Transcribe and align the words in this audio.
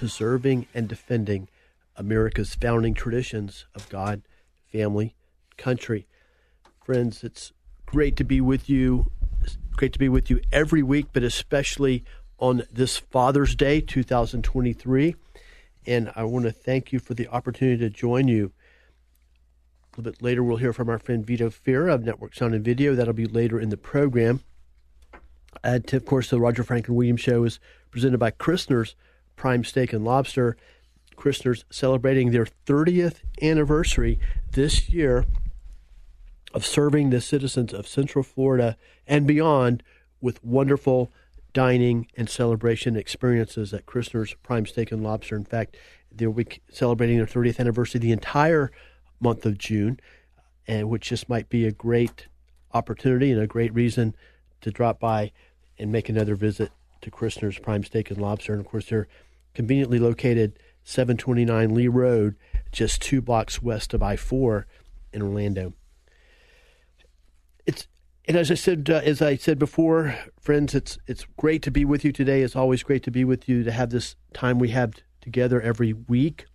preserving 0.00 0.66
and 0.72 0.88
defending 0.88 1.46
America's 1.94 2.54
founding 2.54 2.94
traditions 2.94 3.66
of 3.74 3.86
God, 3.90 4.22
family, 4.72 5.14
country. 5.58 6.06
Friends, 6.82 7.22
it's 7.22 7.52
great 7.84 8.16
to 8.16 8.24
be 8.24 8.40
with 8.40 8.70
you. 8.70 9.10
It's 9.42 9.58
great 9.76 9.92
to 9.92 9.98
be 9.98 10.08
with 10.08 10.30
you 10.30 10.40
every 10.50 10.82
week, 10.82 11.08
but 11.12 11.22
especially 11.22 12.02
on 12.38 12.62
this 12.72 12.96
Father's 12.96 13.54
Day 13.54 13.82
2023. 13.82 15.16
And 15.84 16.10
I 16.16 16.24
want 16.24 16.46
to 16.46 16.50
thank 16.50 16.94
you 16.94 16.98
for 16.98 17.12
the 17.12 17.28
opportunity 17.28 17.76
to 17.76 17.90
join 17.90 18.26
you. 18.26 18.52
A 19.92 20.00
little 20.00 20.12
bit 20.12 20.22
later, 20.22 20.42
we'll 20.42 20.56
hear 20.56 20.72
from 20.72 20.88
our 20.88 20.98
friend 20.98 21.26
Vito 21.26 21.50
Fira 21.50 21.92
of 21.92 22.04
Network 22.04 22.34
Sound 22.34 22.54
and 22.54 22.64
Video. 22.64 22.94
That'll 22.94 23.12
be 23.12 23.26
later 23.26 23.60
in 23.60 23.68
the 23.68 23.76
program. 23.76 24.40
And 25.62 25.92
of 25.92 26.06
course, 26.06 26.30
the 26.30 26.40
Roger 26.40 26.64
Franklin 26.64 26.96
Williams 26.96 27.20
Show 27.20 27.44
is 27.44 27.60
presented 27.90 28.16
by 28.16 28.30
Christner's 28.30 28.94
Prime 29.40 29.64
Steak 29.64 29.94
and 29.94 30.04
Lobster. 30.04 30.54
Christner's 31.16 31.64
celebrating 31.70 32.30
their 32.30 32.46
30th 32.66 33.20
anniversary 33.40 34.20
this 34.52 34.90
year 34.90 35.24
of 36.52 36.66
serving 36.66 37.08
the 37.08 37.22
citizens 37.22 37.72
of 37.72 37.88
Central 37.88 38.22
Florida 38.22 38.76
and 39.06 39.26
beyond 39.26 39.82
with 40.20 40.44
wonderful 40.44 41.10
dining 41.54 42.06
and 42.18 42.28
celebration 42.28 42.96
experiences 42.96 43.72
at 43.72 43.86
Christner's 43.86 44.34
Prime 44.42 44.66
Steak 44.66 44.92
and 44.92 45.02
Lobster. 45.02 45.36
In 45.36 45.46
fact, 45.46 45.74
they'll 46.14 46.34
be 46.34 46.46
celebrating 46.70 47.16
their 47.16 47.26
30th 47.26 47.58
anniversary 47.58 47.98
the 47.98 48.12
entire 48.12 48.70
month 49.20 49.46
of 49.46 49.56
June, 49.56 49.98
and 50.68 50.90
which 50.90 51.08
just 51.08 51.30
might 51.30 51.48
be 51.48 51.64
a 51.64 51.72
great 51.72 52.26
opportunity 52.74 53.32
and 53.32 53.40
a 53.40 53.46
great 53.46 53.72
reason 53.72 54.14
to 54.60 54.70
drop 54.70 55.00
by 55.00 55.32
and 55.78 55.90
make 55.90 56.10
another 56.10 56.34
visit 56.34 56.72
to 57.00 57.10
Christner's 57.10 57.58
Prime 57.58 57.84
Steak 57.84 58.10
and 58.10 58.20
Lobster. 58.20 58.52
And 58.52 58.60
of 58.60 58.70
course, 58.70 58.90
they're 58.90 59.08
conveniently 59.54 59.98
located 59.98 60.58
729 60.84 61.74
Lee 61.74 61.88
Road, 61.88 62.36
just 62.72 63.02
two 63.02 63.20
blocks 63.20 63.62
west 63.62 63.94
of 63.94 64.02
I 64.02 64.16
4 64.16 64.66
in 65.12 65.22
Orlando. 65.22 65.74
It's 67.66 67.86
and 68.26 68.36
as 68.36 68.50
I 68.50 68.54
said, 68.54 68.88
uh, 68.88 69.00
as 69.04 69.22
I 69.22 69.36
said 69.36 69.58
before, 69.58 70.14
friends, 70.40 70.74
it's 70.74 70.98
it's 71.06 71.26
great 71.36 71.62
to 71.62 71.70
be 71.70 71.84
with 71.84 72.04
you 72.04 72.12
today. 72.12 72.42
It's 72.42 72.54
always 72.54 72.82
great 72.82 73.02
to 73.04 73.10
be 73.10 73.24
with 73.24 73.48
you 73.48 73.64
to 73.64 73.72
have 73.72 73.90
this 73.90 74.14
time 74.32 74.58
we 74.58 74.68
have 74.68 74.94
together 75.20 75.60
every 75.60 75.92
week. 75.92 76.46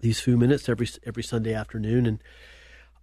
These 0.00 0.20
few 0.20 0.36
minutes 0.36 0.68
every 0.68 0.88
every 1.04 1.22
Sunday 1.22 1.54
afternoon, 1.54 2.06
and 2.06 2.22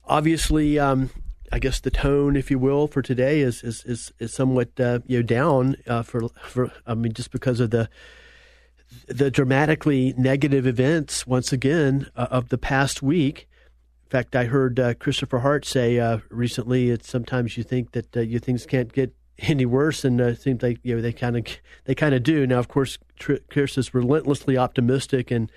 obviously, 0.06 0.78
um, 0.78 1.10
I 1.52 1.60
guess 1.60 1.80
the 1.80 1.92
tone, 1.92 2.36
if 2.36 2.52
you 2.52 2.60
will, 2.60 2.88
for 2.88 3.02
today 3.02 3.40
is 3.40 3.64
is 3.64 3.84
is, 3.86 4.12
is 4.20 4.34
somewhat 4.34 4.80
uh, 4.80 5.00
you 5.06 5.20
know 5.20 5.24
down 5.24 5.78
uh, 5.88 6.04
for 6.04 6.28
for 6.44 6.72
I 6.86 6.96
mean 6.96 7.14
just 7.14 7.32
because 7.32 7.60
of 7.60 7.70
the 7.70 7.90
the 9.08 9.32
dramatically 9.32 10.14
negative 10.18 10.66
events 10.66 11.28
once 11.28 11.52
again 11.52 12.08
uh, 12.16 12.28
of 12.32 12.50
the 12.50 12.58
past 12.58 13.02
week. 13.02 13.48
In 14.06 14.10
fact, 14.10 14.36
I 14.36 14.46
heard 14.46 14.80
uh, 14.80 14.94
Christopher 14.96 15.40
Hart 15.40 15.66
say 15.66 16.00
uh, 16.00 16.20
recently 16.30 16.92
that 16.92 17.06
sometimes 17.06 17.58
you 17.58 17.64
think 17.64 17.92
that 17.92 18.16
uh, 18.16 18.22
you 18.22 18.40
things 18.40 18.66
can't 18.66 18.92
get 18.92 19.14
any 19.40 19.66
worse, 19.66 20.06
and 20.06 20.22
uh, 20.22 20.26
it 20.26 20.42
seems 20.42 20.62
like 20.62 20.80
you 20.84 20.96
know 20.96 21.02
they 21.02 21.14
kind 21.14 21.38
of 21.38 21.46
they 21.86 21.96
kind 21.96 22.16
of 22.16 22.24
do. 22.24 22.46
Now, 22.46 22.60
of 22.60 22.68
course, 22.68 22.98
Chris 23.50 23.78
is 23.78 23.94
relentlessly 23.94 24.58
optimistic, 24.58 25.32
and 25.32 25.52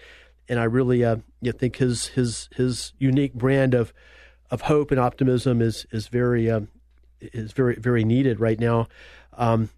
and 0.48 0.58
I 0.58 0.64
really 0.64 1.04
uh, 1.04 1.16
you 1.40 1.52
think 1.52 1.76
his 1.76 2.08
his 2.08 2.48
his 2.56 2.92
unique 2.98 3.34
brand 3.34 3.74
of 3.74 3.92
of 4.50 4.62
hope 4.62 4.90
and 4.90 5.00
optimism 5.00 5.60
is 5.60 5.86
is 5.90 6.08
very 6.08 6.50
um, 6.50 6.68
is 7.20 7.52
very 7.52 7.76
very 7.76 8.04
needed 8.04 8.40
right 8.40 8.58
now. 8.58 8.88
Um, 9.34 9.70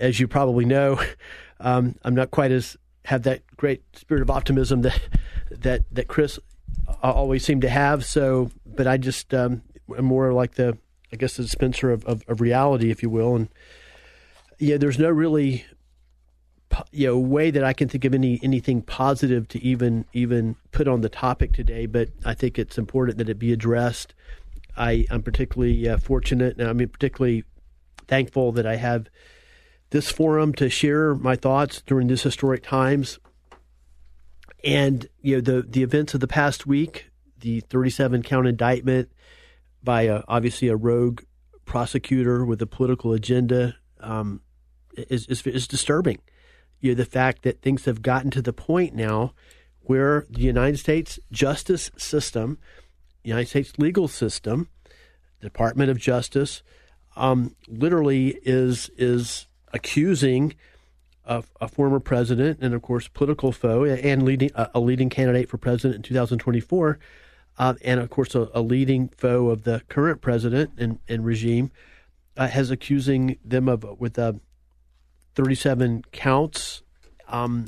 as 0.00 0.18
you 0.18 0.28
probably 0.28 0.64
know, 0.64 1.00
um, 1.60 1.96
I'm 2.04 2.14
not 2.14 2.30
quite 2.30 2.50
as 2.50 2.76
have 3.04 3.22
that 3.22 3.42
great 3.56 3.82
spirit 3.96 4.22
of 4.22 4.30
optimism 4.30 4.82
that 4.82 5.00
that 5.50 5.82
that 5.92 6.08
Chris 6.08 6.38
always 7.02 7.44
seemed 7.44 7.62
to 7.62 7.68
have. 7.68 8.04
So, 8.04 8.50
but 8.66 8.86
I 8.86 8.96
just 8.96 9.32
um, 9.34 9.62
am 9.96 10.04
more 10.04 10.32
like 10.32 10.54
the 10.54 10.78
I 11.12 11.16
guess 11.16 11.36
the 11.36 11.42
dispenser 11.42 11.90
of, 11.90 12.04
of, 12.04 12.22
of 12.28 12.40
reality, 12.40 12.90
if 12.90 13.02
you 13.02 13.08
will. 13.08 13.34
And 13.34 13.48
yeah, 14.58 14.76
there's 14.76 14.98
no 14.98 15.08
really 15.08 15.64
you 16.92 17.06
know 17.06 17.18
way 17.18 17.50
that 17.50 17.64
I 17.64 17.72
can 17.72 17.88
think 17.88 18.04
of 18.04 18.14
any 18.14 18.38
anything 18.42 18.82
positive 18.82 19.48
to 19.48 19.62
even 19.62 20.04
even 20.12 20.56
put 20.72 20.86
on 20.86 21.00
the 21.00 21.08
topic 21.08 21.52
today. 21.52 21.86
But 21.86 22.10
I 22.24 22.34
think 22.34 22.58
it's 22.58 22.78
important 22.78 23.18
that 23.18 23.28
it 23.28 23.38
be 23.38 23.52
addressed. 23.52 24.14
I, 24.76 25.06
I'm 25.10 25.22
particularly 25.22 25.88
uh, 25.88 25.96
fortunate, 25.96 26.58
and 26.58 26.68
I'm 26.68 26.78
particularly 26.88 27.42
thankful 28.06 28.52
that 28.52 28.66
I 28.66 28.76
have 28.76 29.08
this 29.90 30.10
forum 30.10 30.52
to 30.54 30.68
share 30.68 31.14
my 31.14 31.36
thoughts 31.36 31.82
during 31.82 32.08
this 32.08 32.22
historic 32.22 32.62
times. 32.62 33.18
And 34.64 35.06
you 35.20 35.36
know 35.36 35.40
the 35.40 35.62
the 35.62 35.82
events 35.82 36.14
of 36.14 36.20
the 36.20 36.28
past 36.28 36.66
week, 36.66 37.10
the 37.40 37.60
37 37.60 38.22
count 38.22 38.46
indictment 38.46 39.10
by 39.82 40.02
a, 40.02 40.22
obviously 40.26 40.68
a 40.68 40.76
rogue 40.76 41.22
prosecutor 41.64 42.44
with 42.44 42.60
a 42.60 42.66
political 42.66 43.12
agenda 43.12 43.76
um, 44.00 44.40
is, 44.96 45.26
is, 45.26 45.46
is 45.46 45.68
disturbing. 45.68 46.18
You 46.80 46.90
know 46.90 46.96
the 46.96 47.04
fact 47.04 47.42
that 47.42 47.62
things 47.62 47.84
have 47.84 48.02
gotten 48.02 48.30
to 48.32 48.42
the 48.42 48.52
point 48.52 48.94
now 48.94 49.32
where 49.80 50.26
the 50.28 50.42
United 50.42 50.78
States 50.78 51.18
justice 51.32 51.90
system, 51.96 52.58
United 53.22 53.48
States 53.48 53.72
legal 53.78 54.08
system, 54.08 54.68
Department 55.40 55.90
of 55.90 55.98
Justice, 55.98 56.62
um, 57.16 57.54
literally 57.66 58.38
is 58.42 58.90
is 58.96 59.47
accusing 59.72 60.54
a, 61.24 61.44
a, 61.60 61.68
former 61.68 62.00
president 62.00 62.58
and, 62.60 62.74
of 62.74 62.82
course, 62.82 63.08
political 63.08 63.52
foe 63.52 63.84
and 63.84 64.22
leading 64.22 64.50
a 64.54 64.80
leading 64.80 65.10
candidate 65.10 65.48
for 65.48 65.58
president 65.58 65.96
in 65.96 66.02
2024, 66.02 66.98
uh, 67.58 67.74
and 67.82 68.00
of 68.00 68.08
course, 68.08 68.34
a, 68.34 68.48
a, 68.54 68.62
leading 68.62 69.08
foe 69.08 69.48
of 69.48 69.64
the 69.64 69.82
current 69.88 70.20
president 70.20 70.70
and, 70.78 70.98
and 71.08 71.24
regime, 71.24 71.70
uh, 72.36 72.46
has 72.48 72.70
accusing 72.70 73.36
them 73.44 73.68
of 73.68 73.84
with 74.00 74.18
uh, 74.18 74.32
37 75.34 76.04
counts, 76.12 76.82
um, 77.28 77.66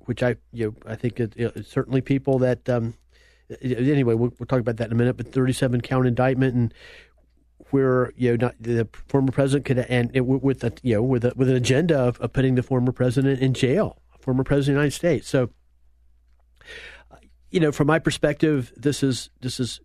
which 0.00 0.22
I 0.22 0.36
you 0.52 0.66
know 0.66 0.90
I 0.90 0.96
think 0.96 1.20
it, 1.20 1.66
certainly 1.66 2.00
people 2.00 2.38
that. 2.40 2.68
Um, 2.68 2.94
anyway, 3.62 4.14
we'll, 4.14 4.32
we'll 4.38 4.46
talk 4.46 4.60
about 4.60 4.76
that 4.76 4.86
in 4.86 4.92
a 4.92 4.96
minute. 4.96 5.16
But 5.16 5.32
37 5.32 5.80
count 5.80 6.06
indictment, 6.06 6.54
and 6.54 6.74
where 7.72 8.12
you 8.16 8.36
know 8.36 8.52
the 8.60 8.88
former 9.08 9.32
president 9.32 9.64
could 9.64 9.78
and 9.78 10.10
it, 10.14 10.20
with 10.20 10.62
a, 10.62 10.72
you 10.82 10.94
know 10.94 11.02
with 11.02 11.24
a, 11.24 11.32
with 11.34 11.48
an 11.48 11.56
agenda 11.56 11.98
of, 11.98 12.20
of, 12.20 12.32
putting 12.32 12.54
the 12.54 12.62
former 12.62 12.92
president 12.92 13.40
in 13.40 13.54
jail, 13.54 14.00
former 14.20 14.44
president 14.44 14.76
of 14.76 14.80
the 14.80 14.84
United 14.84 14.96
States. 14.96 15.28
So, 15.28 15.50
you 17.50 17.60
know, 17.60 17.72
from 17.72 17.86
my 17.86 17.98
perspective, 17.98 18.72
this 18.76 19.02
is 19.02 19.30
this 19.40 19.58
is 19.58 19.80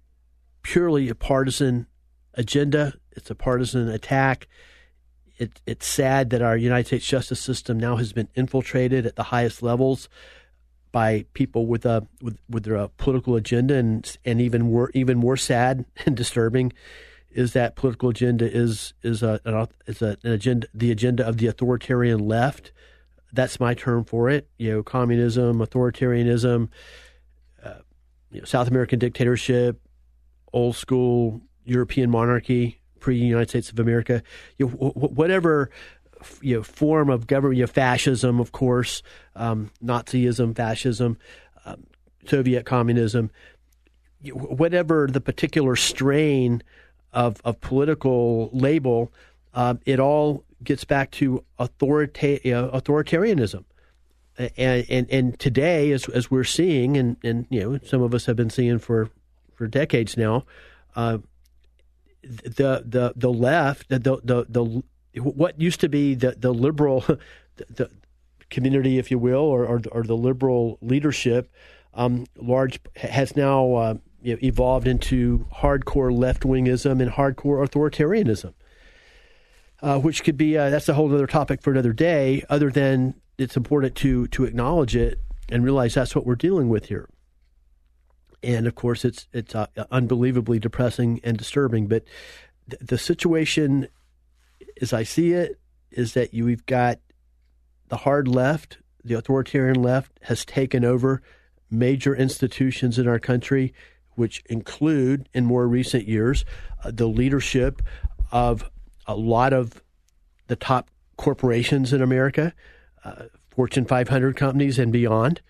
purely 0.62 1.10
a 1.10 1.16
partisan 1.16 1.88
agenda. 2.34 2.94
It's 3.12 3.30
a 3.30 3.36
partisan 3.36 3.88
attack. 3.90 4.48
It, 5.38 5.62
it's 5.66 5.86
sad 5.86 6.32
that 6.32 6.42
our 6.42 6.58
United 6.58 6.88
States 6.88 7.08
justice 7.08 7.40
system 7.40 7.80
now 7.80 7.96
has 7.98 8.12
been 8.12 8.28
infiltrated 8.36 9.06
at 9.06 9.16
the 9.16 9.24
highest 9.24 9.62
levels 9.62 10.10
by 10.92 11.26
people 11.34 11.68
with 11.68 11.86
a 11.86 12.08
with 12.22 12.38
with 12.50 12.64
their 12.64 12.78
uh, 12.78 12.88
political 12.98 13.36
agenda, 13.36 13.76
and 13.76 14.18
and 14.26 14.42
even 14.42 14.64
more 14.64 14.92
even 14.94 15.18
more 15.18 15.38
sad 15.38 15.86
and 16.06 16.18
disturbing 16.18 16.74
is 17.32 17.54
that 17.54 17.76
political 17.76 18.10
agenda 18.10 18.50
is 18.52 18.94
is 19.04 19.22
a, 19.24 19.40
an, 19.46 19.68
is 19.86 20.02
a, 20.02 20.18
an 20.24 20.32
agenda 20.32 20.68
the 20.74 20.92
agenda 20.92 21.28
of 21.28 21.38
the 21.38 21.48
authoritarian 21.48 22.20
left, 22.20 22.72
that's 23.34 23.60
my 23.60 23.74
term 23.74 24.04
for 24.04 24.30
it. 24.30 24.48
You 24.58 24.72
know, 24.72 24.84
communism, 24.84 25.60
authoritarianism, 25.60 26.70
uh, 27.64 27.74
you 28.32 28.40
know, 28.40 28.46
South 28.46 28.68
American 28.68 29.00
dictatorship, 29.00 29.80
old 30.54 30.76
school 30.76 31.42
European 31.66 32.10
monarchy, 32.10 32.80
pre-United 33.00 33.50
States 33.50 33.70
of 33.70 33.80
America. 33.80 34.24
You 34.58 34.68
know, 34.68 34.74
whatever 34.96 35.70
you 36.42 36.58
know, 36.58 36.64
form 36.64 37.10
of 37.10 37.28
government, 37.28 37.58
you 37.58 37.64
know, 37.64 37.68
fascism, 37.68 38.40
of 38.40 38.52
course, 38.52 39.04
um, 39.36 39.72
Nazism, 39.84 40.56
fascism, 40.56 41.18
um, 41.66 41.86
Soviet 42.26 42.66
communism, 42.66 43.30
whatever 44.32 45.08
the 45.08 45.22
particular 45.22 45.76
strain 45.76 46.64
of, 47.14 47.42
of 47.44 47.60
political 47.62 48.50
label, 48.54 49.12
uh, 49.54 49.76
it 49.86 50.00
all 50.00 50.44
gets 50.64 50.84
back 50.84 51.12
to 51.12 51.44
authorita- 51.60 52.46
uh, 52.46 52.80
authoritarianism. 52.80 53.64
And, 54.56 54.86
and 54.88 55.10
and 55.10 55.40
today, 55.40 55.90
as 55.92 56.08
as 56.10 56.30
we're 56.30 56.44
seeing, 56.44 56.96
and, 56.96 57.18
and 57.24 57.48
you 57.50 57.60
know, 57.60 57.80
some 57.84 58.04
of 58.04 58.14
us 58.14 58.28
have 58.28 58.36
been 58.36 58.52
seeing 58.52 58.78
for 58.78 59.10
for 59.56 59.66
decades 59.66 60.16
now, 60.16 60.46
uh, 60.96 61.18
the 62.22 62.84
the 62.86 63.14
the 63.16 63.34
left, 63.34 63.90
the 63.90 63.98
the 63.98 64.46
the 64.48 64.84
what 65.20 65.60
used 65.60 65.80
to 65.80 65.90
be 65.90 66.14
the 66.14 66.36
the 66.38 66.54
liberal 66.54 67.04
the, 67.56 67.90
community, 68.52 69.00
if 69.00 69.10
you 69.10 69.18
will, 69.18 69.42
or 69.42 69.66
or, 69.66 69.82
or 69.92 70.04
the 70.04 70.16
liberal 70.16 70.78
leadership, 70.82 71.52
um, 71.96 72.26
large 72.38 72.80
has 72.96 73.36
now 73.36 73.74
uh, 73.74 73.94
evolved 74.24 74.88
into 74.88 75.48
hardcore 75.56 76.16
left 76.16 76.44
wingism 76.44 77.02
and 77.02 77.12
hardcore 77.12 77.66
authoritarianism, 77.66 78.54
uh, 79.82 80.00
which 80.00 80.24
could 80.24 80.38
be 80.38 80.58
uh, 80.58 80.70
that's 80.70 80.90
a 80.90 80.94
whole 80.94 81.14
other 81.14 81.28
topic 81.28 81.62
for 81.62 81.72
another 81.72 81.94
day. 81.94 82.44
Other 82.50 82.70
than 82.70 83.16
it's 83.38 83.58
important 83.58 83.96
to 83.96 84.28
to 84.28 84.44
acknowledge 84.44 84.96
it 84.96 85.20
and 85.50 85.64
realize 85.64 85.94
that's 85.94 86.16
what 86.16 86.26
we're 86.26 86.36
dealing 86.36 86.70
with 86.70 86.86
here. 86.86 87.08
And 88.44 88.68
of 88.68 88.76
course, 88.76 89.06
it's 89.06 89.28
it's 89.34 89.56
uh, 89.56 89.68
unbelievably 89.92 90.60
depressing 90.60 91.20
and 91.24 91.38
disturbing. 91.38 91.88
But 91.88 92.04
th- 92.70 92.82
the 92.82 92.98
situation 92.98 93.88
as 94.82 94.94
I 94.94 95.04
see 95.04 95.34
it, 95.34 95.60
is 95.92 96.14
that 96.14 96.34
you, 96.34 96.46
we've 96.46 96.66
got 96.66 97.00
the 97.88 97.98
hard 97.98 98.28
left, 98.28 98.78
the 99.04 99.16
authoritarian 99.16 99.82
left, 99.82 100.12
has 100.24 100.46
taken 100.46 100.84
over 100.84 101.22
major 101.70 102.16
institutions 102.16 103.00
in 103.00 103.08
our 103.08 103.20
country, 103.20 103.74
which 104.18 104.44
include, 104.48 105.30
in 105.32 105.46
more 105.46 105.68
recent 105.68 106.08
years, 106.08 106.44
uh, 106.84 106.92
the 106.92 107.08
leadership 107.08 107.84
of 108.32 108.70
a 109.06 109.16
lot 109.16 109.54
of 109.54 109.82
the 110.48 110.56
top 110.56 110.90
corporations 111.18 111.94
in 111.94 112.02
America, 112.02 112.54
uh, 113.06 113.26
Fortune 113.52 113.86
500 113.86 114.36
companies 114.36 114.80
and 114.80 114.92
beyond. 114.92 115.42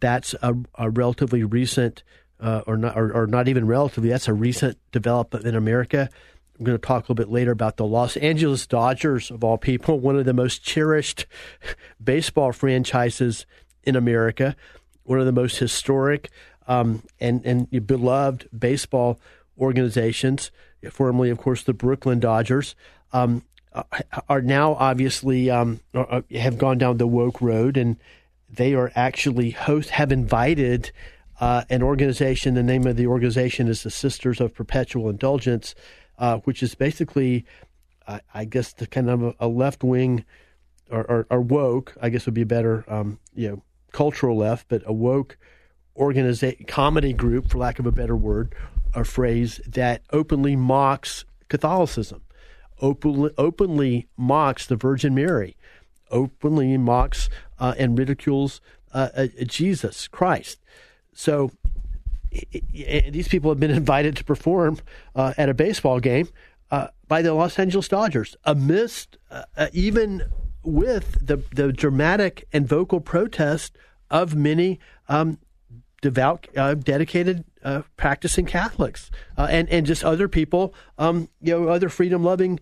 That's 0.00 0.34
a, 0.42 0.54
a 0.76 0.90
relatively 0.90 1.44
recent, 1.44 2.02
uh, 2.40 2.62
or 2.66 2.76
not, 2.76 2.96
or, 2.96 3.12
or 3.14 3.26
not 3.28 3.46
even 3.46 3.68
relatively. 3.68 4.10
That's 4.10 4.26
a 4.26 4.34
recent 4.34 4.78
development 4.90 5.46
in 5.46 5.54
America. 5.54 6.08
I'm 6.58 6.64
going 6.64 6.76
to 6.76 6.84
talk 6.84 6.98
a 6.98 7.12
little 7.12 7.14
bit 7.14 7.28
later 7.28 7.52
about 7.52 7.76
the 7.76 7.86
Los 7.86 8.16
Angeles 8.16 8.66
Dodgers, 8.66 9.30
of 9.30 9.44
all 9.44 9.58
people, 9.58 10.00
one 10.00 10.18
of 10.18 10.24
the 10.24 10.34
most 10.34 10.64
cherished 10.64 11.26
baseball 12.02 12.50
franchises 12.50 13.46
in 13.84 13.94
America, 13.94 14.56
one 15.04 15.20
of 15.20 15.26
the 15.26 15.32
most 15.32 15.58
historic 15.58 16.30
um, 16.68 17.02
and, 17.20 17.44
and 17.44 17.86
beloved 17.86 18.48
baseball 18.56 19.20
organizations, 19.58 20.50
formerly, 20.90 21.30
of 21.30 21.38
course, 21.38 21.62
the 21.62 21.72
Brooklyn 21.72 22.20
Dodgers, 22.20 22.74
um, 23.12 23.42
are 24.28 24.42
now 24.42 24.74
obviously 24.74 25.50
um, 25.50 25.80
have 26.34 26.58
gone 26.58 26.78
down 26.78 26.98
the 26.98 27.06
woke 27.06 27.40
road, 27.40 27.76
and 27.76 27.96
they 28.50 28.74
are 28.74 28.92
actually 28.94 29.50
host 29.50 29.90
have 29.90 30.12
invited 30.12 30.92
uh, 31.40 31.64
an 31.70 31.82
organization. 31.82 32.54
The 32.54 32.62
name 32.62 32.86
of 32.86 32.96
the 32.96 33.06
organization 33.06 33.68
is 33.68 33.82
the 33.82 33.90
Sisters 33.90 34.40
of 34.40 34.54
Perpetual 34.54 35.08
Indulgence 35.08 35.74
uh, 36.18 36.38
which 36.38 36.62
is 36.62 36.74
basically, 36.76 37.44
uh, 38.06 38.20
I 38.32 38.44
guess, 38.44 38.72
the 38.72 38.86
kind 38.86 39.10
of 39.10 39.22
a, 39.22 39.34
a 39.40 39.48
left 39.48 39.82
wing 39.82 40.24
or, 40.88 41.26
woke, 41.30 41.96
I 42.02 42.10
guess 42.10 42.26
would 42.26 42.34
be 42.34 42.42
a 42.42 42.46
better, 42.46 42.84
um, 42.86 43.18
you 43.34 43.48
know, 43.48 43.62
cultural 43.92 44.36
left, 44.36 44.68
but 44.68 44.82
a 44.84 44.92
woke 44.92 45.38
organization, 45.96 46.64
comedy 46.66 47.12
group, 47.12 47.50
for 47.50 47.58
lack 47.58 47.78
of 47.78 47.86
a 47.86 47.92
better 47.92 48.16
word 48.16 48.54
or 48.94 49.04
phrase, 49.04 49.60
that 49.66 50.02
openly 50.12 50.56
mocks 50.56 51.24
Catholicism, 51.48 52.22
openly, 52.80 53.30
openly 53.38 54.08
mocks 54.16 54.66
the 54.66 54.76
Virgin 54.76 55.14
Mary, 55.14 55.56
openly 56.10 56.76
mocks 56.76 57.28
uh, 57.58 57.74
and 57.78 57.98
ridicules 57.98 58.60
uh, 58.92 59.08
uh, 59.16 59.26
Jesus 59.46 60.08
Christ. 60.08 60.58
So 61.12 61.50
these 62.72 63.28
people 63.28 63.50
have 63.50 63.60
been 63.60 63.70
invited 63.82 64.16
to 64.16 64.24
perform 64.24 64.78
uh, 65.14 65.34
at 65.36 65.48
a 65.48 65.54
baseball 65.54 66.00
game 66.00 66.28
uh, 66.70 66.88
by 67.08 67.22
the 67.22 67.34
Los 67.34 67.58
Angeles 67.58 67.88
Dodgers, 67.88 68.36
amidst 68.44 69.18
uh 69.30 69.68
even 69.72 70.22
with 70.62 71.26
the 71.26 71.42
the 71.54 71.72
dramatic 71.72 72.46
and 72.52 72.66
vocal 72.66 73.00
protest 73.00 73.76
of 74.10 74.34
many 74.34 74.78
um, 75.08 75.38
devout, 76.02 76.46
uh, 76.56 76.74
dedicated, 76.74 77.44
uh, 77.64 77.82
practicing 77.96 78.44
Catholics 78.44 79.10
and 79.38 79.68
and 79.70 79.86
just 79.86 80.04
other 80.04 80.28
people, 80.28 80.74
um, 80.98 81.30
you 81.40 81.58
know, 81.58 81.68
other 81.68 81.88
freedom 81.88 82.22
loving. 82.22 82.60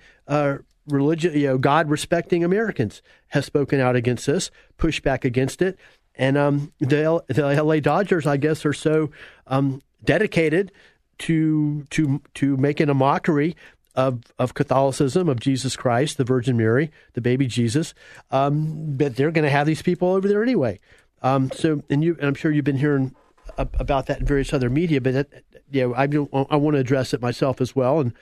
Religion, 0.87 1.35
you 1.35 1.47
know, 1.47 1.59
God 1.59 1.89
respecting 1.89 2.43
Americans 2.43 3.03
have 3.29 3.45
spoken 3.45 3.81
out 3.81 3.97
against 3.97 4.27
this, 4.27 4.51
pushed 4.77 5.03
back 5.03 5.25
against 5.25 5.63
it, 5.63 5.79
and 6.15 6.37
um, 6.37 6.73
the, 6.81 7.23
the 7.29 7.63
LA 7.63 7.81
Dodgers, 7.81 8.27
I 8.27 8.37
guess, 8.37 8.65
are 8.65 8.73
so 8.73 9.11
um, 9.47 9.83
dedicated 10.05 10.73
to 11.21 11.85
to 11.91 12.21
to 12.35 12.57
making 12.57 12.89
a 12.89 12.95
mockery 12.95 13.57
of 13.95 14.23
of 14.39 14.55
Catholicism, 14.55 15.29
of 15.29 15.41
Jesus 15.41 15.77
Christ, 15.77 16.19
the 16.19 16.25
Virgin 16.25 16.57
Mary, 16.57 16.91
the 17.15 17.21
baby 17.21 17.47
Jesus. 17.47 17.95
Um, 18.31 18.97
but 18.97 19.17
they're 19.17 19.31
going 19.31 19.45
to 19.45 19.51
have 19.51 19.67
these 19.67 19.83
people 19.83 20.09
over 20.11 20.29
there 20.29 20.43
anyway. 20.43 20.81
Um, 21.23 21.51
so, 21.51 21.83
and 21.91 22.03
you, 22.03 22.17
and 22.19 22.27
I'm 22.27 22.35
sure 22.35 22.51
you've 22.51 22.65
been 22.65 22.79
hearing 22.79 23.15
about 23.59 24.07
that 24.07 24.21
in 24.21 24.27
various 24.27 24.53
other 24.53 24.71
media. 24.71 25.01
But 25.01 25.15
that, 25.15 25.29
you 25.71 25.89
know, 25.89 25.95
I 25.95 26.05
I 26.51 26.57
want 26.57 26.75
to 26.75 26.81
address 26.81 27.13
it 27.15 27.23
myself 27.23 27.61
as 27.61 27.75
well, 27.77 28.01
and 28.01 28.13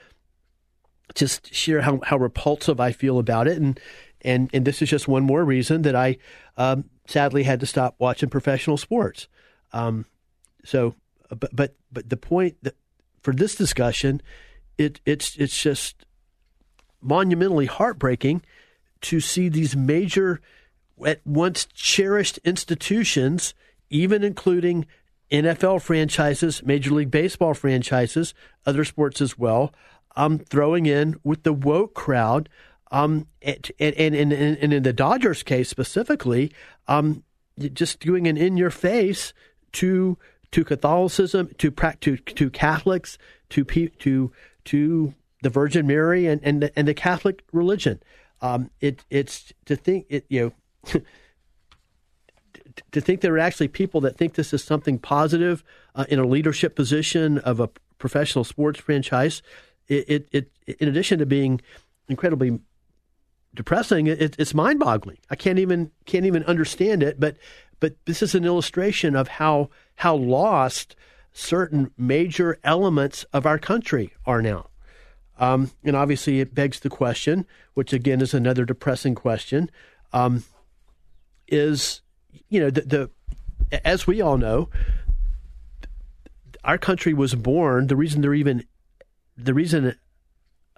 just 1.15 1.53
share 1.53 1.81
how 1.81 1.99
how 2.03 2.17
repulsive 2.17 2.79
I 2.79 2.91
feel 2.91 3.19
about 3.19 3.47
it, 3.47 3.57
and 3.57 3.79
and 4.21 4.49
and 4.53 4.65
this 4.65 4.81
is 4.81 4.89
just 4.89 5.07
one 5.07 5.23
more 5.23 5.43
reason 5.43 5.81
that 5.83 5.95
I 5.95 6.17
um, 6.57 6.85
sadly 7.07 7.43
had 7.43 7.59
to 7.61 7.65
stop 7.65 7.95
watching 7.99 8.29
professional 8.29 8.77
sports. 8.77 9.27
Um, 9.73 10.05
so, 10.63 10.95
but 11.29 11.55
but 11.55 11.75
but 11.91 12.09
the 12.09 12.17
point 12.17 12.57
that 12.63 12.75
for 13.21 13.33
this 13.33 13.55
discussion, 13.55 14.21
it 14.77 14.99
it's 15.05 15.35
it's 15.37 15.61
just 15.61 16.05
monumentally 17.01 17.65
heartbreaking 17.65 18.41
to 19.01 19.19
see 19.19 19.49
these 19.49 19.75
major, 19.75 20.41
at 21.05 21.25
once 21.25 21.65
cherished 21.73 22.37
institutions, 22.39 23.53
even 23.89 24.23
including 24.23 24.85
NFL 25.31 25.81
franchises, 25.81 26.63
Major 26.63 26.91
League 26.91 27.11
Baseball 27.11 27.53
franchises, 27.53 28.33
other 28.65 28.83
sports 28.83 29.21
as 29.21 29.37
well, 29.37 29.73
um, 30.15 30.39
throwing 30.39 30.85
in 30.85 31.19
with 31.23 31.43
the 31.43 31.53
woke 31.53 31.93
crowd 31.93 32.49
um, 32.91 33.27
and, 33.41 33.71
and, 33.79 34.15
and, 34.15 34.33
and, 34.33 34.73
in 34.73 34.83
the 34.83 34.93
Dodgers 34.93 35.43
case 35.43 35.69
specifically, 35.69 36.51
um, 36.87 37.23
just 37.73 37.99
doing 37.99 38.27
an 38.27 38.37
in 38.37 38.57
your 38.57 38.71
face 38.71 39.33
to 39.73 40.17
to 40.51 40.63
Catholicism, 40.63 41.51
to 41.59 41.69
to 41.69 42.17
to 42.17 42.49
Catholics, 42.49 43.17
to 43.49 43.63
to 43.63 44.31
to 44.65 45.13
the 45.43 45.49
Virgin 45.49 45.85
Mary, 45.85 46.25
and 46.25 46.41
and 46.43 46.63
the, 46.63 46.79
and 46.79 46.87
the 46.87 46.93
Catholic 46.93 47.43
religion. 47.51 48.01
Um, 48.41 48.71
it 48.81 49.05
it's 49.09 49.53
to 49.65 49.75
think 49.75 50.07
it 50.09 50.25
you 50.29 50.53
know. 50.93 51.01
to 52.91 53.01
think 53.01 53.21
there 53.21 53.33
are 53.33 53.39
actually 53.39 53.67
people 53.67 54.01
that 54.01 54.17
think 54.17 54.33
this 54.33 54.53
is 54.53 54.63
something 54.63 54.99
positive 54.99 55.63
uh, 55.95 56.05
in 56.09 56.19
a 56.19 56.25
leadership 56.25 56.75
position 56.75 57.37
of 57.39 57.59
a 57.59 57.69
professional 57.97 58.43
sports 58.43 58.79
franchise, 58.79 59.41
it, 59.87 60.27
it, 60.31 60.51
it 60.65 60.77
in 60.79 60.87
addition 60.87 61.19
to 61.19 61.25
being 61.25 61.61
incredibly 62.07 62.59
depressing. 63.53 64.07
It, 64.07 64.35
it's 64.37 64.53
mind 64.53 64.79
boggling. 64.79 65.17
I 65.29 65.35
can't 65.35 65.59
even 65.59 65.91
can't 66.05 66.25
even 66.25 66.43
understand 66.43 67.03
it. 67.03 67.19
But 67.19 67.37
but 67.79 67.95
this 68.05 68.21
is 68.21 68.35
an 68.35 68.45
illustration 68.45 69.15
of 69.15 69.27
how 69.27 69.69
how 69.95 70.15
lost 70.15 70.95
certain 71.31 71.91
major 71.97 72.57
elements 72.63 73.25
of 73.33 73.45
our 73.45 73.59
country 73.59 74.13
are 74.25 74.41
now. 74.41 74.67
Um, 75.37 75.71
and 75.83 75.95
obviously, 75.95 76.41
it 76.41 76.53
begs 76.53 76.81
the 76.81 76.89
question, 76.89 77.45
which 77.73 77.93
again 77.93 78.21
is 78.21 78.33
another 78.33 78.65
depressing 78.65 79.15
question: 79.15 79.69
um, 80.11 80.43
is 81.47 82.01
you 82.49 82.59
know 82.59 82.69
the, 82.69 82.81
the 82.81 83.79
as 83.85 84.07
we 84.07 84.21
all 84.21 84.37
know, 84.37 84.69
our 86.63 86.77
country 86.77 87.13
was 87.13 87.35
born. 87.35 87.87
The 87.87 87.95
reason 87.95 88.21
there 88.21 88.33
even 88.33 88.65
the 89.37 89.53
reason 89.53 89.95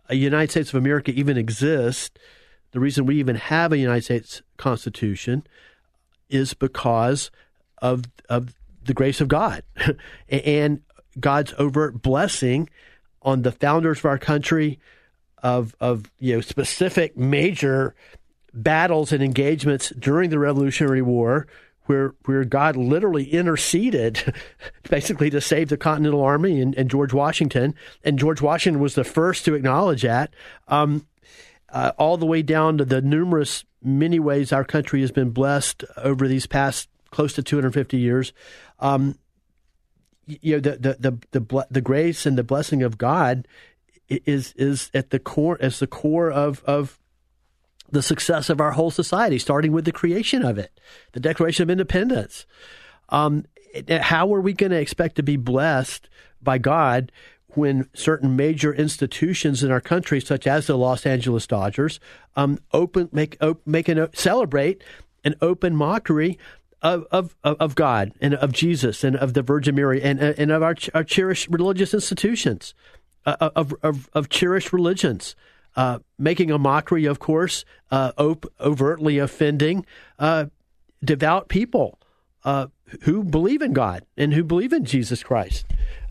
a 0.09 0.15
United 0.15 0.51
States 0.51 0.69
of 0.69 0.75
America 0.75 1.11
even 1.11 1.37
exists 1.37 2.11
the 2.71 2.79
reason 2.79 3.05
we 3.05 3.19
even 3.19 3.35
have 3.35 3.71
a 3.71 3.77
United 3.77 4.03
States 4.03 4.41
Constitution 4.57 5.45
is 6.29 6.53
because 6.53 7.31
of 7.81 8.05
of 8.29 8.53
the 8.85 8.93
grace 8.93 9.21
of 9.21 9.27
God 9.27 9.63
and 10.29 10.81
God's 11.19 11.53
overt 11.57 12.01
blessing 12.01 12.69
on 13.21 13.41
the 13.41 13.51
founders 13.51 13.99
of 13.99 14.05
our 14.05 14.17
country 14.17 14.79
of 15.43 15.75
of 15.79 16.09
you 16.19 16.35
know 16.35 16.41
specific 16.41 17.17
major 17.17 17.93
battles 18.53 19.11
and 19.11 19.23
engagements 19.23 19.91
during 19.97 20.29
the 20.29 20.39
Revolutionary 20.39 21.01
War 21.01 21.47
where 21.85 22.13
where 22.25 22.45
God 22.45 22.75
literally 22.75 23.25
interceded 23.25 24.33
basically 24.89 25.29
to 25.29 25.41
save 25.41 25.69
the 25.69 25.77
Continental 25.77 26.21
Army 26.21 26.61
and, 26.61 26.75
and, 26.75 26.89
George 26.89 27.13
Washington. 27.13 27.75
And 28.03 28.19
George 28.19 28.41
Washington 28.41 28.81
was 28.81 28.95
the 28.95 29.03
first 29.03 29.45
to 29.45 29.55
acknowledge 29.55 30.03
that 30.03 30.33
um, 30.67 31.07
uh, 31.69 31.91
all 31.97 32.17
the 32.17 32.25
way 32.25 32.41
down 32.41 32.77
to 32.77 32.85
the 32.85 33.01
numerous 33.01 33.65
many 33.83 34.19
ways 34.19 34.53
our 34.53 34.63
country 34.63 35.01
has 35.01 35.11
been 35.11 35.31
blessed 35.31 35.83
over 35.97 36.27
these 36.27 36.45
past 36.45 36.87
close 37.09 37.33
to 37.33 37.43
250 37.43 37.97
years. 37.97 38.31
Um, 38.79 39.17
you 40.27 40.53
know 40.53 40.59
the 40.59 40.77
the 40.77 41.11
the 41.31 41.39
the, 41.39 41.67
the 41.69 41.81
grace 41.81 42.25
and 42.25 42.37
the 42.37 42.43
blessing 42.43 42.83
of 42.83 42.97
God 42.97 43.47
is 44.07 44.53
is 44.55 44.89
at 44.93 45.09
the 45.09 45.19
core 45.19 45.57
as 45.59 45.79
the 45.79 45.87
core 45.87 46.31
of 46.31 46.63
of 46.65 46.99
the 47.91 48.01
success 48.01 48.49
of 48.49 48.61
our 48.61 48.71
whole 48.71 48.91
society, 48.91 49.37
starting 49.37 49.71
with 49.71 49.85
the 49.85 49.91
creation 49.91 50.43
of 50.43 50.57
it, 50.57 50.79
the 51.11 51.19
Declaration 51.19 51.63
of 51.63 51.69
Independence. 51.69 52.45
Um, 53.09 53.45
how 53.89 54.33
are 54.33 54.41
we 54.41 54.53
going 54.53 54.71
to 54.71 54.79
expect 54.79 55.15
to 55.17 55.23
be 55.23 55.37
blessed 55.37 56.09
by 56.41 56.57
God 56.57 57.11
when 57.49 57.89
certain 57.93 58.35
major 58.35 58.73
institutions 58.73 59.63
in 59.63 59.71
our 59.71 59.81
country, 59.81 60.21
such 60.21 60.47
as 60.47 60.67
the 60.67 60.77
Los 60.77 61.05
Angeles 61.05 61.45
Dodgers, 61.47 61.99
um, 62.35 62.59
open 62.71 63.09
make 63.11 63.37
op, 63.41 63.59
make 63.65 63.89
an 63.89 64.07
celebrate 64.13 64.83
an 65.23 65.35
open 65.41 65.75
mockery 65.75 66.39
of, 66.81 67.05
of, 67.11 67.35
of 67.43 67.75
God 67.75 68.11
and 68.21 68.33
of 68.35 68.51
Jesus 68.51 69.03
and 69.03 69.15
of 69.15 69.33
the 69.33 69.41
Virgin 69.41 69.75
Mary 69.75 70.01
and, 70.01 70.19
and 70.19 70.51
of 70.51 70.63
our, 70.63 70.75
our 70.93 71.03
cherished 71.03 71.47
religious 71.49 71.93
institutions, 71.93 72.73
uh, 73.25 73.49
of, 73.55 73.73
of, 73.83 74.09
of 74.13 74.29
cherished 74.29 74.73
religions. 74.73 75.35
Uh, 75.75 75.99
making 76.19 76.51
a 76.51 76.57
mockery, 76.57 77.05
of 77.05 77.19
course, 77.19 77.63
uh, 77.91 78.11
op- 78.17 78.51
overtly 78.59 79.17
offending 79.17 79.85
uh, 80.19 80.45
devout 81.03 81.47
people 81.47 81.97
uh, 82.43 82.67
who 83.03 83.23
believe 83.23 83.61
in 83.61 83.71
God 83.71 84.05
and 84.17 84.33
who 84.33 84.43
believe 84.43 84.73
in 84.73 84.83
Jesus 84.83 85.23
Christ. 85.23 85.65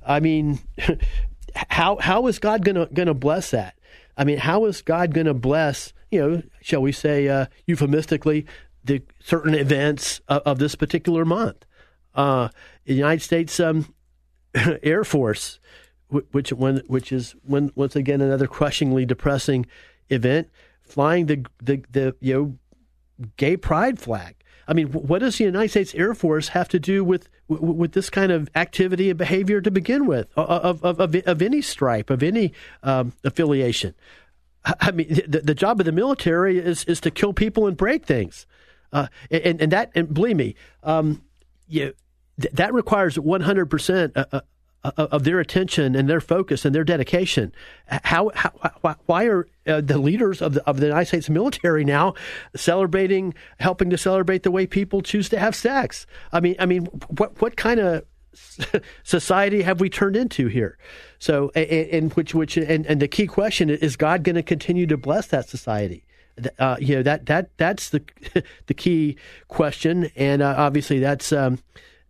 I 0.07 0.21
mean, 0.21 0.61
how 1.55 1.99
how 1.99 2.27
is 2.27 2.39
God 2.39 2.65
gonna 2.65 2.87
gonna 2.87 3.15
bless 3.15 3.51
that? 3.51 3.79
I 4.17 4.25
mean, 4.25 4.39
how 4.39 4.65
is 4.65 4.81
God 4.81 5.13
gonna 5.13 5.35
bless? 5.35 5.93
You 6.11 6.21
know, 6.21 6.43
shall 6.63 6.83
we 6.83 6.93
say 6.93 7.29
uh, 7.29 7.47
euphemistically, 7.67 8.47
the 8.83 9.03
certain 9.21 9.55
events 9.55 10.21
of, 10.27 10.43
of 10.43 10.59
this 10.59 10.75
particular 10.75 11.25
month. 11.25 11.65
The 12.15 12.51
United 12.97 13.23
States 13.23 13.61
um, 13.61 13.95
Air 14.83 15.05
Force, 15.05 15.61
which 16.11 16.53
when, 16.53 16.79
which 16.87 17.13
is 17.13 17.35
when, 17.45 17.73
once 17.75 17.97
again 17.97 18.21
another 18.21 18.47
crushingly 18.47 19.07
depressing 19.07 19.67
event, 20.09 20.49
flying 20.83 21.27
the 21.27 21.45
the, 21.63 21.83
the 21.91 22.15
you 22.21 22.35
know 22.35 23.29
gay 23.37 23.57
pride 23.57 23.99
flag. 23.99 24.37
I 24.69 24.73
mean, 24.73 24.89
what 24.93 25.19
does 25.19 25.39
the 25.39 25.45
United 25.45 25.71
States 25.71 25.95
Air 25.95 26.15
Force 26.15 26.49
have 26.49 26.69
to 26.69 26.79
do 26.79 27.03
with 27.03 27.29
with 27.49 27.93
this 27.93 28.11
kind 28.11 28.31
of 28.31 28.49
activity 28.55 29.11
and 29.11 29.19
behavior 29.19 29.61
to 29.61 29.71
begin 29.71 30.07
with, 30.07 30.29
of 30.37 30.85
of, 30.85 31.01
of, 31.01 31.15
of 31.15 31.43
any 31.43 31.61
stripe, 31.61 32.11
of 32.11 32.23
any 32.23 32.53
um, 32.83 33.13
affiliation? 33.25 33.95
I 34.65 34.91
mean, 34.91 35.09
the, 35.27 35.41
the 35.41 35.55
job 35.55 35.81
of 35.81 35.87
the 35.87 35.93
military 35.93 36.59
is 36.59 36.85
is 36.85 37.01
to 37.01 37.11
kill 37.11 37.33
people 37.33 37.67
and 37.67 37.77
break 37.77 38.05
things. 38.05 38.47
Uh, 38.93 39.07
and, 39.31 39.61
and 39.61 39.73
that, 39.73 39.91
and 39.95 40.13
believe 40.13 40.37
me, 40.37 40.57
um, 40.83 41.23
you, 41.69 41.95
th- 42.41 42.53
that 42.55 42.75
requires 42.75 43.17
100% 43.17 44.13
uh, 44.17 44.21
uh, 44.21 44.25
uh, 44.33 44.41
of 44.83 45.25
their 45.25 45.41
attention 45.41 45.95
and 45.95 46.09
their 46.09 46.21
focus 46.21 46.65
and 46.65 46.75
their 46.75 46.85
dedication. 46.85 47.53
How, 47.87 48.31
how 48.35 48.97
why 49.07 49.27
are 49.27 49.47
uh, 49.67 49.81
the 49.83 49.99
leaders 49.99 50.41
of 50.41 50.55
the, 50.55 50.67
of 50.67 50.81
the 50.81 50.87
United 50.87 51.07
States 51.07 51.29
military 51.29 51.85
now 51.85 52.15
celebrating, 52.57 53.35
helping 53.59 53.91
to 53.91 53.99
celebrate 53.99 54.43
the 54.43 54.51
way 54.51 54.67
people 54.67 55.03
choose 55.03 55.29
to 55.31 55.39
have 55.39 55.55
sex? 55.55 56.07
I 56.33 56.41
mean, 56.41 56.57
I 56.59 56.67
mean, 56.67 56.87
what 57.19 57.41
what 57.43 57.57
kind 57.57 57.81
of 57.81 58.05
society 59.03 59.63
have 59.63 59.81
we 59.81 59.91
turned 59.91 60.17
into 60.17 60.49
here? 60.49 60.79
So, 61.19 61.51
and, 61.51 62.13
which 62.15 62.35
which 62.35 62.57
and, 62.57 62.87
and 62.87 63.03
the 63.03 63.09
key 63.09 63.27
question 63.27 63.69
is: 63.69 63.97
God 63.97 64.25
going 64.25 64.37
to 64.37 64.43
continue 64.43 64.87
to 64.87 64.97
bless 64.97 65.27
that 65.27 65.49
society? 65.49 66.05
uh, 66.59 66.77
you 66.79 66.97
know 66.97 67.03
that 67.03 67.27
that 67.27 67.51
that's 67.57 67.91
the 67.91 68.03
the 68.67 68.75
key 68.75 69.17
question, 69.49 70.11
and 70.17 70.43
uh, 70.43 70.55
obviously 70.57 70.99
that's 70.99 71.33
um, 71.33 71.59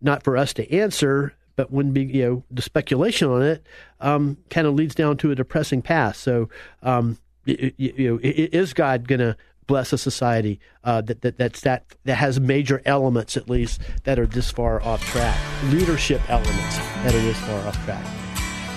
not 0.01 0.23
for 0.23 0.37
us 0.37 0.53
to 0.53 0.71
answer. 0.71 1.33
But 1.55 1.71
when 1.71 1.91
be 1.91 2.03
you 2.03 2.25
know 2.25 2.43
the 2.49 2.61
speculation 2.61 3.29
on 3.29 3.41
it 3.43 3.65
um, 3.99 4.37
kind 4.49 4.67
of 4.67 4.73
leads 4.73 4.95
down 4.95 5.17
to 5.17 5.31
a 5.31 5.35
depressing 5.35 5.81
path. 5.81 6.15
So 6.17 6.49
um, 6.83 7.17
you, 7.45 7.73
you 7.77 8.11
know, 8.11 8.19
is 8.21 8.73
God 8.73 9.07
going 9.07 9.19
to 9.19 9.35
bless 9.67 9.93
a 9.93 9.97
society 9.97 10.59
uh, 10.83 11.01
that, 11.01 11.21
that 11.21 11.37
that's 11.37 11.61
that 11.61 11.85
that 12.03 12.15
has 12.15 12.39
major 12.39 12.81
elements 12.85 13.37
at 13.37 13.49
least 13.49 13.79
that 14.03 14.19
are 14.19 14.25
this 14.25 14.51
far 14.51 14.81
off 14.81 15.03
track, 15.05 15.39
leadership 15.71 16.21
elements 16.29 16.77
that 16.77 17.15
are 17.15 17.21
this 17.21 17.39
far 17.39 17.67
off 17.67 17.85
track. 17.85 18.05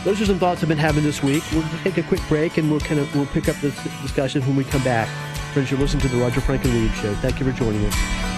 Those 0.04 0.20
are 0.20 0.26
some 0.26 0.38
thoughts 0.38 0.62
I've 0.62 0.68
been 0.68 0.78
having 0.78 1.02
this 1.02 1.22
week. 1.22 1.42
We'll 1.52 1.64
take 1.82 1.96
a 1.96 2.02
quick 2.02 2.20
break 2.28 2.58
and 2.58 2.70
we'll 2.70 2.80
kind 2.80 3.00
of 3.00 3.14
we'll 3.14 3.26
pick 3.26 3.48
up 3.48 3.56
this 3.56 3.74
discussion 4.02 4.42
when 4.42 4.56
we 4.56 4.64
come 4.64 4.84
back. 4.84 5.08
Friends, 5.52 5.70
you're 5.70 5.80
listening 5.80 6.02
to 6.02 6.08
the 6.08 6.18
Roger 6.18 6.40
Franklin 6.40 6.74
Williams 6.74 6.96
Show. 6.98 7.14
Thank 7.14 7.40
you 7.40 7.50
for 7.50 7.56
joining 7.58 7.84
us. 7.86 8.33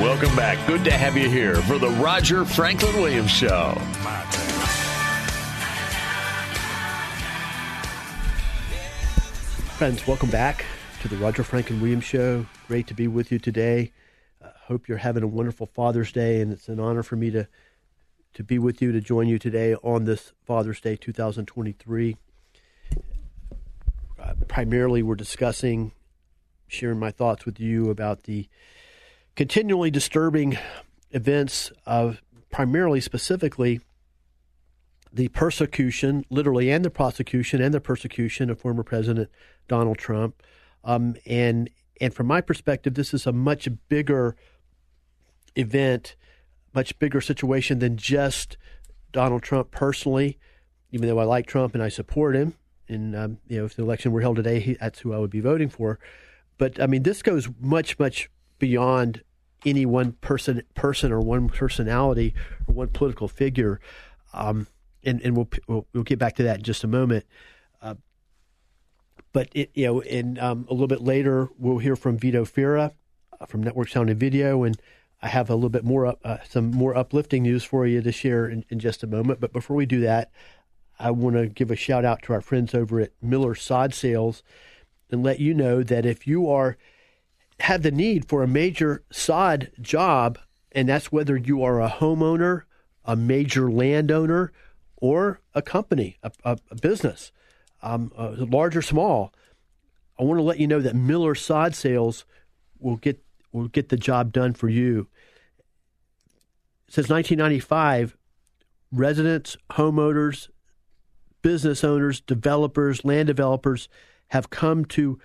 Welcome 0.00 0.36
back. 0.36 0.66
Good 0.66 0.84
to 0.84 0.90
have 0.90 1.16
you 1.16 1.30
here 1.30 1.56
for 1.62 1.78
the 1.78 1.88
Roger 1.88 2.44
Franklin 2.44 2.94
Williams 2.96 3.30
Show. 3.30 3.72
Friends, 9.78 10.06
welcome 10.06 10.28
back 10.28 10.66
to 11.00 11.08
the 11.08 11.16
Roger 11.16 11.42
Franklin 11.42 11.80
Williams 11.80 12.04
Show. 12.04 12.44
Great 12.68 12.86
to 12.88 12.94
be 12.94 13.08
with 13.08 13.32
you 13.32 13.38
today. 13.38 13.90
Uh, 14.44 14.48
hope 14.64 14.86
you're 14.86 14.98
having 14.98 15.22
a 15.22 15.26
wonderful 15.26 15.64
Father's 15.64 16.12
Day, 16.12 16.42
and 16.42 16.52
it's 16.52 16.68
an 16.68 16.78
honor 16.78 17.02
for 17.02 17.16
me 17.16 17.30
to 17.30 17.48
to 18.34 18.44
be 18.44 18.58
with 18.58 18.82
you, 18.82 18.92
to 18.92 19.00
join 19.00 19.28
you 19.28 19.38
today 19.38 19.76
on 19.76 20.04
this 20.04 20.34
Father's 20.44 20.78
Day 20.78 20.96
2023. 20.96 22.18
Uh, 24.20 24.34
primarily, 24.46 25.02
we're 25.02 25.14
discussing, 25.14 25.92
sharing 26.68 26.98
my 26.98 27.10
thoughts 27.10 27.46
with 27.46 27.58
you 27.58 27.88
about 27.88 28.24
the 28.24 28.46
continually 29.36 29.90
disturbing 29.90 30.58
events 31.12 31.70
of 31.84 32.22
primarily, 32.50 33.00
specifically, 33.00 33.80
the 35.12 35.28
persecution, 35.28 36.24
literally, 36.30 36.70
and 36.70 36.84
the 36.84 36.90
prosecution 36.90 37.62
and 37.62 37.72
the 37.72 37.80
persecution 37.80 38.50
of 38.50 38.60
former 38.60 38.82
President 38.82 39.30
Donald 39.68 39.98
Trump. 39.98 40.42
Um, 40.84 41.16
and 41.26 41.70
and 42.00 42.12
from 42.12 42.26
my 42.26 42.40
perspective, 42.40 42.94
this 42.94 43.14
is 43.14 43.26
a 43.26 43.32
much 43.32 43.68
bigger 43.88 44.36
event 45.54 46.16
much 46.74 46.96
bigger 46.98 47.22
situation 47.22 47.78
than 47.78 47.96
just 47.96 48.58
Donald 49.10 49.42
Trump 49.42 49.70
personally. 49.70 50.38
Even 50.92 51.08
though 51.08 51.18
I 51.18 51.24
like 51.24 51.46
Trump 51.46 51.74
and 51.74 51.82
I 51.82 51.88
support 51.88 52.36
him, 52.36 52.54
and 52.88 53.16
um, 53.16 53.38
you 53.48 53.58
know, 53.58 53.64
if 53.64 53.74
the 53.74 53.82
election 53.82 54.12
were 54.12 54.20
held 54.20 54.36
today, 54.36 54.60
he, 54.60 54.74
that's 54.74 55.00
who 55.00 55.12
I 55.12 55.18
would 55.18 55.30
be 55.30 55.40
voting 55.40 55.68
for. 55.68 55.98
But 56.58 56.80
I 56.80 56.86
mean, 56.86 57.02
this 57.02 57.22
goes 57.22 57.48
much, 57.58 57.98
much 57.98 58.30
beyond 58.58 59.22
any 59.66 59.84
one 59.84 60.12
person, 60.12 60.62
person 60.74 61.12
or 61.12 61.20
one 61.20 61.50
personality 61.50 62.34
or 62.66 62.74
one 62.74 62.88
political 62.88 63.28
figure. 63.28 63.80
Um, 64.32 64.68
and 65.04 65.20
and 65.22 65.36
we'll, 65.36 65.48
we'll, 65.68 65.86
we'll 65.92 66.04
get 66.04 66.18
back 66.18 66.36
to 66.36 66.42
that 66.44 66.58
in 66.58 66.62
just 66.62 66.84
a 66.84 66.88
moment. 66.88 67.26
Uh, 67.82 67.96
but 69.32 69.48
it, 69.52 69.70
you 69.74 69.86
know, 69.86 70.00
and 70.00 70.38
um, 70.38 70.66
a 70.70 70.72
little 70.72 70.86
bit 70.86 71.02
later, 71.02 71.48
we'll 71.58 71.78
hear 71.78 71.96
from 71.96 72.16
Vito 72.16 72.44
Fira 72.44 72.92
uh, 73.40 73.46
from 73.46 73.62
Network 73.62 73.88
Sound 73.88 74.08
and 74.08 74.18
Video, 74.18 74.62
and 74.62 74.80
I 75.22 75.28
have 75.28 75.50
a 75.50 75.54
little 75.54 75.70
bit 75.70 75.84
more, 75.84 76.16
uh, 76.24 76.38
some 76.48 76.70
more 76.70 76.96
uplifting 76.96 77.42
news 77.42 77.64
for 77.64 77.86
you 77.86 78.02
to 78.02 78.12
share 78.12 78.48
in, 78.48 78.64
in 78.68 78.78
just 78.78 79.02
a 79.02 79.06
moment. 79.06 79.40
But 79.40 79.52
before 79.52 79.76
we 79.76 79.86
do 79.86 80.00
that, 80.00 80.30
I 80.98 81.10
want 81.10 81.36
to 81.36 81.48
give 81.48 81.70
a 81.70 81.76
shout 81.76 82.04
out 82.04 82.22
to 82.22 82.32
our 82.32 82.40
friends 82.40 82.74
over 82.74 83.00
at 83.00 83.12
Miller 83.20 83.54
Sod 83.54 83.94
Sales 83.94 84.42
and 85.10 85.22
let 85.22 85.40
you 85.40 85.54
know 85.54 85.82
that 85.82 86.06
if 86.06 86.26
you 86.26 86.48
are 86.48 86.76
have 87.60 87.82
the 87.82 87.90
need 87.90 88.28
for 88.28 88.42
a 88.42 88.48
major 88.48 89.02
sod 89.10 89.70
job, 89.80 90.38
and 90.72 90.88
that's 90.88 91.10
whether 91.10 91.36
you 91.36 91.62
are 91.62 91.80
a 91.80 91.88
homeowner, 91.88 92.62
a 93.04 93.16
major 93.16 93.70
landowner, 93.70 94.52
or 94.96 95.40
a 95.54 95.62
company, 95.62 96.18
a, 96.22 96.30
a, 96.44 96.58
a 96.70 96.74
business, 96.76 97.32
um, 97.82 98.12
uh, 98.16 98.34
large 98.38 98.76
or 98.76 98.82
small, 98.82 99.32
I 100.18 100.22
want 100.24 100.38
to 100.38 100.42
let 100.42 100.58
you 100.58 100.66
know 100.66 100.80
that 100.80 100.94
Miller 100.94 101.34
Sod 101.34 101.74
Sales 101.74 102.24
will 102.78 102.96
get 102.96 103.22
will 103.52 103.68
get 103.68 103.88
the 103.88 103.96
job 103.96 104.32
done 104.32 104.54
for 104.54 104.68
you. 104.68 105.08
Since 106.88 107.08
1995, 107.08 108.16
residents, 108.92 109.56
homeowners, 109.72 110.48
business 111.42 111.82
owners, 111.82 112.20
developers, 112.20 113.04
land 113.04 113.26
developers 113.26 113.88
have 114.28 114.50
come 114.50 114.84
to 114.84 115.18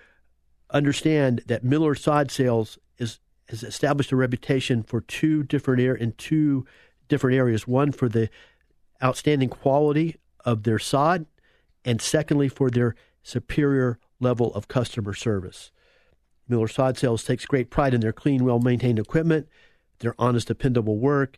understand 0.71 1.43
that 1.47 1.63
Miller 1.63 1.95
Sod 1.95 2.31
Sales 2.31 2.77
is 2.97 3.19
has 3.49 3.63
established 3.63 4.13
a 4.13 4.15
reputation 4.15 4.81
for 4.81 5.01
two 5.01 5.43
different 5.43 5.81
air 5.81 5.93
in 5.93 6.13
two 6.13 6.65
different 7.09 7.35
areas. 7.35 7.67
One 7.67 7.91
for 7.91 8.07
the 8.07 8.29
outstanding 9.03 9.49
quality 9.49 10.15
of 10.45 10.63
their 10.63 10.79
sod, 10.79 11.25
and 11.83 12.01
secondly 12.01 12.47
for 12.47 12.69
their 12.69 12.95
superior 13.23 13.99
level 14.19 14.53
of 14.53 14.67
customer 14.67 15.13
service. 15.13 15.71
Miller 16.47 16.67
Sod 16.67 16.97
Sales 16.97 17.23
takes 17.23 17.45
great 17.45 17.69
pride 17.69 17.93
in 17.93 18.01
their 18.01 18.13
clean, 18.13 18.45
well 18.45 18.59
maintained 18.59 18.99
equipment, 18.99 19.47
their 19.99 20.15
honest, 20.17 20.47
dependable 20.47 20.97
work, 20.97 21.37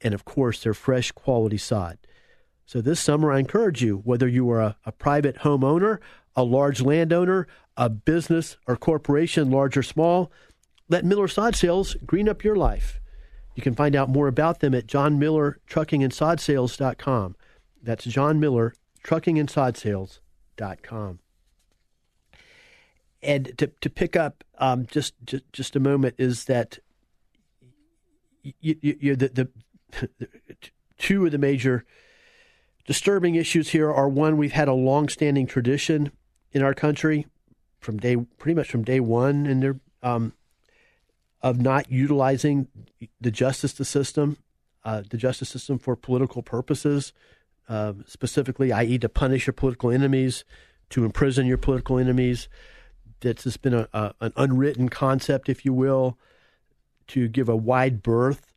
and 0.00 0.14
of 0.14 0.24
course, 0.24 0.62
their 0.62 0.74
fresh, 0.74 1.12
quality 1.12 1.58
sod. 1.58 1.98
So 2.66 2.80
this 2.80 3.00
summer, 3.00 3.32
I 3.32 3.38
encourage 3.38 3.82
you, 3.82 3.98
whether 3.98 4.28
you 4.28 4.50
are 4.50 4.60
a, 4.60 4.76
a 4.84 4.92
private 4.92 5.38
homeowner, 5.38 5.98
a 6.34 6.44
large 6.44 6.80
landowner, 6.80 7.46
a 7.76 7.88
business 7.88 8.56
or 8.66 8.76
corporation, 8.76 9.50
large 9.50 9.76
or 9.76 9.82
small, 9.82 10.30
let 10.88 11.04
Miller 11.04 11.28
Sod 11.28 11.56
Sales 11.56 11.96
green 12.04 12.28
up 12.28 12.44
your 12.44 12.56
life. 12.56 13.00
You 13.54 13.62
can 13.62 13.74
find 13.74 13.94
out 13.94 14.08
more 14.08 14.28
about 14.28 14.60
them 14.60 14.74
at 14.74 14.86
John 14.86 15.18
Miller 15.18 15.58
Trucking 15.66 16.02
and 16.02 16.12
Sod 16.12 16.40
Sales.com. 16.40 17.36
That's 17.82 18.04
John 18.04 18.40
Miller 18.40 18.74
Trucking 19.02 19.38
and 19.38 19.50
Sod 19.50 19.76
Sales.com. 19.76 21.18
And 23.22 23.56
to, 23.58 23.68
to 23.68 23.90
pick 23.90 24.16
up 24.16 24.42
um, 24.58 24.86
just, 24.86 25.14
just 25.24 25.44
just 25.52 25.76
a 25.76 25.80
moment 25.80 26.16
is 26.18 26.46
that 26.46 26.78
you, 28.42 28.54
you, 28.60 28.96
you 29.00 29.16
the, 29.16 29.28
the, 29.28 30.08
the 30.18 30.28
two 30.98 31.26
of 31.26 31.32
the 31.32 31.38
major 31.38 31.84
disturbing 32.86 33.36
issues 33.36 33.70
here 33.70 33.92
are 33.92 34.08
one 34.08 34.36
we've 34.36 34.52
had 34.52 34.68
a 34.68 34.72
long-standing 34.72 35.46
tradition 35.46 36.10
in 36.52 36.62
our 36.62 36.74
country 36.74 37.26
from 37.82 37.98
day 37.98 38.16
pretty 38.38 38.54
much 38.54 38.70
from 38.70 38.84
day 38.84 39.00
one, 39.00 39.44
and 39.46 39.62
they're 39.62 39.80
um, 40.02 40.32
of 41.42 41.60
not 41.60 41.90
utilizing 41.90 42.68
the 43.20 43.30
justice 43.30 43.72
the 43.72 43.84
system, 43.84 44.38
uh, 44.84 45.02
the 45.10 45.16
justice 45.16 45.48
system 45.48 45.78
for 45.78 45.96
political 45.96 46.42
purposes, 46.42 47.12
uh, 47.68 47.92
specifically, 48.06 48.72
i.e., 48.72 48.98
to 48.98 49.08
punish 49.08 49.46
your 49.46 49.52
political 49.52 49.90
enemies, 49.90 50.44
to 50.90 51.04
imprison 51.04 51.46
your 51.46 51.58
political 51.58 51.98
enemies. 51.98 52.48
That's 53.20 53.44
just 53.44 53.62
been 53.62 53.74
a, 53.74 53.88
a, 53.92 54.14
an 54.20 54.32
unwritten 54.36 54.88
concept, 54.88 55.48
if 55.48 55.64
you 55.64 55.72
will, 55.72 56.16
to 57.08 57.28
give 57.28 57.48
a 57.48 57.56
wide 57.56 58.02
berth, 58.02 58.52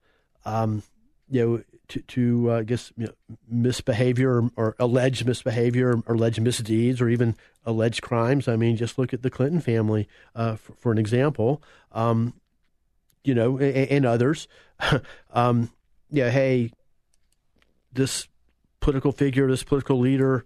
um, 0.46 0.84
you 1.30 1.46
know, 1.46 1.64
to, 1.90 2.02
to 2.02 2.52
uh, 2.52 2.60
I 2.60 2.64
guess 2.64 2.92
you 2.98 3.08
know, 3.08 3.14
misbehavior 3.48 4.42
or, 4.42 4.52
or, 4.56 4.76
alleged 4.80 5.26
misbehavior 5.26 6.02
or 6.06 6.16
alleged 6.16 6.42
misdeeds 6.42 7.02
or 7.02 7.10
even 7.10 7.36
alleged 7.66 8.02
crimes. 8.02 8.48
I 8.48 8.56
mean, 8.56 8.78
just 8.78 8.98
look 8.98 9.14
at 9.14 9.22
the 9.22 9.30
Clinton 9.30 9.62
family 9.62 10.08
uh, 10.36 10.56
for, 10.56 10.74
for, 10.74 10.92
an 10.92 10.98
example. 10.98 11.62
Um, 11.92 12.34
you 13.24 13.34
know, 13.34 13.58
and, 13.58 13.90
and 13.90 14.06
others. 14.06 14.48
um, 15.34 15.72
yeah, 16.12 16.30
hey, 16.30 16.72
this 17.92 18.28
political 18.80 19.12
figure, 19.12 19.50
this 19.50 19.64
political 19.64 20.00
leader, 20.00 20.46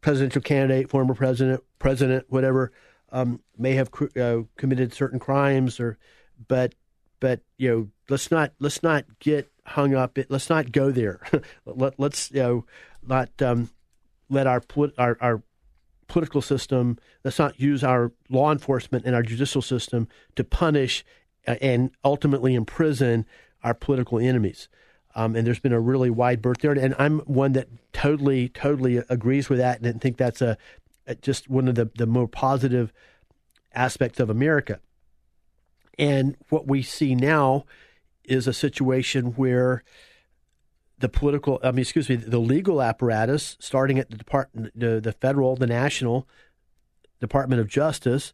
presidential 0.00 0.42
candidate, 0.42 0.90
former 0.90 1.14
president, 1.14 1.62
president, 1.78 2.26
whatever, 2.28 2.72
um, 3.12 3.40
may 3.58 3.72
have 3.74 3.90
uh, 4.20 4.38
committed 4.56 4.92
certain 4.92 5.18
crimes, 5.18 5.80
or 5.80 5.98
but 6.48 6.74
but 7.18 7.40
you 7.58 7.70
know, 7.70 7.88
let's 8.08 8.30
not 8.30 8.52
let's 8.60 8.82
not 8.82 9.04
get 9.18 9.50
hung 9.70 9.94
up. 9.94 10.18
Let's 10.28 10.50
not 10.50 10.72
go 10.72 10.90
there. 10.90 11.20
Let, 11.66 11.98
us 12.00 12.30
you 12.32 12.42
know 12.42 12.64
not 13.02 13.30
um, 13.42 13.70
let 14.28 14.46
our, 14.46 14.62
our 14.98 15.16
our 15.20 15.42
political 16.08 16.42
system. 16.42 16.98
Let's 17.24 17.38
not 17.38 17.60
use 17.60 17.84
our 17.84 18.12
law 18.28 18.52
enforcement 18.52 19.04
and 19.04 19.14
our 19.14 19.22
judicial 19.22 19.62
system 19.62 20.08
to 20.36 20.44
punish 20.44 21.04
uh, 21.46 21.56
and 21.60 21.90
ultimately 22.04 22.54
imprison 22.54 23.26
our 23.62 23.74
political 23.74 24.18
enemies. 24.18 24.68
Um, 25.14 25.34
and 25.34 25.46
there's 25.46 25.60
been 25.60 25.72
a 25.72 25.80
really 25.80 26.10
wide 26.10 26.40
berth 26.40 26.58
there, 26.58 26.72
and 26.72 26.94
I'm 26.98 27.20
one 27.20 27.52
that 27.52 27.68
totally, 27.92 28.48
totally 28.48 28.98
agrees 29.08 29.48
with 29.48 29.58
that, 29.58 29.80
and 29.80 30.00
think 30.00 30.16
that's 30.16 30.40
a, 30.40 30.56
a 31.06 31.16
just 31.16 31.48
one 31.48 31.68
of 31.68 31.74
the 31.74 31.90
the 31.96 32.06
more 32.06 32.28
positive 32.28 32.92
aspects 33.74 34.20
of 34.20 34.30
America. 34.30 34.80
And 35.98 36.36
what 36.48 36.66
we 36.66 36.82
see 36.82 37.14
now 37.14 37.66
is 38.30 38.46
a 38.46 38.52
situation 38.52 39.26
where 39.32 39.82
the 40.98 41.08
political, 41.08 41.58
I 41.62 41.70
mean, 41.70 41.80
excuse 41.80 42.08
me, 42.08 42.16
the 42.16 42.38
legal 42.38 42.80
apparatus, 42.80 43.56
starting 43.58 43.98
at 43.98 44.10
the 44.10 44.16
department, 44.16 44.78
the, 44.78 45.00
the 45.00 45.12
federal, 45.12 45.56
the 45.56 45.66
national 45.66 46.28
Department 47.20 47.60
of 47.60 47.68
Justice, 47.68 48.32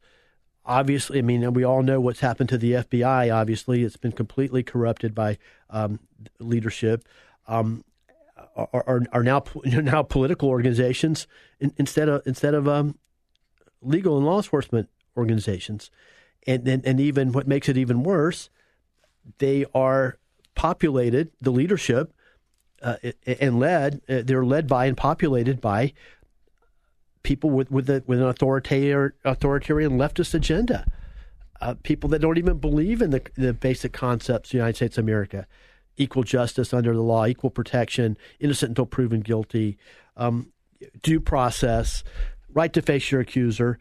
obviously, 0.67 1.19
I 1.21 1.23
mean, 1.23 1.53
we 1.55 1.65
all 1.65 1.83
know 1.83 2.01
what's 2.01 2.21
happened 2.21 2.49
to 2.51 2.59
the 2.59 2.73
FBI. 2.73 3.35
Obviously, 3.35 3.85
it's 3.85 3.97
been 3.97 4.13
completely 4.13 4.63
corrupted 4.63 5.15
by 5.15 5.39
um, 5.71 6.01
leadership. 6.39 7.05
Um, 7.47 7.85
are, 8.57 8.69
are, 8.73 9.03
are, 9.13 9.23
now 9.23 9.45
now 9.65 10.03
political 10.03 10.49
organizations 10.49 11.27
instead 11.79 12.09
of 12.09 12.23
instead 12.27 12.55
of 12.55 12.67
um, 12.67 12.99
legal 13.81 14.17
and 14.17 14.27
law 14.27 14.39
enforcement 14.39 14.89
organizations, 15.17 15.91
and, 16.47 16.67
and 16.67 16.85
and 16.85 17.01
even 17.01 17.33
what 17.33 17.47
makes 17.47 17.69
it 17.69 17.77
even 17.77 18.03
worse, 18.03 18.51
they 19.39 19.65
are 19.75 20.19
populated 20.55 21.31
the 21.41 21.51
leadership 21.51 22.13
uh, 22.83 22.97
and 23.27 23.59
led. 23.59 24.01
Uh, 24.09 24.23
they're 24.25 24.45
led 24.45 24.67
by 24.67 24.87
and 24.87 24.97
populated 24.97 25.61
by 25.61 25.93
people 27.23 27.51
with 27.51 27.71
with, 27.71 27.91
a, 27.91 28.03
with 28.07 28.21
an 28.21 28.29
authoritarian 28.29 29.13
authoritarian 29.25 29.93
leftist 29.93 30.35
agenda, 30.35 30.87
uh, 31.61 31.75
people 31.83 32.09
that 32.11 32.21
don't 32.21 32.39
even 32.39 32.59
believe 32.59 33.03
in 33.03 33.11
the 33.11 33.23
the 33.37 33.53
basic 33.53 33.93
concepts 33.93 34.49
of 34.49 34.53
the 34.53 34.59
United 34.59 34.77
States 34.77 34.99
of 34.99 35.05
America, 35.05 35.47
equal 35.97 36.23
justice 36.23 36.73
under 36.73 36.95
the 36.95 37.03
law, 37.03 37.27
equal 37.27 37.51
protection, 37.51 38.17
innocent 38.39 38.71
until 38.71 38.87
proven 38.87 39.21
guilty, 39.21 39.77
um, 40.17 40.53
due 41.03 41.21
process, 41.21 42.05
right 42.53 42.73
to 42.73 42.83
face 42.83 43.11
your 43.11 43.21
accuser, 43.21 43.79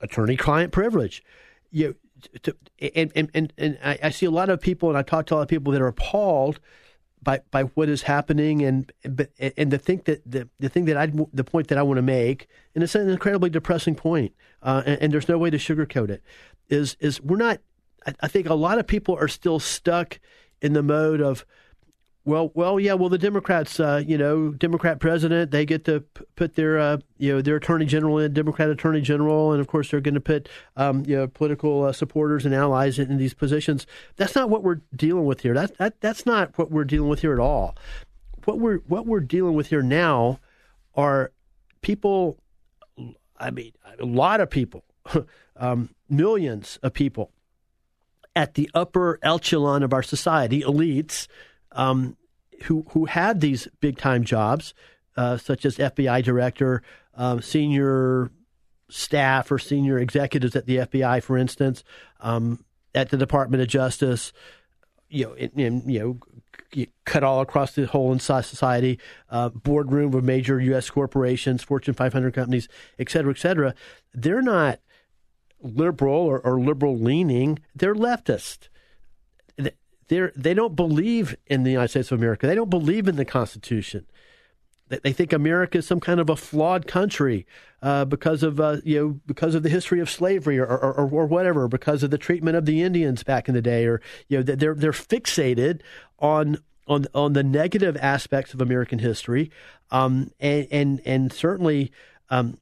attorney-client 0.00 0.72
privilege. 0.72 1.22
You, 1.70 1.94
to, 2.42 2.56
and 2.94 3.12
and 3.14 3.30
and, 3.34 3.52
and 3.56 3.78
I, 3.82 3.98
I 4.04 4.10
see 4.10 4.26
a 4.26 4.30
lot 4.30 4.48
of 4.48 4.60
people, 4.60 4.88
and 4.88 4.98
I 4.98 5.02
talk 5.02 5.26
to 5.26 5.34
a 5.34 5.36
lot 5.36 5.42
of 5.42 5.48
people 5.48 5.72
that 5.72 5.82
are 5.82 5.86
appalled 5.86 6.60
by 7.26 7.40
by 7.50 7.62
what 7.62 7.88
is 7.88 8.02
happening 8.02 8.62
and 8.62 8.92
but 9.02 9.30
and 9.38 9.70
the 9.70 9.78
think 9.78 10.04
that 10.04 10.22
the 10.30 10.48
the 10.60 10.68
thing 10.68 10.84
that 10.86 10.96
I 10.96 11.10
the 11.32 11.44
point 11.44 11.68
that 11.68 11.76
I 11.76 11.82
want 11.82 11.98
to 11.98 12.02
make 12.02 12.46
and 12.74 12.84
it's 12.84 12.94
an 12.94 13.10
incredibly 13.10 13.50
depressing 13.50 13.96
point 13.96 14.32
uh, 14.62 14.82
and, 14.86 15.02
and, 15.02 15.12
there's 15.12 15.28
no 15.28 15.36
way 15.36 15.50
to 15.50 15.56
sugarcoat 15.56 16.08
it 16.08 16.22
is 16.68 16.96
is 17.00 17.20
we're 17.20 17.36
not 17.36 17.58
I, 18.06 18.14
I 18.20 18.28
think 18.28 18.48
a 18.48 18.54
lot 18.54 18.78
of 18.78 18.86
people 18.86 19.16
are 19.16 19.28
still 19.28 19.58
stuck 19.58 20.20
in 20.62 20.72
the 20.72 20.82
mode 20.82 21.20
of 21.20 21.44
well, 22.26 22.50
well, 22.54 22.80
yeah. 22.80 22.94
Well, 22.94 23.08
the 23.08 23.18
Democrats, 23.18 23.78
uh, 23.78 24.02
you 24.04 24.18
know, 24.18 24.50
Democrat 24.50 24.98
president, 24.98 25.52
they 25.52 25.64
get 25.64 25.84
to 25.84 26.00
p- 26.00 26.24
put 26.34 26.56
their, 26.56 26.76
uh, 26.76 26.98
you 27.18 27.32
know, 27.32 27.40
their 27.40 27.54
attorney 27.54 27.86
general 27.86 28.18
in, 28.18 28.32
Democrat 28.32 28.68
attorney 28.68 29.00
general, 29.00 29.52
and 29.52 29.60
of 29.60 29.68
course 29.68 29.92
they're 29.92 30.00
going 30.00 30.14
to 30.14 30.20
put, 30.20 30.48
um, 30.76 31.04
you 31.06 31.14
know, 31.14 31.28
political 31.28 31.84
uh, 31.84 31.92
supporters 31.92 32.44
and 32.44 32.52
allies 32.52 32.98
in, 32.98 33.12
in, 33.12 33.16
these 33.16 33.32
positions. 33.32 33.86
That's 34.16 34.34
not 34.34 34.50
what 34.50 34.64
we're 34.64 34.80
dealing 34.94 35.24
with 35.24 35.42
here. 35.42 35.54
That, 35.54 35.78
that 35.78 36.00
that's 36.00 36.26
not 36.26 36.58
what 36.58 36.72
we're 36.72 36.84
dealing 36.84 37.08
with 37.08 37.20
here 37.20 37.32
at 37.32 37.38
all. 37.38 37.76
What 38.44 38.58
we're 38.58 38.78
what 38.88 39.06
we're 39.06 39.20
dealing 39.20 39.54
with 39.54 39.68
here 39.68 39.82
now 39.82 40.40
are 40.96 41.30
people. 41.80 42.38
I 43.38 43.52
mean, 43.52 43.72
a 44.00 44.04
lot 44.04 44.40
of 44.40 44.50
people, 44.50 44.82
um, 45.56 45.90
millions 46.08 46.80
of 46.82 46.92
people 46.92 47.30
at 48.34 48.54
the 48.54 48.68
upper 48.74 49.20
echelon 49.22 49.84
of 49.84 49.92
our 49.92 50.02
society, 50.02 50.62
elites 50.62 51.28
um, 51.76 52.16
who 52.64 52.84
who 52.90 53.04
had 53.04 53.40
these 53.40 53.68
big 53.80 53.98
time 53.98 54.24
jobs, 54.24 54.74
uh, 55.16 55.36
such 55.36 55.64
as 55.64 55.76
FBI 55.76 56.24
director, 56.24 56.82
um, 57.14 57.40
senior 57.40 58.30
staff 58.88 59.50
or 59.50 59.58
senior 59.58 59.98
executives 59.98 60.56
at 60.56 60.66
the 60.66 60.78
FBI, 60.78 61.22
for 61.22 61.36
instance, 61.36 61.84
um, 62.20 62.64
at 62.94 63.10
the 63.10 63.16
Department 63.16 63.62
of 63.62 63.68
Justice, 63.68 64.32
you 65.08 65.26
know, 65.26 65.32
in, 65.34 65.50
in, 65.58 65.88
you 65.88 65.98
know, 66.74 66.86
cut 67.04 67.24
all 67.24 67.40
across 67.40 67.72
the 67.72 67.86
whole 67.86 68.12
inside 68.12 68.44
society, 68.44 68.98
uh, 69.30 69.48
boardroom 69.48 70.14
of 70.14 70.24
major 70.24 70.60
U.S. 70.60 70.90
corporations, 70.90 71.62
Fortune 71.62 71.94
500 71.94 72.34
companies, 72.34 72.68
et 72.98 73.10
cetera, 73.10 73.32
et 73.32 73.38
cetera. 73.38 73.74
They're 74.14 74.42
not 74.42 74.80
liberal 75.60 76.14
or, 76.14 76.40
or 76.40 76.60
liberal 76.60 76.98
leaning; 76.98 77.58
they're 77.74 77.94
leftist 77.94 78.68
they 80.08 80.30
they 80.36 80.54
don't 80.54 80.76
believe 80.76 81.36
in 81.46 81.62
the 81.62 81.70
United 81.70 81.88
States 81.88 82.12
of 82.12 82.18
America. 82.18 82.46
They 82.46 82.54
don't 82.54 82.70
believe 82.70 83.08
in 83.08 83.16
the 83.16 83.24
Constitution. 83.24 84.06
They, 84.88 84.98
they 84.98 85.12
think 85.12 85.32
America 85.32 85.78
is 85.78 85.86
some 85.86 86.00
kind 86.00 86.20
of 86.20 86.30
a 86.30 86.36
flawed 86.36 86.86
country 86.86 87.46
uh, 87.82 88.04
because 88.04 88.42
of 88.42 88.60
uh, 88.60 88.78
you 88.84 88.98
know 88.98 89.20
because 89.26 89.54
of 89.54 89.62
the 89.62 89.68
history 89.68 90.00
of 90.00 90.10
slavery 90.10 90.58
or, 90.58 90.66
or, 90.66 90.92
or, 90.94 91.10
or, 91.10 91.26
whatever, 91.26 91.68
because 91.68 92.02
of 92.02 92.10
the 92.10 92.18
treatment 92.18 92.56
of 92.56 92.66
the 92.66 92.82
Indians 92.82 93.22
back 93.22 93.48
in 93.48 93.54
the 93.54 93.62
day, 93.62 93.86
or 93.86 94.00
you 94.28 94.38
know 94.38 94.42
they're 94.42 94.74
they're 94.74 94.92
fixated 94.92 95.80
on 96.18 96.58
on 96.86 97.06
on 97.14 97.32
the 97.32 97.42
negative 97.42 97.96
aspects 98.00 98.54
of 98.54 98.60
American 98.60 99.00
history, 99.00 99.50
um, 99.90 100.30
and 100.40 100.68
and 100.70 101.00
and 101.04 101.32
certainly 101.32 101.90
um, 102.30 102.58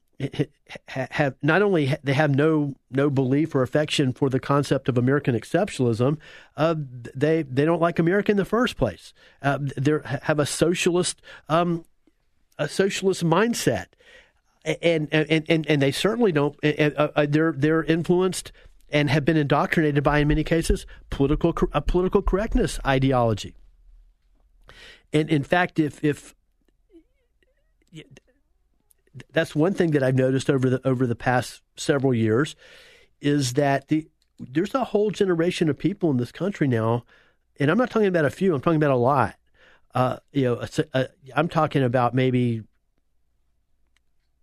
have 0.87 1.35
not 1.41 1.61
only 1.61 1.95
they 2.03 2.13
have 2.13 2.33
no 2.33 2.75
no 2.89 3.09
belief 3.09 3.53
or 3.53 3.61
affection 3.61 4.13
for 4.13 4.29
the 4.29 4.39
concept 4.39 4.87
of 4.89 4.97
American 4.97 5.37
exceptionalism, 5.37 6.17
uh, 6.57 6.75
they 7.13 7.43
they 7.43 7.65
don't 7.65 7.81
like 7.81 7.99
America 7.99 8.31
in 8.31 8.37
the 8.37 8.45
first 8.45 8.77
place. 8.77 9.13
Uh, 9.41 9.59
they 9.77 9.93
have 10.23 10.39
a 10.39 10.45
socialist 10.45 11.21
um, 11.49 11.85
a 12.57 12.67
socialist 12.67 13.23
mindset, 13.23 13.87
and 14.63 15.07
and 15.11 15.45
and 15.49 15.67
and 15.67 15.81
they 15.81 15.91
certainly 15.91 16.31
don't. 16.31 16.57
Uh, 16.63 17.25
they're 17.27 17.53
they're 17.53 17.83
influenced 17.83 18.51
and 18.89 19.09
have 19.09 19.25
been 19.25 19.37
indoctrinated 19.37 20.03
by, 20.03 20.19
in 20.19 20.27
many 20.27 20.43
cases, 20.43 20.85
political 21.09 21.53
a 21.73 21.81
political 21.81 22.21
correctness 22.21 22.79
ideology. 22.85 23.55
And 25.11 25.29
in 25.29 25.43
fact, 25.43 25.79
if 25.79 26.03
if 26.03 26.35
that's 29.31 29.55
one 29.55 29.73
thing 29.73 29.91
that 29.91 30.03
I've 30.03 30.15
noticed 30.15 30.49
over 30.49 30.69
the 30.69 30.87
over 30.87 31.07
the 31.07 31.15
past 31.15 31.61
several 31.77 32.13
years 32.13 32.55
is 33.21 33.53
that 33.53 33.87
the 33.87 34.07
there's 34.39 34.75
a 34.75 34.83
whole 34.83 35.11
generation 35.11 35.69
of 35.69 35.77
people 35.77 36.11
in 36.11 36.17
this 36.17 36.31
country 36.31 36.67
now, 36.67 37.05
and 37.59 37.71
I'm 37.71 37.77
not 37.77 37.89
talking 37.89 38.07
about 38.07 38.25
a 38.25 38.29
few. 38.29 38.53
I'm 38.53 38.61
talking 38.61 38.77
about 38.77 38.91
a 38.91 38.97
lot. 38.97 39.35
Uh, 39.93 40.17
you 40.33 40.43
know, 40.43 40.55
a, 40.61 40.85
a, 40.93 41.07
I'm 41.35 41.47
talking 41.47 41.81
about 41.81 42.13
maybe 42.13 42.63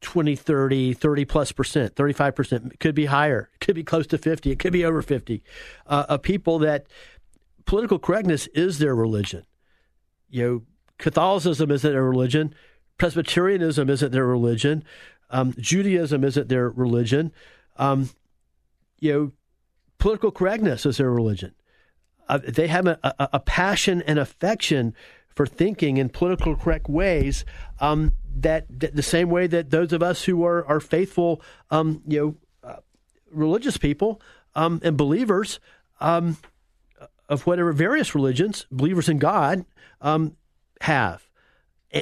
20, 0.01 0.35
30, 0.35 0.95
30 0.95 1.25
plus 1.27 1.53
percent, 1.53 1.95
35 1.95 2.35
percent. 2.35 2.81
Could 2.81 2.95
be 2.95 3.07
higher. 3.07 3.51
Could 3.61 3.75
be 3.75 3.85
close 3.85 4.07
to 4.09 4.19
50. 4.19 4.51
It 4.51 4.59
could 4.59 4.73
be 4.73 4.85
over 4.85 5.03
50. 5.03 5.43
Uh, 5.87 6.07
of 6.09 6.23
people 6.23 6.59
that 6.61 6.87
political 7.67 7.99
correctness 7.99 8.47
is 8.49 8.79
their 8.79 8.95
religion. 8.95 9.45
You 10.31 10.43
know, 10.43 10.63
Catholicism 10.99 11.71
isn't 11.71 11.95
a 11.95 12.03
religion. 12.03 12.55
Presbyterianism 13.03 13.91
isn't 13.91 14.13
their 14.13 14.29
religion. 14.29 14.85
Um, 15.29 15.55
Judaism 15.59 16.23
isn't 16.23 16.49
their 16.49 16.71
religion. 16.71 17.33
Um, 17.77 18.11
you 19.01 19.13
know, 19.13 19.33
political 19.99 20.31
correctness 20.31 20.87
is 20.87 20.99
their 20.99 21.11
religion. 21.11 21.53
Uh, 22.29 22.39
they 22.47 22.69
have 22.69 22.87
a, 22.87 23.01
a, 23.03 23.29
a, 23.33 23.41
passion 23.41 24.03
and 24.03 24.21
affection 24.21 24.95
for 25.35 25.47
thinking 25.47 25.97
in 25.97 26.11
political 26.11 26.55
correct 26.55 26.89
ways. 26.89 27.45
Um, 27.81 28.13
that, 28.37 28.67
that, 28.79 28.95
the 28.95 29.03
same 29.03 29.31
way 29.31 29.49
that 29.49 29.71
those 29.71 29.93
of 29.93 30.01
us 30.01 30.23
who 30.23 30.45
are 30.45 30.65
are 30.67 30.79
faithful, 30.79 31.43
um, 31.73 32.03
you 32.07 32.21
know, 32.21 32.71
uh, 32.71 32.77
religious 33.33 33.79
people 33.79 34.23
um, 34.55 34.81
and 34.85 34.97
believers 34.97 35.59
um, 35.99 36.37
of 37.29 37.49
whatever 37.49 37.73
various 37.73 38.15
religions, 38.15 38.65
believers 38.71 39.09
in 39.09 39.19
God, 39.19 39.65
have. 40.83 41.32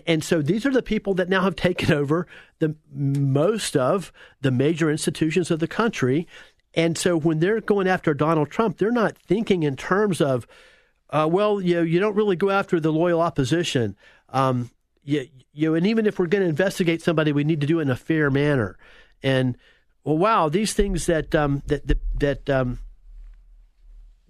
And 0.06 0.22
so 0.22 0.40
these 0.40 0.64
are 0.64 0.70
the 0.70 0.82
people 0.82 1.14
that 1.14 1.28
now 1.28 1.42
have 1.42 1.56
taken 1.56 1.92
over 1.92 2.26
the 2.60 2.76
most 2.92 3.76
of 3.76 4.12
the 4.40 4.50
major 4.50 4.90
institutions 4.90 5.50
of 5.50 5.58
the 5.58 5.66
country. 5.66 6.28
And 6.74 6.96
so 6.96 7.16
when 7.16 7.40
they're 7.40 7.60
going 7.60 7.88
after 7.88 8.14
Donald 8.14 8.50
Trump, 8.50 8.78
they're 8.78 8.92
not 8.92 9.18
thinking 9.18 9.64
in 9.64 9.76
terms 9.76 10.20
of, 10.20 10.46
uh, 11.10 11.28
well, 11.30 11.60
you 11.60 11.74
know, 11.74 11.82
you 11.82 11.98
don't 11.98 12.14
really 12.14 12.36
go 12.36 12.50
after 12.50 12.78
the 12.78 12.92
loyal 12.92 13.20
opposition. 13.20 13.96
Um, 14.28 14.70
you, 15.02 15.26
you 15.52 15.74
and 15.74 15.86
even 15.86 16.06
if 16.06 16.18
we're 16.18 16.26
going 16.26 16.44
to 16.44 16.48
investigate 16.48 17.02
somebody, 17.02 17.32
we 17.32 17.42
need 17.42 17.60
to 17.60 17.66
do 17.66 17.80
it 17.80 17.82
in 17.82 17.90
a 17.90 17.96
fair 17.96 18.30
manner. 18.30 18.78
And 19.22 19.58
well, 20.04 20.18
wow, 20.18 20.48
these 20.48 20.72
things 20.72 21.06
that 21.06 21.34
um, 21.34 21.62
that 21.66 21.86
that, 21.88 21.98
that 22.20 22.50
um, 22.50 22.78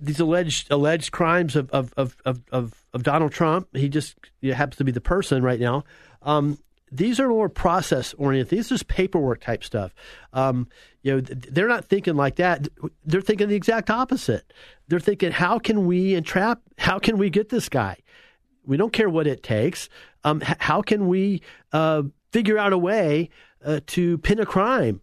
these 0.01 0.21
alleged 0.21 0.71
alleged 0.71 1.13
crimes 1.13 1.57
of 1.57 1.71
of 1.71 1.93
of 1.97 2.17
of, 2.23 2.85
of 2.93 3.03
Donald 3.03 3.33
Trump. 3.33 3.69
He 3.75 3.89
just 3.89 4.17
happens 4.43 4.77
to 4.77 4.85
be 4.85 4.93
the 4.93 5.01
person 5.01 5.43
right 5.43 5.61
now. 5.61 5.85
Um, 6.23 6.59
these 6.93 7.21
are 7.21 7.29
more 7.29 7.49
process 7.49 8.15
oriented. 8.15 8.51
These 8.51 8.71
just 8.71 8.89
paperwork 8.89 9.41
type 9.41 9.63
stuff. 9.63 9.95
Um, 10.33 10.69
you 11.03 11.15
know, 11.15 11.21
they're 11.21 11.69
not 11.69 11.85
thinking 11.85 12.17
like 12.17 12.37
that. 12.37 12.67
They're 13.05 13.21
thinking 13.21 13.49
the 13.49 13.55
exact 13.55 13.91
opposite. 13.91 14.53
They're 14.89 15.01
thinking, 15.01 15.31
how 15.31 15.59
can 15.59 15.87
we 15.87 16.15
entrap? 16.15 16.61
How 16.79 16.99
can 16.99 17.17
we 17.17 17.31
get 17.31 17.49
this 17.49 17.69
guy? 17.69 17.99
We 18.67 18.77
don't 18.77 18.93
care 18.93 19.09
what 19.09 19.27
it 19.27 19.43
takes. 19.43 19.89
Um, 20.25 20.41
how 20.41 20.83
can 20.83 21.09
we 21.09 21.43
uh, 21.73 22.03
figure 22.33 22.59
out 22.59 22.73
a 22.73 22.79
way 22.79 23.31
uh, 23.65 23.81
to 23.89 24.19
pin 24.19 24.41
a 24.41 24.47
crime? 24.47 25.01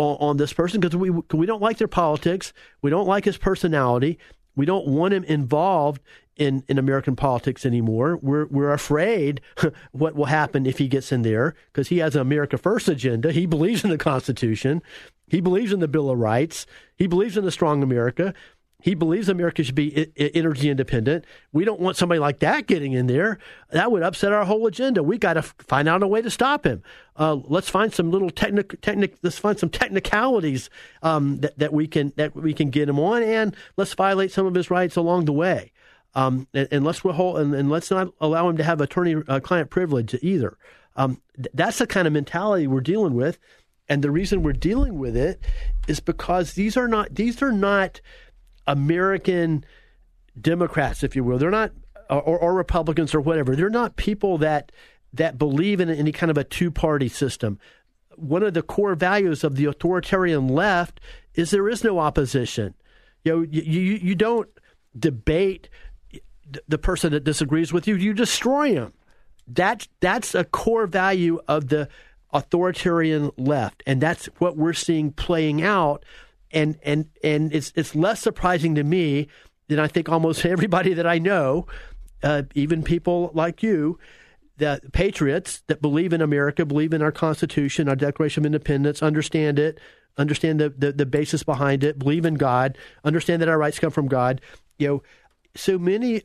On, 0.00 0.16
on 0.20 0.36
this 0.38 0.52
person 0.52 0.80
because 0.80 0.96
we 0.96 1.10
we 1.10 1.46
don't 1.46 1.62
like 1.62 1.78
their 1.78 1.88
politics. 1.88 2.52
We 2.82 2.90
don't 2.90 3.06
like 3.06 3.24
his 3.24 3.36
personality. 3.36 4.18
We 4.56 4.66
don't 4.66 4.86
want 4.86 5.14
him 5.14 5.24
involved 5.24 6.02
in, 6.36 6.64
in 6.68 6.78
American 6.78 7.16
politics 7.16 7.66
anymore. 7.66 8.18
We're 8.22 8.46
we're 8.46 8.72
afraid 8.72 9.42
what 9.92 10.14
will 10.14 10.26
happen 10.26 10.66
if 10.66 10.78
he 10.78 10.88
gets 10.88 11.12
in 11.12 11.22
there 11.22 11.54
because 11.66 11.88
he 11.88 11.98
has 11.98 12.14
an 12.14 12.22
America 12.22 12.56
First 12.56 12.88
agenda. 12.88 13.30
He 13.32 13.46
believes 13.46 13.84
in 13.84 13.90
the 13.90 13.98
Constitution. 13.98 14.82
He 15.28 15.40
believes 15.40 15.72
in 15.72 15.80
the 15.80 15.88
Bill 15.88 16.10
of 16.10 16.18
Rights. 16.18 16.66
He 16.96 17.06
believes 17.06 17.36
in 17.36 17.44
a 17.44 17.50
strong 17.50 17.82
America. 17.82 18.34
He 18.82 18.94
believes 18.94 19.28
America 19.28 19.62
should 19.62 19.74
be 19.74 20.12
energy 20.16 20.70
independent. 20.70 21.24
We 21.52 21.64
don't 21.64 21.80
want 21.80 21.96
somebody 21.96 22.18
like 22.18 22.40
that 22.40 22.66
getting 22.66 22.92
in 22.92 23.06
there. 23.06 23.38
That 23.70 23.92
would 23.92 24.02
upset 24.02 24.32
our 24.32 24.44
whole 24.44 24.66
agenda. 24.66 25.02
We 25.02 25.18
got 25.18 25.34
to 25.34 25.42
find 25.42 25.88
out 25.88 26.02
a 26.02 26.06
way 26.06 26.22
to 26.22 26.30
stop 26.30 26.64
him. 26.64 26.82
Uh, 27.16 27.34
let's 27.34 27.68
find 27.68 27.92
some 27.92 28.10
little 28.10 28.30
technic, 28.30 28.80
technic 28.80 29.16
let's 29.22 29.38
find 29.38 29.58
some 29.58 29.68
technicalities 29.68 30.70
um, 31.02 31.38
that, 31.40 31.58
that 31.58 31.72
we 31.72 31.86
can 31.86 32.12
that 32.16 32.34
we 32.34 32.54
can 32.54 32.70
get 32.70 32.88
him 32.88 32.98
on, 32.98 33.22
and 33.22 33.54
let's 33.76 33.92
violate 33.94 34.32
some 34.32 34.46
of 34.46 34.54
his 34.54 34.70
rights 34.70 34.96
along 34.96 35.26
the 35.26 35.32
way. 35.32 35.72
Um, 36.14 36.48
and, 36.52 36.68
and, 36.72 36.84
let's 36.84 37.04
and, 37.04 37.54
and, 37.54 37.70
let's 37.70 37.90
not 37.90 38.12
allow 38.20 38.48
him 38.48 38.56
to 38.56 38.64
have 38.64 38.80
attorney-client 38.80 39.66
uh, 39.66 39.68
privilege 39.68 40.16
either. 40.22 40.58
Um, 40.96 41.20
th- 41.36 41.50
that's 41.54 41.78
the 41.78 41.86
kind 41.86 42.08
of 42.08 42.12
mentality 42.12 42.66
we're 42.66 42.80
dealing 42.80 43.14
with, 43.14 43.38
and 43.88 44.02
the 44.02 44.10
reason 44.10 44.42
we're 44.42 44.52
dealing 44.52 44.98
with 44.98 45.16
it 45.16 45.40
is 45.86 46.00
because 46.00 46.54
these 46.54 46.76
are 46.76 46.88
not 46.88 47.14
these 47.14 47.42
are 47.42 47.52
not 47.52 48.00
American 48.66 49.64
Democrats, 50.40 51.02
if 51.02 51.16
you 51.16 51.24
will. 51.24 51.38
They're 51.38 51.50
not, 51.50 51.72
or, 52.08 52.38
or 52.38 52.54
Republicans 52.54 53.14
or 53.14 53.20
whatever. 53.20 53.56
They're 53.56 53.70
not 53.70 53.96
people 53.96 54.38
that 54.38 54.72
that 55.12 55.38
believe 55.38 55.80
in 55.80 55.90
any 55.90 56.12
kind 56.12 56.30
of 56.30 56.38
a 56.38 56.44
two 56.44 56.70
party 56.70 57.08
system. 57.08 57.58
One 58.16 58.42
of 58.42 58.54
the 58.54 58.62
core 58.62 58.94
values 58.94 59.42
of 59.42 59.56
the 59.56 59.64
authoritarian 59.64 60.48
left 60.48 61.00
is 61.34 61.50
there 61.50 61.68
is 61.68 61.82
no 61.82 61.98
opposition. 61.98 62.74
You 63.24 63.32
know, 63.32 63.42
you, 63.42 63.62
you, 63.62 63.80
you 63.80 64.14
don't 64.14 64.48
debate 64.98 65.68
the 66.68 66.78
person 66.78 67.12
that 67.12 67.24
disagrees 67.24 67.72
with 67.72 67.86
you, 67.86 67.96
you 67.96 68.12
destroy 68.12 68.74
them. 68.74 68.92
That's, 69.46 69.88
that's 70.00 70.34
a 70.34 70.44
core 70.44 70.86
value 70.86 71.40
of 71.48 71.68
the 71.68 71.88
authoritarian 72.32 73.30
left. 73.36 73.82
And 73.86 74.00
that's 74.00 74.26
what 74.38 74.56
we're 74.56 74.72
seeing 74.72 75.12
playing 75.12 75.62
out 75.62 76.04
and 76.52 76.78
and 76.82 77.06
and 77.22 77.54
it's 77.54 77.72
it's 77.76 77.94
less 77.94 78.20
surprising 78.20 78.74
to 78.74 78.84
me 78.84 79.28
than 79.68 79.78
I 79.78 79.86
think 79.86 80.08
almost 80.08 80.44
everybody 80.44 80.94
that 80.94 81.06
I 81.06 81.18
know, 81.18 81.66
uh, 82.22 82.42
even 82.54 82.82
people 82.82 83.30
like 83.34 83.62
you, 83.62 83.98
that 84.58 84.92
patriots 84.92 85.62
that 85.66 85.82
believe 85.82 86.12
in 86.12 86.20
America, 86.20 86.64
believe 86.64 86.92
in 86.92 87.02
our 87.02 87.12
Constitution, 87.12 87.88
our 87.88 87.96
Declaration 87.96 88.42
of 88.42 88.46
Independence, 88.46 89.02
understand 89.02 89.58
it, 89.58 89.80
understand 90.18 90.60
the, 90.60 90.70
the, 90.70 90.92
the 90.92 91.06
basis 91.06 91.42
behind 91.42 91.82
it, 91.82 91.98
believe 91.98 92.26
in 92.26 92.34
God, 92.34 92.76
understand 93.04 93.40
that 93.42 93.48
our 93.48 93.58
rights 93.58 93.78
come 93.78 93.90
from 93.90 94.06
God. 94.06 94.40
You 94.78 94.88
know, 94.88 95.02
so 95.56 95.78
many 95.78 96.22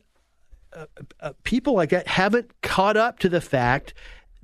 uh, 0.74 0.86
uh, 1.22 1.34
people 1.44 1.74
like 1.74 1.90
that 1.90 2.08
haven't 2.08 2.52
caught 2.62 2.98
up 2.98 3.20
to 3.20 3.30
the 3.30 3.42
fact 3.42 3.94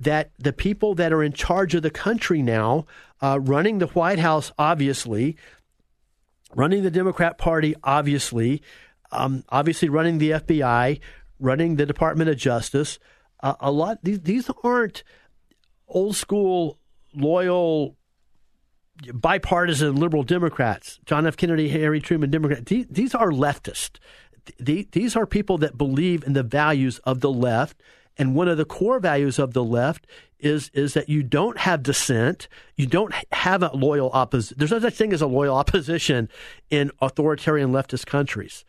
that 0.00 0.30
the 0.38 0.52
people 0.52 0.94
that 0.96 1.12
are 1.12 1.22
in 1.22 1.32
charge 1.32 1.74
of 1.74 1.82
the 1.82 1.90
country 1.90 2.42
now, 2.42 2.86
uh, 3.20 3.38
running 3.40 3.78
the 3.78 3.86
White 3.88 4.18
House, 4.18 4.50
obviously, 4.58 5.36
running 6.54 6.82
the 6.82 6.90
Democrat 6.90 7.38
Party, 7.38 7.74
obviously, 7.82 8.62
um, 9.10 9.44
obviously 9.48 9.88
running 9.88 10.18
the 10.18 10.30
FBI, 10.30 11.00
running 11.38 11.76
the 11.76 11.86
Department 11.86 12.30
of 12.30 12.36
Justice. 12.36 12.98
Uh, 13.40 13.54
a 13.60 13.70
lot 13.70 13.98
these 14.02 14.20
these 14.20 14.50
aren't 14.62 15.02
old 15.88 16.16
school 16.16 16.78
loyal 17.14 17.96
bipartisan 19.12 19.96
liberal 19.96 20.22
Democrats. 20.22 21.00
John 21.06 21.26
F. 21.26 21.36
Kennedy, 21.36 21.68
Harry 21.68 22.00
Truman, 22.00 22.30
Democrat. 22.30 22.66
These, 22.66 22.86
these 22.88 23.14
are 23.14 23.30
leftist. 23.30 23.98
These 24.58 25.16
are 25.16 25.26
people 25.26 25.58
that 25.58 25.78
believe 25.78 26.24
in 26.24 26.32
the 26.32 26.42
values 26.42 26.98
of 27.00 27.20
the 27.20 27.30
left 27.30 27.80
and 28.18 28.34
one 28.34 28.48
of 28.48 28.58
the 28.58 28.64
core 28.64 29.00
values 29.00 29.38
of 29.38 29.52
the 29.52 29.64
left 29.64 30.06
is 30.38 30.70
is 30.74 30.94
that 30.94 31.08
you 31.08 31.22
don't 31.22 31.58
have 31.58 31.82
dissent, 31.82 32.48
you 32.76 32.86
don't 32.86 33.14
have 33.32 33.62
a 33.62 33.74
loyal 33.74 34.10
opposition. 34.10 34.56
There's 34.58 34.70
no 34.70 34.80
such 34.80 34.94
thing 34.94 35.12
as 35.12 35.22
a 35.22 35.26
loyal 35.26 35.56
opposition 35.62 36.28
in 36.70 36.90
authoritarian 37.00 37.72
leftist 37.72 38.06
countries. 38.06 38.64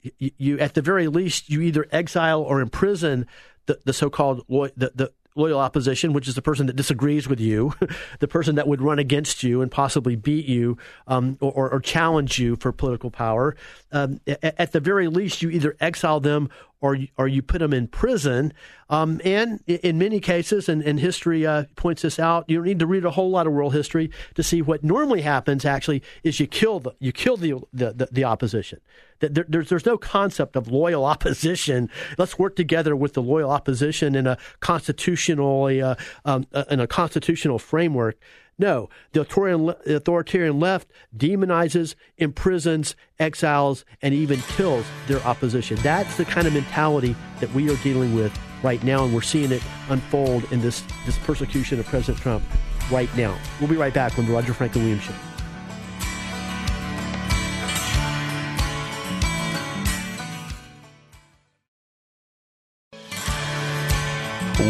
You, 0.00 0.30
you 0.38 0.58
at 0.58 0.74
the 0.74 0.82
very 0.82 1.08
least, 1.08 1.50
you 1.50 1.60
either 1.60 1.86
exile 1.90 2.40
or 2.40 2.60
imprison 2.60 3.26
the, 3.66 3.78
the 3.84 3.92
so-called 3.92 4.44
lo- 4.48 4.70
the, 4.76 4.92
the 4.94 5.12
loyal 5.38 5.60
opposition, 5.60 6.12
which 6.12 6.28
is 6.28 6.34
the 6.34 6.42
person 6.42 6.66
that 6.66 6.76
disagrees 6.76 7.28
with 7.28 7.40
you, 7.40 7.72
the 8.18 8.28
person 8.28 8.56
that 8.56 8.66
would 8.66 8.82
run 8.82 8.98
against 8.98 9.42
you 9.42 9.62
and 9.62 9.70
possibly 9.70 10.16
beat 10.16 10.46
you 10.46 10.76
um, 11.06 11.38
or, 11.40 11.70
or, 11.70 11.80
challenge 11.80 12.38
you 12.38 12.56
for 12.56 12.72
political 12.72 13.10
power. 13.10 13.54
Um, 13.92 14.20
at, 14.26 14.58
at, 14.58 14.72
the 14.72 14.80
very 14.80 15.06
least, 15.06 15.40
you 15.40 15.48
either 15.50 15.76
exile 15.80 16.20
them 16.20 16.50
or 16.80 16.94
you, 16.94 17.08
or 17.16 17.26
you 17.26 17.42
put 17.42 17.58
them 17.58 17.72
in 17.72 17.88
prison. 17.88 18.52
Um, 18.90 19.20
and 19.24 19.60
in 19.66 19.98
many 19.98 20.20
cases, 20.20 20.68
and, 20.68 20.82
and 20.82 20.98
history 20.98 21.46
uh, 21.46 21.64
points 21.76 22.02
this 22.02 22.18
out, 22.18 22.44
you 22.48 22.56
don't 22.56 22.66
need 22.66 22.78
to 22.78 22.86
read 22.86 23.04
a 23.04 23.10
whole 23.10 23.30
lot 23.30 23.46
of 23.46 23.52
world 23.52 23.74
history 23.74 24.10
to 24.34 24.42
see 24.42 24.62
what 24.62 24.82
normally 24.84 25.22
happens. 25.22 25.64
Actually, 25.64 26.02
is 26.22 26.40
you 26.40 26.46
kill 26.46 26.80
the 26.80 26.92
you 26.98 27.12
kill 27.12 27.36
the 27.36 27.54
the, 27.72 27.92
the, 27.92 28.08
the 28.10 28.24
opposition. 28.24 28.80
There, 29.20 29.44
there's 29.48 29.68
there's 29.68 29.86
no 29.86 29.98
concept 29.98 30.56
of 30.56 30.68
loyal 30.68 31.04
opposition. 31.14 31.90
Let's 32.16 32.38
work 32.38 32.56
together 32.56 32.94
with 32.96 33.14
the 33.14 33.22
loyal 33.22 33.50
opposition 33.50 34.14
in 34.14 34.26
a 34.26 34.38
constitutional 34.60 35.64
uh, 35.64 35.96
um, 36.24 36.46
uh, 36.52 36.64
in 36.70 36.80
a 36.80 36.86
constitutional 36.86 37.58
framework. 37.58 38.18
No, 38.58 38.90
the 39.12 39.20
authoritarian, 39.20 40.58
left 40.58 40.90
demonizes, 41.16 41.94
imprisons, 42.16 42.96
exiles, 43.20 43.84
and 44.02 44.12
even 44.12 44.40
kills 44.42 44.84
their 45.06 45.20
opposition. 45.20 45.78
That's 45.82 46.16
the 46.16 46.24
kind 46.24 46.46
of 46.48 46.54
mentality 46.54 47.14
that 47.38 47.52
we 47.54 47.70
are 47.70 47.76
dealing 47.76 48.16
with 48.16 48.36
right 48.64 48.82
now, 48.82 49.04
and 49.04 49.14
we're 49.14 49.20
seeing 49.20 49.52
it 49.52 49.62
unfold 49.90 50.50
in 50.52 50.60
this, 50.60 50.82
this 51.06 51.16
persecution 51.18 51.78
of 51.78 51.86
President 51.86 52.20
Trump 52.20 52.42
right 52.90 53.14
now. 53.16 53.38
We'll 53.60 53.70
be 53.70 53.76
right 53.76 53.94
back 53.94 54.12
the 54.26 54.32
Roger 54.32 54.52
Franklin 54.52 54.82
Williams 54.84 55.04
Show. 55.04 55.14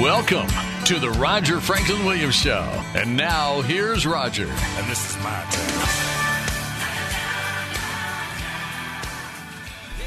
Welcome 0.03 0.68
to 0.89 0.99
the 0.99 1.11
Roger 1.11 1.61
Franklin 1.61 2.03
Williams 2.07 2.35
Show. 2.35 2.63
And 2.95 3.15
now 3.15 3.61
here's 3.61 4.07
Roger. 4.07 4.47
And 4.47 4.91
this 4.91 5.11
is 5.11 5.23
my 5.23 5.45
turn. 5.51 5.69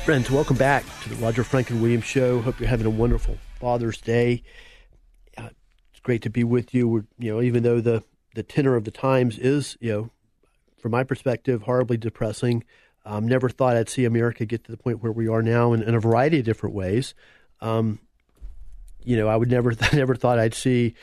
Friends, 0.03 0.31
welcome 0.31 0.57
back 0.57 0.83
to 1.03 1.09
the 1.09 1.17
Roger 1.17 1.43
Franklin 1.43 1.83
Williams 1.83 2.05
Show. 2.05 2.41
Hope 2.41 2.59
you're 2.59 2.67
having 2.67 2.87
a 2.87 2.89
wonderful 2.89 3.37
Father's 3.59 4.01
Day. 4.01 4.41
Uh, 5.37 5.49
it's 5.91 5.99
great 5.99 6.23
to 6.23 6.31
be 6.31 6.43
with 6.43 6.73
you. 6.73 6.87
We're, 6.87 7.05
you 7.19 7.31
know, 7.31 7.43
even 7.43 7.61
though 7.61 7.79
the 7.79 8.03
the 8.33 8.41
tenor 8.41 8.75
of 8.75 8.83
the 8.83 8.89
times 8.89 9.37
is, 9.37 9.77
you 9.81 9.91
know, 9.91 10.09
from 10.79 10.93
my 10.93 11.03
perspective, 11.03 11.61
horribly 11.61 11.97
depressing. 11.97 12.63
Um, 13.05 13.27
never 13.27 13.49
thought 13.49 13.77
I'd 13.77 13.87
see 13.87 14.05
America 14.05 14.47
get 14.47 14.63
to 14.63 14.71
the 14.71 14.77
point 14.77 15.03
where 15.03 15.11
we 15.11 15.27
are 15.27 15.43
now 15.43 15.73
in, 15.73 15.83
in 15.83 15.93
a 15.93 15.99
variety 15.99 16.39
of 16.39 16.45
different 16.45 16.73
ways. 16.73 17.13
Um, 17.59 17.99
you 19.03 19.17
know, 19.17 19.27
I 19.27 19.35
would 19.35 19.49
never 19.49 19.73
never 19.93 20.15
thought 20.15 20.39
I'd 20.39 20.53
see 20.53 20.95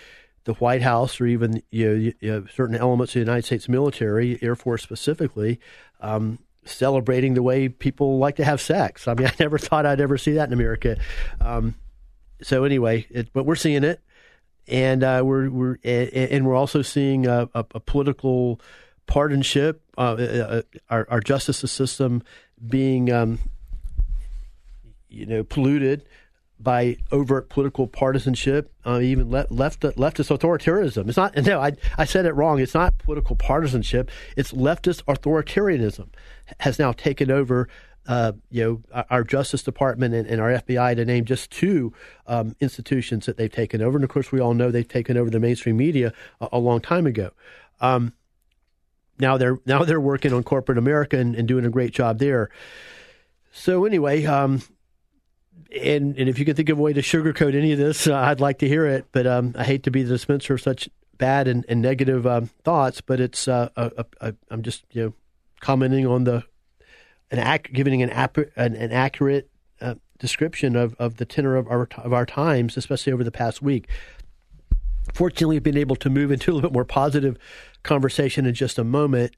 the 0.44 0.54
White 0.54 0.82
House 0.82 1.20
or 1.20 1.26
even 1.26 1.62
you 1.70 2.14
know, 2.22 2.44
certain 2.54 2.76
elements 2.76 3.10
of 3.10 3.14
the 3.14 3.20
United 3.20 3.44
States 3.44 3.68
military, 3.68 4.38
Air 4.42 4.56
Force 4.56 4.82
specifically, 4.82 5.60
um, 6.00 6.38
celebrating 6.64 7.34
the 7.34 7.42
way 7.42 7.68
people 7.68 8.18
like 8.18 8.36
to 8.36 8.44
have 8.44 8.60
sex. 8.60 9.06
I 9.06 9.14
mean, 9.14 9.26
I 9.28 9.34
never 9.38 9.58
thought 9.58 9.86
I'd 9.86 10.00
ever 10.00 10.16
see 10.16 10.32
that 10.32 10.48
in 10.48 10.52
America. 10.52 10.96
Um, 11.40 11.74
so 12.40 12.64
anyway, 12.64 13.06
it, 13.10 13.32
but 13.32 13.44
we're 13.44 13.56
seeing 13.56 13.84
it, 13.84 14.00
and 14.66 15.02
uh, 15.02 15.22
we're 15.24 15.50
we're 15.50 15.78
and 15.84 16.46
we're 16.46 16.54
also 16.54 16.82
seeing 16.82 17.26
a, 17.26 17.48
a, 17.54 17.64
a 17.74 17.80
political 17.80 18.60
partisanship, 19.08 19.82
uh, 19.96 20.12
uh, 20.12 20.14
uh, 20.22 20.62
our, 20.88 21.06
our 21.10 21.20
justice 21.20 21.58
system 21.70 22.22
being, 22.68 23.10
um, 23.10 23.40
you 25.08 25.26
know, 25.26 25.42
polluted 25.42 26.04
by 26.60 26.96
overt 27.12 27.48
political 27.48 27.86
partisanship, 27.86 28.72
uh, 28.84 29.00
even 29.00 29.30
left, 29.30 29.52
left 29.52 29.80
leftist 29.80 30.36
authoritarianism. 30.36 31.08
It's 31.08 31.16
not. 31.16 31.36
No, 31.36 31.60
I 31.60 31.72
I 31.96 32.04
said 32.04 32.26
it 32.26 32.32
wrong. 32.32 32.60
It's 32.60 32.74
not 32.74 32.98
political 32.98 33.36
partisanship. 33.36 34.10
It's 34.36 34.52
leftist 34.52 35.02
authoritarianism 35.04 36.08
has 36.60 36.78
now 36.78 36.92
taken 36.92 37.30
over. 37.30 37.68
Uh, 38.06 38.32
you 38.50 38.64
know, 38.64 39.04
our 39.10 39.22
Justice 39.22 39.62
Department 39.62 40.14
and, 40.14 40.26
and, 40.26 40.40
our 40.40 40.48
FBI, 40.48 40.96
to 40.96 41.04
name 41.04 41.26
just 41.26 41.50
two 41.50 41.92
um, 42.26 42.56
institutions 42.58 43.26
that 43.26 43.36
they've 43.36 43.52
taken 43.52 43.82
over. 43.82 43.98
And 43.98 44.04
of 44.04 44.08
course, 44.08 44.32
we 44.32 44.40
all 44.40 44.54
know 44.54 44.70
they've 44.70 44.88
taken 44.88 45.18
over 45.18 45.28
the 45.28 45.38
mainstream 45.38 45.76
media 45.76 46.14
a, 46.40 46.48
a 46.52 46.58
long 46.58 46.80
time 46.80 47.06
ago. 47.06 47.32
Um, 47.82 48.14
now 49.18 49.36
they're 49.36 49.58
now 49.66 49.84
they're 49.84 50.00
working 50.00 50.32
on 50.32 50.42
corporate 50.42 50.78
America 50.78 51.18
and, 51.18 51.34
and 51.34 51.46
doing 51.46 51.66
a 51.66 51.70
great 51.70 51.92
job 51.92 52.18
there. 52.18 52.48
So 53.52 53.84
anyway, 53.84 54.24
um, 54.24 54.62
and 55.74 56.16
and 56.16 56.28
if 56.28 56.38
you 56.38 56.44
could 56.44 56.56
think 56.56 56.68
of 56.68 56.78
a 56.78 56.82
way 56.82 56.92
to 56.92 57.00
sugarcoat 57.00 57.54
any 57.54 57.72
of 57.72 57.78
this, 57.78 58.06
uh, 58.06 58.16
I'd 58.16 58.40
like 58.40 58.58
to 58.58 58.68
hear 58.68 58.86
it. 58.86 59.06
But 59.12 59.26
um, 59.26 59.54
I 59.56 59.64
hate 59.64 59.82
to 59.84 59.90
be 59.90 60.02
the 60.02 60.10
dispenser 60.10 60.54
of 60.54 60.60
such 60.60 60.88
bad 61.16 61.48
and, 61.48 61.64
and 61.68 61.82
negative 61.82 62.26
um, 62.26 62.46
thoughts. 62.64 63.00
But 63.00 63.20
it's 63.20 63.48
uh, 63.48 63.68
a, 63.76 64.04
a, 64.20 64.34
I'm 64.50 64.62
just 64.62 64.84
you 64.92 65.04
know 65.04 65.14
commenting 65.60 66.06
on 66.06 66.24
the 66.24 66.44
an 67.30 67.38
ac- 67.38 67.72
giving 67.72 68.02
an, 68.02 68.10
ap- 68.10 68.38
an, 68.56 68.74
an 68.74 68.92
accurate 68.92 69.50
uh, 69.80 69.94
description 70.18 70.76
of, 70.76 70.94
of 70.98 71.16
the 71.16 71.24
tenor 71.24 71.56
of 71.56 71.68
our 71.68 71.88
of 71.98 72.12
our 72.12 72.26
times, 72.26 72.76
especially 72.76 73.12
over 73.12 73.24
the 73.24 73.30
past 73.30 73.62
week. 73.62 73.88
Fortunately, 75.14 75.56
I've 75.56 75.62
been 75.62 75.76
able 75.76 75.96
to 75.96 76.10
move 76.10 76.30
into 76.30 76.50
a 76.50 76.54
little 76.54 76.68
bit 76.68 76.74
more 76.74 76.84
positive 76.84 77.36
conversation 77.82 78.46
in 78.46 78.54
just 78.54 78.78
a 78.78 78.84
moment. 78.84 79.34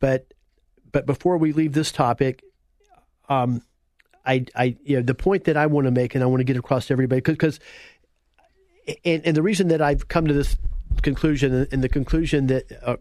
But 0.00 0.32
but 0.90 1.06
before 1.06 1.38
we 1.38 1.52
leave 1.52 1.72
this 1.72 1.92
topic, 1.92 2.42
um, 3.28 3.62
I, 4.24 4.46
I, 4.54 4.76
you 4.84 4.96
know, 4.96 5.02
the 5.02 5.14
point 5.14 5.44
that 5.44 5.56
I 5.56 5.66
want 5.66 5.86
to 5.86 5.90
make 5.90 6.14
and 6.14 6.22
I 6.22 6.26
want 6.26 6.40
to 6.40 6.44
get 6.44 6.56
across 6.56 6.86
to 6.86 6.92
everybody 6.92 7.20
because, 7.20 7.58
and, 9.04 9.24
and 9.24 9.36
the 9.36 9.42
reason 9.42 9.68
that 9.68 9.82
I've 9.82 10.08
come 10.08 10.26
to 10.26 10.34
this 10.34 10.56
conclusion 11.02 11.66
and 11.70 11.82
the 11.82 11.88
conclusion 11.88 12.46
that 12.48 12.64
uh, 12.82 12.96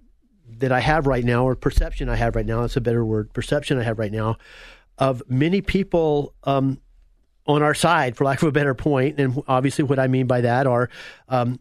that 0.59 0.71
I 0.71 0.79
have 0.79 1.07
right 1.07 1.23
now, 1.23 1.45
or 1.45 1.55
perception 1.55 2.09
I 2.09 2.15
have 2.15 2.35
right 2.35 2.45
now, 2.45 2.61
that's 2.61 2.77
a 2.77 2.81
better 2.81 3.03
word, 3.03 3.33
perception 3.33 3.79
I 3.79 3.83
have 3.83 3.99
right 3.99 4.11
now, 4.11 4.37
of 4.97 5.23
many 5.27 5.61
people 5.61 6.33
um, 6.43 6.79
on 7.47 7.63
our 7.63 7.73
side, 7.73 8.15
for 8.15 8.25
lack 8.25 8.41
of 8.41 8.47
a 8.47 8.51
better 8.51 8.73
point, 8.73 9.19
and 9.19 9.41
obviously 9.47 9.83
what 9.83 9.99
I 9.99 10.07
mean 10.07 10.27
by 10.27 10.41
that 10.41 10.67
are 10.67 10.89
um, 11.29 11.59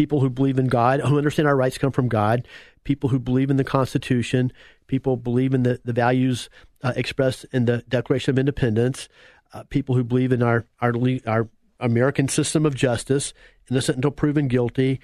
people 0.00 0.20
who 0.20 0.30
believe 0.30 0.58
in 0.58 0.66
God, 0.66 1.00
who 1.00 1.18
understand 1.18 1.46
our 1.46 1.54
rights 1.54 1.76
come 1.76 1.92
from 1.92 2.08
God, 2.08 2.48
people 2.84 3.10
who 3.10 3.18
believe 3.18 3.50
in 3.50 3.58
the 3.58 3.64
Constitution, 3.64 4.50
people 4.86 5.18
believe 5.18 5.52
in 5.52 5.62
the, 5.62 5.78
the 5.84 5.92
values 5.92 6.48
uh, 6.82 6.94
expressed 6.96 7.44
in 7.52 7.66
the 7.66 7.84
Declaration 7.86 8.30
of 8.30 8.38
Independence, 8.38 9.10
uh, 9.52 9.62
people 9.64 9.94
who 9.94 10.02
believe 10.02 10.32
in 10.32 10.42
our, 10.42 10.64
our, 10.80 10.94
our 11.26 11.50
American 11.80 12.28
system 12.28 12.64
of 12.64 12.74
justice, 12.74 13.34
innocent 13.70 13.96
until 13.96 14.10
proven 14.10 14.48
guilty, 14.48 15.00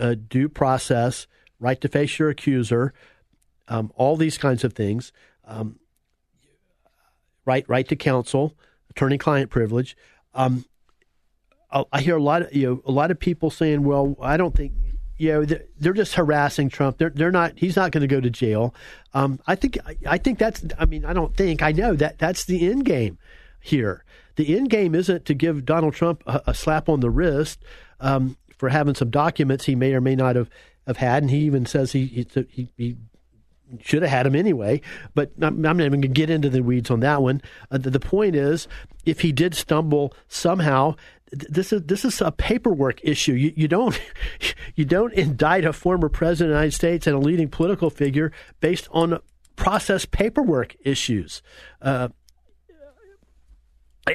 uh, 0.00 0.16
due 0.28 0.48
process, 0.48 1.28
right 1.60 1.80
to 1.80 1.86
face 1.86 2.18
your 2.18 2.30
accuser, 2.30 2.92
um, 3.68 3.92
all 3.94 4.16
these 4.16 4.36
kinds 4.36 4.64
of 4.64 4.72
things, 4.72 5.12
um, 5.44 5.78
right 7.44 7.64
right 7.68 7.86
to 7.86 7.94
counsel, 7.94 8.56
attorney-client 8.90 9.48
privilege. 9.48 9.96
Um, 10.34 10.64
I 11.72 12.00
hear 12.00 12.16
a 12.16 12.22
lot 12.22 12.42
of 12.42 12.54
you 12.54 12.68
know 12.68 12.82
a 12.84 12.92
lot 12.92 13.10
of 13.10 13.18
people 13.18 13.50
saying, 13.50 13.84
"Well, 13.84 14.16
I 14.20 14.36
don't 14.36 14.54
think 14.54 14.72
you 15.16 15.32
know 15.32 15.44
they're 15.78 15.92
just 15.92 16.14
harassing 16.14 16.68
Trump. 16.68 16.98
They're 16.98 17.10
they're 17.10 17.30
not. 17.30 17.52
He's 17.56 17.76
not 17.76 17.92
going 17.92 18.00
to 18.02 18.08
go 18.08 18.20
to 18.20 18.30
jail. 18.30 18.74
Um, 19.14 19.38
I 19.46 19.54
think 19.54 19.78
I 20.06 20.18
think 20.18 20.38
that's. 20.38 20.64
I 20.78 20.86
mean, 20.86 21.04
I 21.04 21.12
don't 21.12 21.36
think 21.36 21.62
I 21.62 21.72
know 21.72 21.94
that 21.94 22.18
that's 22.18 22.44
the 22.44 22.68
end 22.68 22.84
game 22.84 23.18
here. 23.60 24.04
The 24.36 24.56
end 24.56 24.70
game 24.70 24.94
isn't 24.94 25.26
to 25.26 25.34
give 25.34 25.64
Donald 25.64 25.94
Trump 25.94 26.22
a, 26.26 26.42
a 26.48 26.54
slap 26.54 26.88
on 26.88 27.00
the 27.00 27.10
wrist 27.10 27.62
um, 28.00 28.36
for 28.56 28.70
having 28.70 28.94
some 28.94 29.10
documents 29.10 29.66
he 29.66 29.74
may 29.74 29.92
or 29.92 30.00
may 30.00 30.16
not 30.16 30.36
have, 30.36 30.48
have 30.86 30.96
had, 30.96 31.22
and 31.22 31.30
he 31.30 31.40
even 31.40 31.66
says 31.66 31.92
he 31.92 32.26
he, 32.50 32.68
he 32.76 32.96
should 33.80 34.02
have 34.02 34.10
had 34.10 34.26
him 34.26 34.34
anyway. 34.34 34.80
But 35.14 35.32
I'm, 35.40 35.64
I'm 35.64 35.76
not 35.76 35.86
even 35.86 36.00
going 36.00 36.02
to 36.02 36.08
get 36.08 36.30
into 36.30 36.48
the 36.48 36.62
weeds 36.62 36.90
on 36.90 37.00
that 37.00 37.22
one. 37.22 37.42
Uh, 37.70 37.78
the, 37.78 37.90
the, 37.90 38.00
point 38.00 38.34
is, 38.34 38.66
if 39.04 39.20
he 39.20 39.32
did 39.32 39.54
stumble 39.54 40.14
somehow, 40.28 40.96
this 41.32 41.72
is 41.72 41.82
this 41.82 42.04
is 42.04 42.20
a 42.20 42.32
paperwork 42.32 43.00
issue. 43.04 43.32
You, 43.32 43.52
you 43.56 43.68
don't 43.68 44.00
you 44.74 44.84
don't 44.84 45.12
indict 45.14 45.64
a 45.64 45.72
former 45.72 46.08
president 46.08 46.50
of 46.50 46.54
the 46.54 46.58
United 46.58 46.74
States 46.74 47.06
and 47.06 47.16
a 47.16 47.20
leading 47.20 47.48
political 47.48 47.90
figure 47.90 48.32
based 48.60 48.88
on 48.90 49.20
process 49.56 50.04
paperwork 50.04 50.76
issues. 50.84 51.42
Uh, 51.80 52.08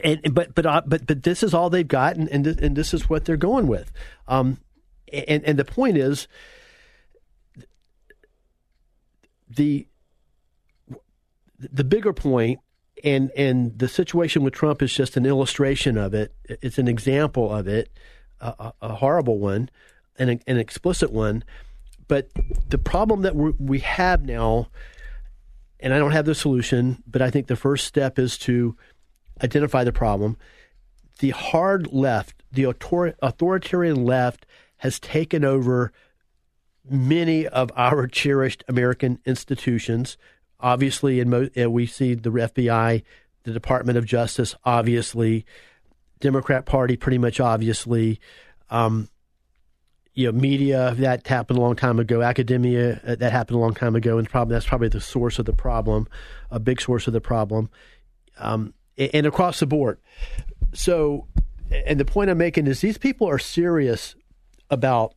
and, 0.04 0.34
but 0.34 0.56
but 0.56 0.66
uh, 0.66 0.82
but 0.86 1.08
but 1.08 1.24
this 1.24 1.44
is 1.44 1.54
all 1.54 1.70
they've 1.70 1.88
got, 1.88 2.18
and 2.18 2.28
and 2.30 2.46
this, 2.46 2.58
and 2.58 2.76
this 2.76 2.94
is 2.94 3.10
what 3.10 3.26
they're 3.26 3.38
going 3.38 3.68
with. 3.68 3.92
Um, 4.28 4.58
and 5.12 5.44
and 5.46 5.58
the 5.58 5.66
point 5.66 5.98
is, 5.98 6.28
the 9.50 9.88
the 11.58 11.84
bigger 11.84 12.12
point 12.12 12.60
and 13.06 13.32
and 13.38 13.78
the 13.78 13.88
situation 13.88 14.44
with 14.44 14.54
Trump 14.54 14.82
is 14.82 14.92
just 14.92 15.16
an 15.16 15.26
illustration 15.26 15.96
of 15.98 16.14
it. 16.14 16.34
It's 16.50 16.80
an 16.80 16.88
example 16.88 17.54
of 17.54 17.68
it, 17.68 17.90
a, 18.42 18.74
a 18.82 18.96
horrible 18.96 19.38
one, 19.38 19.70
an 20.18 20.42
an 20.48 20.58
explicit 20.58 21.12
one. 21.12 21.44
But 22.08 22.30
the 22.68 22.80
problem 22.80 23.22
that 23.22 23.36
we 23.36 23.80
have 23.80 24.26
now, 24.26 24.68
and 25.80 25.94
I 25.94 26.00
don't 26.00 26.12
have 26.12 26.26
the 26.26 26.36
solution, 26.36 27.04
but 27.08 27.22
I 27.22 27.30
think 27.30 27.48
the 27.48 27.56
first 27.56 27.86
step 27.88 28.20
is 28.20 28.38
to 28.40 28.76
identify 29.44 29.84
the 29.84 29.92
problem. 29.92 30.38
The 31.20 31.30
hard 31.30 31.94
left, 31.94 32.44
the 32.52 32.64
authoritarian 32.66 34.04
left, 34.04 34.46
has 34.78 35.00
taken 35.00 35.46
over 35.46 35.92
many 36.90 37.48
of 37.48 37.72
our 37.76 38.08
cherished 38.12 38.64
American 38.68 39.20
institutions 39.26 40.18
obviously, 40.66 41.20
in 41.20 41.30
mo- 41.30 41.70
we 41.70 41.86
see 41.86 42.16
the 42.16 42.32
FBI 42.32 43.04
the 43.44 43.52
Department 43.52 43.98
of 43.98 44.06
Justice, 44.06 44.56
obviously, 44.66 45.46
Democrat 46.20 46.66
Party, 46.66 46.98
pretty 46.98 47.20
much 47.20 47.40
obviously, 47.40 48.20
um, 48.72 49.08
you 50.16 50.26
know, 50.26 50.32
media 50.32 50.96
that 50.98 51.28
happened 51.28 51.60
a 51.60 51.62
long 51.62 51.76
time 51.76 52.00
ago, 52.00 52.24
academia 52.24 53.00
uh, 53.06 53.16
that 53.16 53.32
happened 53.32 53.58
a 53.58 53.60
long 53.60 53.76
time 53.76 53.96
ago, 53.96 54.18
and 54.18 54.28
probably 54.28 54.54
that's 54.54 54.66
probably 54.66 54.88
the 54.90 55.00
source 55.00 55.38
of 55.38 55.46
the 55.46 55.54
problem, 55.54 56.08
a 56.50 56.60
big 56.60 56.82
source 56.82 57.06
of 57.06 57.14
the 57.14 57.22
problem, 57.22 57.70
um, 58.40 58.74
and 58.98 59.28
across 59.28 59.60
the 59.60 59.68
board. 59.68 60.00
So, 60.74 61.28
and 61.70 62.00
the 62.00 62.06
point 62.06 62.32
I'm 62.32 62.40
making 62.40 62.66
is 62.66 62.82
these 62.82 62.98
people 62.98 63.30
are 63.30 63.40
serious 63.40 64.16
about 64.72 65.14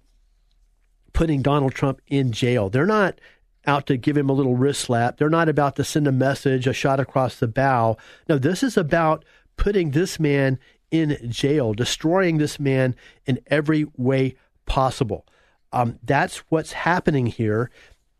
putting 1.14 1.40
Donald 1.40 1.74
Trump 1.74 2.02
in 2.08 2.32
jail. 2.32 2.68
They're 2.68 2.84
not 2.84 3.18
out 3.66 3.86
to 3.86 3.96
give 3.96 4.16
him 4.16 4.30
a 4.30 4.34
little 4.34 4.56
wrist 4.56 4.82
slap. 4.82 5.18
They're 5.18 5.28
not 5.28 5.48
about 5.48 5.76
to 5.76 5.84
send 5.84 6.06
a 6.06 6.12
message, 6.12 6.66
a 6.66 6.72
shot 6.72 7.00
across 7.00 7.36
the 7.36 7.48
bow. 7.48 7.96
No, 8.28 8.38
this 8.38 8.62
is 8.62 8.76
about 8.76 9.24
putting 9.56 9.90
this 9.90 10.18
man 10.18 10.58
in 10.90 11.18
jail, 11.30 11.74
destroying 11.74 12.38
this 12.38 12.58
man 12.58 12.96
in 13.26 13.40
every 13.48 13.86
way 13.96 14.36
possible. 14.66 15.26
Um, 15.72 15.98
that's 16.02 16.38
what's 16.48 16.72
happening 16.72 17.26
here, 17.26 17.70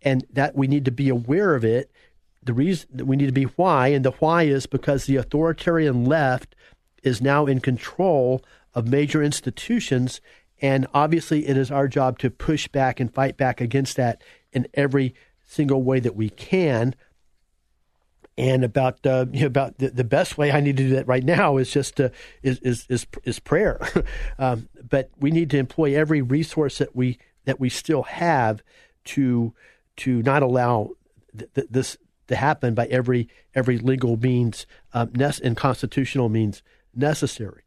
and 0.03 0.27
that 0.31 0.55
we 0.55 0.67
need 0.67 0.85
to 0.85 0.91
be 0.91 1.09
aware 1.09 1.55
of 1.55 1.65
it. 1.65 1.91
The 2.43 2.53
reason 2.53 3.07
we 3.07 3.17
need 3.17 3.27
to 3.27 3.33
be 3.33 3.45
why, 3.45 3.89
and 3.89 4.05
the 4.05 4.11
why 4.13 4.45
is 4.45 4.67
because 4.67 5.05
the 5.05 5.17
authoritarian 5.17 6.05
left 6.05 6.55
is 7.03 7.23
now 7.23 7.47
in 7.47 7.61
control 7.61 8.45
of 8.75 8.89
major 8.89 9.23
institutions, 9.23 10.21
and 10.61 10.87
obviously 10.93 11.47
it 11.47 11.57
is 11.57 11.71
our 11.71 11.89
job 11.89 12.19
to 12.19 12.31
push 12.31 12.69
back 12.69 13.01
and 13.01 13.13
fight 13.13 13.37
back 13.37 13.61
against 13.61 13.97
that 13.97 14.23
in 14.53 14.67
every 14.75 15.15
single 15.49 15.83
way 15.83 15.99
that 15.99 16.15
we 16.15 16.31
can. 16.31 16.95
And 18.37 18.63
about 18.63 19.05
uh, 19.05 19.27
you 19.33 19.41
know, 19.41 19.47
about 19.47 19.79
the, 19.79 19.89
the 19.89 20.05
best 20.05 20.39
way 20.39 20.53
I 20.53 20.61
need 20.61 20.77
to 20.77 20.85
do 20.85 20.91
that 20.91 21.09
right 21.09 21.25
now 21.25 21.57
is 21.57 21.73
just 21.73 21.99
is, 21.99 22.61
is 22.61 22.87
is 22.89 23.07
is 23.25 23.41
prayer, 23.41 23.81
um, 24.39 24.69
but 24.89 25.11
we 25.19 25.33
need 25.33 25.51
to 25.51 25.59
employ 25.59 25.97
every 25.97 26.23
resource 26.23 26.79
that 26.79 26.95
we 26.95 27.19
that 27.47 27.59
we 27.59 27.69
still 27.69 28.05
have 28.05 28.63
to 29.07 29.55
to 29.97 30.23
not 30.23 30.45
allow 30.45 30.91
th- 31.37 31.51
th- 31.55 31.67
this 31.69 31.97
to 32.29 32.37
happen 32.37 32.75
by 32.75 32.87
every 32.87 33.29
every 33.55 33.79
legal 33.79 34.17
means 34.17 34.67
um, 34.93 35.11
and 35.43 35.57
constitutional 35.57 36.29
means 36.29 36.63
necessary. 36.95 37.63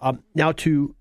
Um, 0.00 0.22
now 0.34 0.52
to 0.52 0.94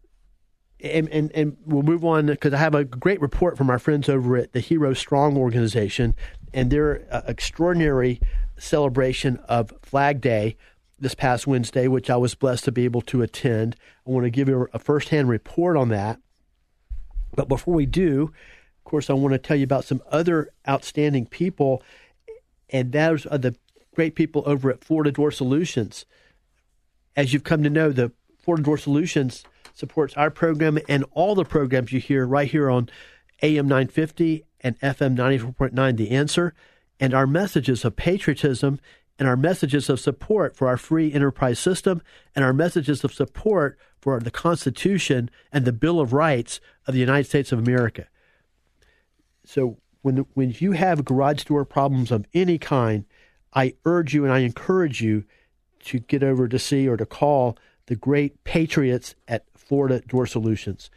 and, 0.84 1.08
and, 1.10 1.32
and 1.34 1.58
we'll 1.66 1.82
move 1.82 2.04
on 2.04 2.28
because 2.28 2.54
I 2.54 2.58
have 2.58 2.76
a 2.76 2.84
great 2.84 3.22
report 3.22 3.58
from 3.58 3.70
our 3.70 3.80
friends 3.80 4.10
over 4.10 4.36
at 4.36 4.52
the 4.52 4.60
Hero 4.60 4.94
Strong 4.94 5.38
organization 5.38 6.14
and 6.54 6.70
their 6.70 7.08
uh, 7.10 7.22
extraordinary 7.28 8.20
celebration 8.58 9.38
of 9.48 9.74
Flag 9.82 10.20
Day 10.20 10.58
this 11.00 11.16
past 11.16 11.48
Wednesday, 11.48 11.88
which 11.88 12.10
I 12.10 12.18
was 12.18 12.36
blessed 12.36 12.66
to 12.66 12.72
be 12.72 12.84
able 12.84 13.02
to 13.04 13.22
attend. 13.22 13.76
I 14.06 14.12
want 14.12 14.26
to 14.26 14.30
give 14.30 14.50
you 14.50 14.68
a 14.74 14.80
firsthand 14.80 15.30
report 15.30 15.78
on 15.78 15.90
that. 15.90 16.20
But 17.36 17.48
before 17.48 17.74
we 17.74 17.86
do, 17.86 18.34
of 18.80 18.84
course, 18.84 19.10
I 19.10 19.14
want 19.14 19.34
to 19.34 19.40
tell 19.40 19.58
you 19.58 19.64
about 19.64 19.86
some 19.86 20.02
other 20.12 20.52
outstanding 20.68 21.26
people, 21.26 21.82
and 22.70 22.92
those 22.92 23.26
are 23.26 23.38
the 23.38 23.56
great 23.96 24.16
people 24.16 24.44
over 24.46 24.70
at 24.70 24.84
Florida 24.84 25.12
Door 25.12 25.32
Solutions. 25.32 26.06
As 27.16 27.32
you've 27.32 27.44
come 27.44 27.64
to 27.64 27.70
know, 27.70 27.92
the 27.92 28.12
Florida 28.38 28.64
Door 28.64 28.80
Solutions 28.80 29.44
supports 29.74 30.16
our 30.16 30.30
program 30.30 30.80
and 30.88 31.04
all 31.12 31.36
the 31.36 31.46
programs 31.46 31.92
you 31.92 32.00
hear 32.00 32.26
right 32.26 32.50
here 32.50 32.70
on 32.70 32.90
AM 33.42 33.68
950 33.68 34.46
and 34.62 34.80
FM 34.80 35.16
94.9 35.18 35.98
The 35.98 36.12
Answer, 36.12 36.54
and 37.00 37.14
our 37.14 37.28
messages 37.28 37.84
of 37.84 37.96
patriotism 37.96 38.80
and 39.20 39.28
our 39.28 39.36
messages 39.36 39.90
of 39.90 40.00
support 40.00 40.56
for 40.56 40.68
our 40.68 40.78
free 40.78 41.12
enterprise 41.14 41.60
system 41.60 42.02
and 42.36 42.44
our 42.44 42.54
messages 42.54 43.04
of 43.04 43.14
support 43.14 43.78
for 44.00 44.20
the 44.20 44.32
Constitution 44.32 45.30
and 45.52 45.66
the 45.66 45.74
Bill 45.74 46.00
of 46.00 46.14
Rights 46.14 46.60
of 46.88 46.94
the 46.94 47.00
United 47.00 47.26
States 47.26 47.52
of 47.52 47.60
America. 47.60 48.08
So 49.46 49.78
when 50.02 50.18
when 50.34 50.56
you 50.58 50.74
have 50.74 51.06
garage 51.06 51.44
door 51.44 51.66
problems 51.66 52.12
of 52.12 52.26
any 52.34 52.58
kind, 52.58 53.06
I 53.54 53.76
urge 53.86 54.14
you 54.14 54.24
and 54.24 54.34
I 54.34 54.40
encourage 54.40 55.02
you 55.02 55.26
to 55.86 56.00
get 56.00 56.24
over 56.24 56.48
to 56.48 56.60
see 56.60 56.88
or 56.88 56.98
to 56.98 57.06
call 57.06 57.58
the 57.88 57.96
great 57.96 58.44
patriots 58.44 59.16
at 59.28 59.46
Florida 59.56 60.02
Door 60.02 60.28
Solutions. 60.28 60.90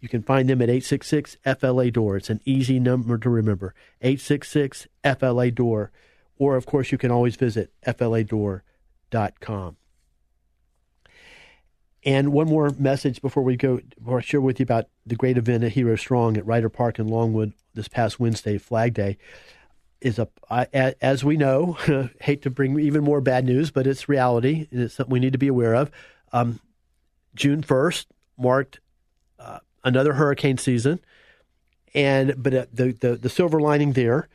You 0.00 0.08
can 0.08 0.22
find 0.22 0.48
them 0.48 0.62
at 0.62 0.70
866 0.70 1.36
FLA 1.58 1.90
Door. 1.90 2.16
It's 2.16 2.30
an 2.30 2.40
easy 2.44 2.80
number 2.80 3.18
to 3.18 3.28
remember 3.28 3.74
866 4.00 4.88
FLA 5.18 5.50
Door. 5.50 5.92
Or, 6.38 6.56
of 6.56 6.64
course, 6.64 6.90
you 6.90 6.96
can 6.96 7.10
always 7.10 7.36
visit 7.36 7.70
FLADoor.com. 7.86 9.76
And 12.02 12.32
one 12.32 12.48
more 12.48 12.70
message 12.78 13.20
before 13.20 13.42
we 13.42 13.56
go, 13.56 13.80
before 13.98 14.18
I 14.18 14.22
share 14.22 14.40
with 14.40 14.58
you 14.58 14.64
about 14.64 14.86
the 15.04 15.16
great 15.16 15.36
event 15.36 15.64
at 15.64 15.72
Hero 15.72 15.96
Strong 15.96 16.38
at 16.38 16.46
Reiter 16.46 16.70
Park 16.70 16.98
in 16.98 17.08
Longwood 17.08 17.52
this 17.74 17.88
past 17.88 18.18
Wednesday, 18.18 18.56
Flag 18.56 18.94
Day, 18.94 19.18
is 20.00 20.18
a 20.18 20.28
as 21.02 21.24
we 21.24 21.36
know, 21.36 21.76
hate 22.20 22.42
to 22.42 22.50
bring 22.50 22.78
even 22.78 23.04
more 23.04 23.20
bad 23.20 23.44
news, 23.44 23.70
but 23.70 23.86
it's 23.86 24.08
reality 24.08 24.66
and 24.70 24.82
it's 24.82 24.94
something 24.94 25.12
we 25.12 25.20
need 25.20 25.32
to 25.32 25.38
be 25.38 25.48
aware 25.48 25.74
of. 25.74 25.90
Um, 26.32 26.60
June 27.34 27.62
first 27.62 28.08
marked 28.38 28.80
uh, 29.38 29.58
another 29.84 30.14
hurricane 30.14 30.58
season, 30.58 31.00
and 31.94 32.34
but 32.42 32.54
uh, 32.54 32.66
the, 32.72 32.92
the 32.92 33.16
the 33.16 33.28
silver 33.28 33.60
lining 33.60 33.92
there 33.92 34.28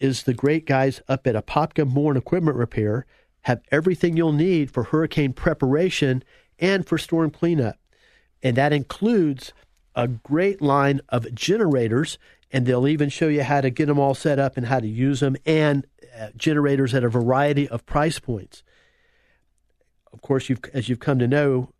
is 0.00 0.24
the 0.24 0.34
great 0.34 0.66
guys 0.66 1.00
up 1.08 1.26
at 1.26 1.34
Apopka 1.34 1.88
Mower 1.88 2.10
and 2.10 2.18
Equipment 2.18 2.56
Repair 2.56 3.06
have 3.42 3.62
everything 3.70 4.16
you'll 4.16 4.32
need 4.32 4.70
for 4.70 4.84
hurricane 4.84 5.32
preparation 5.32 6.22
and 6.58 6.86
for 6.86 6.98
storm 6.98 7.30
cleanup. 7.30 7.76
And 8.42 8.56
that 8.56 8.72
includes 8.72 9.52
a 9.94 10.08
great 10.08 10.60
line 10.60 11.00
of 11.08 11.32
generators, 11.34 12.18
and 12.54 12.66
they'll 12.66 12.86
even 12.86 13.08
show 13.08 13.26
you 13.26 13.42
how 13.42 13.60
to 13.60 13.68
get 13.68 13.86
them 13.86 13.98
all 13.98 14.14
set 14.14 14.38
up 14.38 14.56
and 14.56 14.66
how 14.66 14.78
to 14.78 14.86
use 14.86 15.18
them, 15.18 15.36
and 15.44 15.84
uh, 16.16 16.28
generators 16.36 16.94
at 16.94 17.02
a 17.02 17.08
variety 17.08 17.68
of 17.68 17.84
price 17.84 18.20
points. 18.20 18.62
Of 20.12 20.22
course, 20.22 20.48
you've, 20.48 20.60
as 20.72 20.88
you've 20.88 21.00
come 21.00 21.18
to 21.18 21.26
know, 21.26 21.70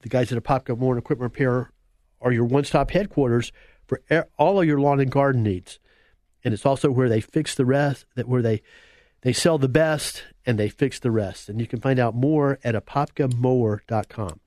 the 0.00 0.08
guys 0.08 0.32
at 0.32 0.42
Apopka 0.42 0.78
Mower 0.78 0.94
and 0.94 1.02
Equipment 1.02 1.30
Repair 1.30 1.70
are 2.22 2.32
your 2.32 2.46
one 2.46 2.64
stop 2.64 2.92
headquarters 2.92 3.52
for 3.86 4.00
all 4.38 4.58
of 4.58 4.66
your 4.66 4.80
lawn 4.80 5.00
and 5.00 5.10
garden 5.10 5.42
needs. 5.42 5.78
And 6.42 6.54
it's 6.54 6.64
also 6.64 6.90
where 6.90 7.10
they 7.10 7.20
fix 7.20 7.54
the 7.54 7.66
rest, 7.66 8.06
that 8.14 8.26
where 8.26 8.40
they 8.40 8.62
they 9.20 9.34
sell 9.34 9.58
the 9.58 9.68
best 9.68 10.24
and 10.46 10.58
they 10.58 10.70
fix 10.70 10.98
the 10.98 11.10
rest. 11.10 11.50
And 11.50 11.60
you 11.60 11.66
can 11.66 11.78
find 11.78 11.98
out 11.98 12.14
more 12.14 12.58
at 12.64 12.74
apopkamower.com. 12.74 14.40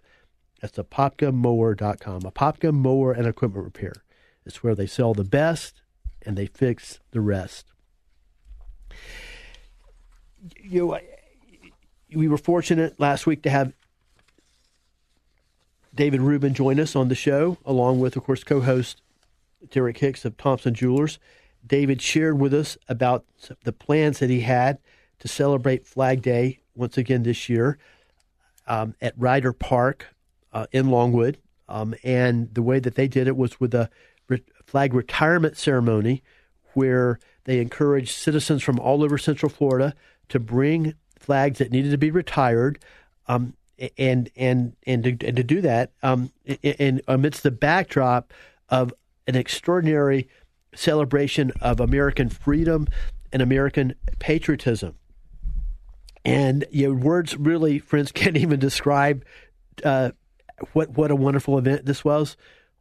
That's 0.59 0.79
apopkamower.com. 0.79 2.21
Apopka 2.21 2.73
Mower 2.73 3.11
and 3.11 3.27
Equipment 3.27 3.65
Repair. 3.65 4.02
It's 4.45 4.63
where 4.63 4.75
they 4.75 4.87
sell 4.87 5.13
the 5.13 5.23
best 5.23 5.81
and 6.25 6.37
they 6.37 6.47
fix 6.47 6.99
the 7.11 7.21
rest. 7.21 7.65
You 10.61 10.87
know, 10.87 10.99
we 12.13 12.27
were 12.27 12.37
fortunate 12.37 12.99
last 12.99 13.25
week 13.25 13.43
to 13.43 13.49
have 13.49 13.73
David 15.95 16.21
Rubin 16.21 16.53
join 16.53 16.79
us 16.79 16.95
on 16.95 17.07
the 17.07 17.15
show, 17.15 17.57
along 17.65 17.99
with, 17.99 18.15
of 18.15 18.23
course, 18.23 18.43
co 18.43 18.61
host 18.61 19.01
Derek 19.69 19.97
Hicks 19.97 20.25
of 20.25 20.37
Thompson 20.37 20.73
Jewelers. 20.73 21.19
David 21.65 22.01
shared 22.01 22.39
with 22.39 22.53
us 22.53 22.77
about 22.89 23.25
the 23.63 23.71
plans 23.71 24.19
that 24.19 24.29
he 24.29 24.41
had 24.41 24.79
to 25.19 25.27
celebrate 25.27 25.85
Flag 25.85 26.21
Day 26.21 26.59
once 26.75 26.97
again 26.97 27.23
this 27.23 27.47
year 27.47 27.77
um, 28.67 28.95
at 29.01 29.13
Reiter 29.17 29.53
Park 29.53 30.07
uh, 30.51 30.65
in 30.71 30.89
Longwood. 30.89 31.37
Um, 31.69 31.95
and 32.03 32.53
the 32.53 32.61
way 32.61 32.79
that 32.79 32.95
they 32.95 33.07
did 33.07 33.27
it 33.27 33.37
was 33.37 33.59
with 33.59 33.73
a 33.73 33.89
flag 34.65 34.93
retirement 34.93 35.57
ceremony 35.57 36.23
where 36.73 37.19
they 37.45 37.59
encouraged 37.59 38.11
citizens 38.11 38.63
from 38.63 38.79
all 38.79 39.03
over 39.03 39.17
Central 39.17 39.49
Florida 39.49 39.93
to 40.29 40.39
bring 40.39 40.95
flags 41.19 41.59
that 41.59 41.71
needed 41.71 41.91
to 41.91 41.97
be 41.97 42.11
retired. 42.11 42.79
Um, 43.27 43.53
and 43.97 44.29
and 44.35 44.75
and 44.85 45.03
to, 45.03 45.27
and 45.27 45.35
to 45.35 45.43
do 45.43 45.61
that, 45.61 45.91
um, 46.03 46.31
and 46.63 47.01
amidst 47.07 47.43
the 47.43 47.51
backdrop 47.51 48.31
of 48.69 48.93
an 49.27 49.35
extraordinary 49.35 50.27
celebration 50.75 51.51
of 51.61 51.79
American 51.79 52.29
freedom 52.29 52.87
and 53.31 53.41
American 53.41 53.95
patriotism. 54.19 54.95
And 56.25 56.65
your 56.71 56.93
words 56.93 57.35
really, 57.35 57.79
friends, 57.79 58.11
can't 58.13 58.37
even 58.37 58.59
describe 58.59 59.25
uh, 59.83 60.11
what 60.73 60.91
what 60.91 61.11
a 61.11 61.15
wonderful 61.15 61.57
event 61.57 61.85
this 61.85 62.05
was. 62.05 62.37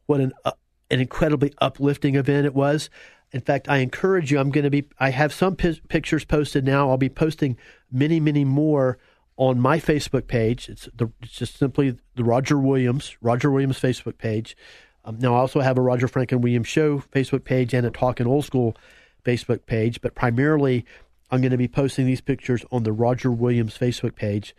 What 0.06 0.20
an 0.20 0.32
uh, 0.44 0.52
an 0.92 1.00
incredibly 1.00 1.52
uplifting 1.58 2.14
event 2.14 2.46
it 2.46 2.54
was. 2.54 2.90
In 3.32 3.40
fact, 3.40 3.68
I 3.68 3.78
encourage 3.78 4.30
you. 4.30 4.38
I'm 4.38 4.50
going 4.50 4.64
to 4.64 4.70
be. 4.70 4.84
I 5.00 5.10
have 5.10 5.32
some 5.32 5.56
p- 5.56 5.80
pictures 5.88 6.24
posted 6.24 6.64
now. 6.64 6.90
I'll 6.90 6.98
be 6.98 7.08
posting 7.08 7.56
many, 7.90 8.20
many 8.20 8.44
more 8.44 8.98
on 9.36 9.58
my 9.58 9.80
Facebook 9.80 10.26
page. 10.26 10.68
It's 10.68 10.88
the 10.94 11.10
it's 11.22 11.32
just 11.32 11.56
simply 11.56 11.96
the 12.14 12.24
Roger 12.24 12.58
Williams 12.58 13.16
Roger 13.22 13.50
Williams 13.50 13.80
Facebook 13.80 14.18
page. 14.18 14.56
Um, 15.04 15.18
now 15.18 15.34
I 15.34 15.38
also 15.38 15.60
have 15.60 15.78
a 15.78 15.80
Roger 15.80 16.06
Franklin 16.06 16.42
Williams 16.42 16.68
Show 16.68 16.98
Facebook 16.98 17.44
page 17.44 17.74
and 17.74 17.86
a 17.86 17.90
Talking 17.90 18.26
Old 18.26 18.44
School 18.44 18.76
Facebook 19.24 19.66
page, 19.66 20.00
but 20.00 20.14
primarily 20.14 20.84
I'm 21.30 21.40
going 21.40 21.50
to 21.50 21.56
be 21.56 21.68
posting 21.68 22.06
these 22.06 22.20
pictures 22.20 22.64
on 22.70 22.82
the 22.82 22.92
Roger 22.92 23.30
Williams 23.30 23.76
Facebook 23.76 24.14
page, 24.14 24.54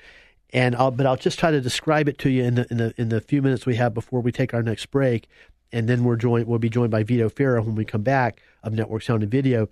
and 0.51 0.75
I'll 0.75 0.91
but 0.91 1.05
I'll 1.05 1.15
just 1.15 1.37
try 1.37 1.51
to 1.51 1.61
describe 1.61 2.09
it 2.09 2.17
to 2.19 2.29
you 2.29 2.43
in 2.43 2.55
the 2.55 2.67
in 2.71 2.77
the 2.77 2.93
in 2.97 3.09
the 3.09 3.21
few 3.21 3.41
minutes 3.41 3.65
we 3.65 3.75
have 3.75 3.93
before 3.93 4.21
we 4.21 4.31
take 4.31 4.53
our 4.53 4.63
next 4.63 4.87
break, 4.87 5.27
and 5.73 5.89
then 5.89 6.05
we're 6.05 6.15
joined 6.15 6.47
we'll 6.47 6.59
be 6.59 6.69
joined 6.69 6.91
by 6.91 7.03
Vito 7.03 7.27
Farah 7.27 7.65
when 7.65 7.75
we 7.75 7.83
come 7.83 8.03
back 8.03 8.41
of 8.63 8.71
Network 8.71 9.01
Sound 9.03 9.23
and 9.23 9.31
Video. 9.31 9.67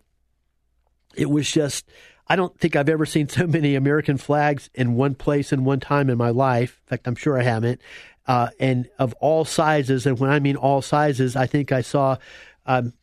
It 1.16 1.30
was 1.30 1.50
just 1.50 1.88
I 2.28 2.36
don't 2.36 2.58
think 2.60 2.76
I've 2.76 2.90
ever 2.90 3.06
seen 3.06 3.30
so 3.30 3.48
many 3.48 3.76
American 3.76 4.18
flags 4.18 4.70
in 4.74 4.96
one 4.96 5.16
place 5.16 5.54
in 5.54 5.64
one 5.64 5.80
time 5.80 6.10
in 6.10 6.18
my 6.18 6.32
life. 6.32 6.82
In 6.86 6.90
fact, 6.90 7.08
I'm 7.08 7.16
sure 7.16 7.40
I 7.40 7.44
haven't. 7.44 7.80
Uh, 8.28 8.50
and 8.60 8.90
of 9.00 9.14
all 9.16 9.46
sizes, 9.46 10.06
and 10.06 10.20
when 10.20 10.30
I 10.30 10.40
mean 10.40 10.56
all 10.56 10.82
sizes, 10.82 11.36
I 11.36 11.48
think 11.48 11.72
I 11.72 11.82
saw, 11.82 12.18
um, 12.66 12.94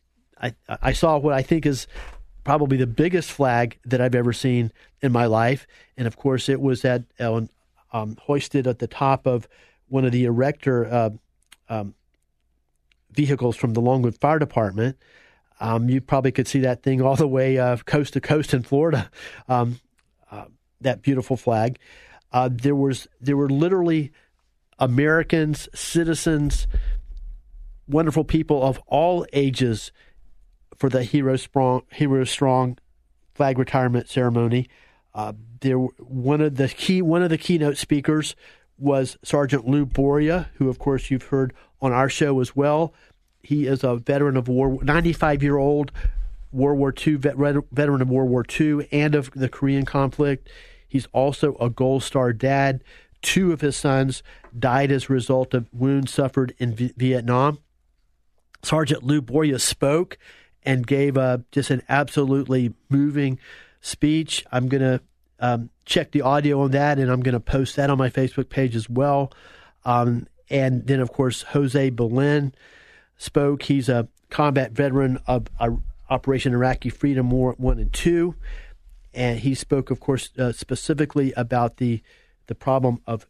I, 0.41 0.55
I 0.67 0.93
saw 0.93 1.17
what 1.17 1.33
I 1.33 1.41
think 1.41 1.65
is 1.65 1.87
probably 2.45 2.77
the 2.77 2.87
biggest 2.87 3.29
flag 3.31 3.77
that 3.85 3.99
I've 3.99 4.15
ever 4.15 4.33
seen 4.33 4.71
in 5.01 5.11
my 5.11 5.25
life. 5.25 5.67
And 5.97 6.07
of 6.07 6.15
course, 6.15 6.47
it 6.47 6.61
was 6.61 6.85
at 6.85 7.03
um, 7.19 8.15
hoisted 8.21 8.65
at 8.65 8.79
the 8.79 8.87
top 8.87 9.27
of 9.27 9.47
one 9.89 10.05
of 10.05 10.11
the 10.11 10.25
erector 10.25 10.85
uh, 10.85 11.09
um, 11.67 11.93
vehicles 13.11 13.55
from 13.55 13.73
the 13.73 13.81
Longwood 13.81 14.19
Fire 14.19 14.39
Department. 14.39 14.97
Um, 15.59 15.89
you 15.89 15.99
probably 15.99 16.31
could 16.31 16.47
see 16.47 16.59
that 16.59 16.83
thing 16.83 17.01
all 17.01 17.15
the 17.15 17.27
way 17.27 17.57
uh, 17.57 17.77
coast 17.77 18.13
to 18.13 18.21
coast 18.21 18.53
in 18.53 18.63
Florida. 18.63 19.09
Um, 19.47 19.79
uh, 20.31 20.45
that 20.81 21.01
beautiful 21.01 21.37
flag. 21.37 21.79
Uh, 22.31 22.49
there 22.51 22.75
was 22.75 23.07
there 23.19 23.35
were 23.35 23.49
literally 23.49 24.11
Americans, 24.77 25.67
citizens, 25.73 26.67
wonderful 27.87 28.23
people 28.23 28.63
of 28.63 28.79
all 28.87 29.25
ages 29.33 29.91
for 30.77 30.89
the 30.89 31.03
Hero 31.03 31.35
Strong 31.35 31.83
Hero 31.91 32.23
Strong 32.23 32.77
flag 33.33 33.57
retirement 33.57 34.09
ceremony. 34.09 34.69
Uh, 35.13 35.33
there, 35.61 35.77
one 35.77 36.39
of 36.39 36.55
the 36.55 36.69
key 36.69 37.01
one 37.01 37.23
of 37.23 37.29
the 37.29 37.37
keynote 37.37 37.77
speakers 37.77 38.35
was 38.79 39.17
Sergeant 39.23 39.67
Lou 39.67 39.85
Boria, 39.85 40.47
who 40.55 40.69
of 40.69 40.79
course 40.79 41.11
you've 41.11 41.23
heard 41.23 41.53
on 41.81 41.91
our 41.91 42.09
show 42.09 42.39
as 42.39 42.55
well. 42.55 42.93
He 43.41 43.67
is 43.67 43.83
a 43.83 43.95
veteran 43.95 44.37
of 44.37 44.47
war, 44.47 44.79
95 44.83 45.43
year 45.43 45.57
old 45.57 45.91
World 46.51 46.79
War 46.79 46.93
II 46.95 47.15
vet, 47.15 47.35
veteran 47.71 48.01
of 48.01 48.09
World 48.09 48.29
War 48.29 48.45
II 48.59 48.87
and 48.91 49.15
of 49.15 49.31
the 49.31 49.49
Korean 49.49 49.85
conflict. 49.85 50.49
He's 50.87 51.07
also 51.13 51.55
a 51.57 51.69
Gold 51.69 52.03
Star 52.03 52.33
dad. 52.33 52.83
Two 53.21 53.51
of 53.51 53.61
his 53.61 53.75
sons 53.75 54.23
died 54.57 54.91
as 54.91 55.09
a 55.09 55.13
result 55.13 55.53
of 55.53 55.69
wounds 55.73 56.11
suffered 56.13 56.55
in 56.57 56.73
v- 56.73 56.93
Vietnam. 56.97 57.59
Sergeant 58.63 59.03
Lou 59.03 59.21
Boria 59.21 59.59
spoke 59.59 60.17
and 60.63 60.87
gave 60.87 61.15
a, 61.17 61.43
just 61.51 61.69
an 61.69 61.81
absolutely 61.87 62.73
moving 62.89 63.39
speech. 63.81 64.45
I'm 64.51 64.67
going 64.67 64.81
to 64.81 65.01
um, 65.39 65.69
check 65.85 66.11
the 66.11 66.21
audio 66.21 66.61
on 66.61 66.71
that 66.71 66.99
and 66.99 67.11
I'm 67.11 67.21
going 67.21 67.33
to 67.33 67.39
post 67.39 67.75
that 67.75 67.89
on 67.89 67.97
my 67.97 68.09
Facebook 68.09 68.49
page 68.49 68.75
as 68.75 68.89
well. 68.89 69.31
Um, 69.85 70.27
and 70.49 70.85
then, 70.87 70.99
of 70.99 71.11
course, 71.11 71.43
Jose 71.43 71.89
Belen 71.91 72.53
spoke. 73.17 73.63
He's 73.63 73.89
a 73.89 74.07
combat 74.29 74.71
veteran 74.71 75.19
of 75.27 75.47
uh, 75.59 75.71
Operation 76.09 76.53
Iraqi 76.53 76.89
Freedom 76.89 77.29
War 77.29 77.53
1 77.57 77.79
and 77.79 77.93
2. 77.93 78.35
And 79.13 79.39
he 79.39 79.55
spoke, 79.55 79.91
of 79.91 79.99
course, 79.99 80.29
uh, 80.37 80.51
specifically 80.51 81.33
about 81.35 81.77
the, 81.77 82.01
the 82.47 82.55
problem 82.55 83.01
of 83.07 83.25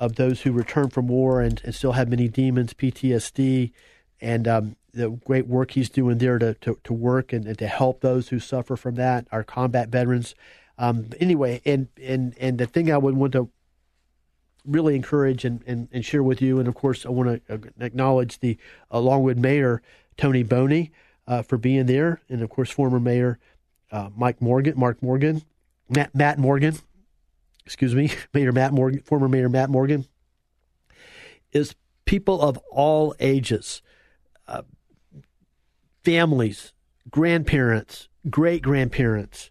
of 0.00 0.14
those 0.14 0.42
who 0.42 0.52
return 0.52 0.88
from 0.88 1.08
war 1.08 1.40
and, 1.40 1.60
and 1.64 1.74
still 1.74 1.92
have 1.92 2.08
many 2.08 2.28
demons, 2.28 2.72
PTSD, 2.72 3.72
and 4.20 4.46
um, 4.46 4.76
the 4.94 5.10
great 5.10 5.46
work 5.46 5.72
he's 5.72 5.90
doing 5.90 6.18
there 6.18 6.38
to, 6.38 6.54
to, 6.54 6.78
to 6.84 6.92
work 6.92 7.32
and, 7.32 7.46
and, 7.46 7.58
to 7.58 7.66
help 7.66 8.00
those 8.00 8.28
who 8.28 8.38
suffer 8.38 8.76
from 8.76 8.94
that, 8.96 9.26
our 9.32 9.44
combat 9.44 9.88
veterans. 9.88 10.34
Um, 10.78 11.10
anyway, 11.20 11.60
and, 11.64 11.88
and, 12.00 12.34
and 12.38 12.58
the 12.58 12.66
thing 12.66 12.90
I 12.90 12.98
would 12.98 13.16
want 13.16 13.32
to 13.32 13.50
really 14.64 14.94
encourage 14.94 15.44
and, 15.44 15.62
and, 15.66 15.88
and 15.92 16.04
share 16.04 16.22
with 16.22 16.40
you. 16.40 16.58
And 16.58 16.68
of 16.68 16.74
course, 16.74 17.04
I 17.04 17.10
want 17.10 17.44
to 17.46 17.60
acknowledge 17.80 18.38
the 18.38 18.56
uh, 18.92 19.00
Longwood 19.00 19.38
Mayor, 19.38 19.82
Tony 20.16 20.42
Boney, 20.42 20.92
uh, 21.26 21.42
for 21.42 21.58
being 21.58 21.86
there. 21.86 22.20
And 22.28 22.42
of 22.42 22.50
course, 22.50 22.70
former 22.70 23.00
Mayor 23.00 23.38
uh, 23.90 24.10
Mike 24.16 24.40
Morgan, 24.40 24.74
Mark 24.76 25.02
Morgan, 25.02 25.42
Matt, 25.88 26.14
Matt 26.14 26.38
Morgan, 26.38 26.76
excuse 27.64 27.94
me, 27.94 28.10
Mayor 28.34 28.52
Matt 28.52 28.72
Morgan, 28.72 29.00
former 29.00 29.28
Mayor 29.28 29.48
Matt 29.48 29.70
Morgan, 29.70 30.06
is 31.52 31.74
people 32.04 32.40
of 32.40 32.58
all 32.70 33.14
ages, 33.20 33.82
uh, 34.46 34.62
families, 36.04 36.72
grandparents, 37.10 38.08
great 38.28 38.62
grandparents, 38.62 39.50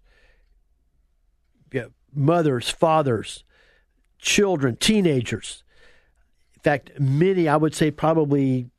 mothers, 2.17 2.69
fathers, 2.69 3.43
children, 4.19 4.75
teenagers. 4.75 5.63
In 6.55 6.61
fact, 6.61 6.91
many, 6.99 7.47
I 7.47 7.55
would 7.55 7.75
say 7.75 7.91
probably 7.91 8.69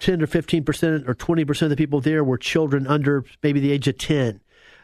10 0.00 0.20
or 0.20 0.26
15% 0.26 1.08
or 1.08 1.14
20% 1.14 1.62
of 1.62 1.70
the 1.70 1.76
people 1.76 2.00
there 2.00 2.24
were 2.24 2.36
children 2.36 2.86
under 2.86 3.24
maybe 3.42 3.60
the 3.60 3.70
age 3.70 3.86
of 3.86 3.96
10, 3.98 4.40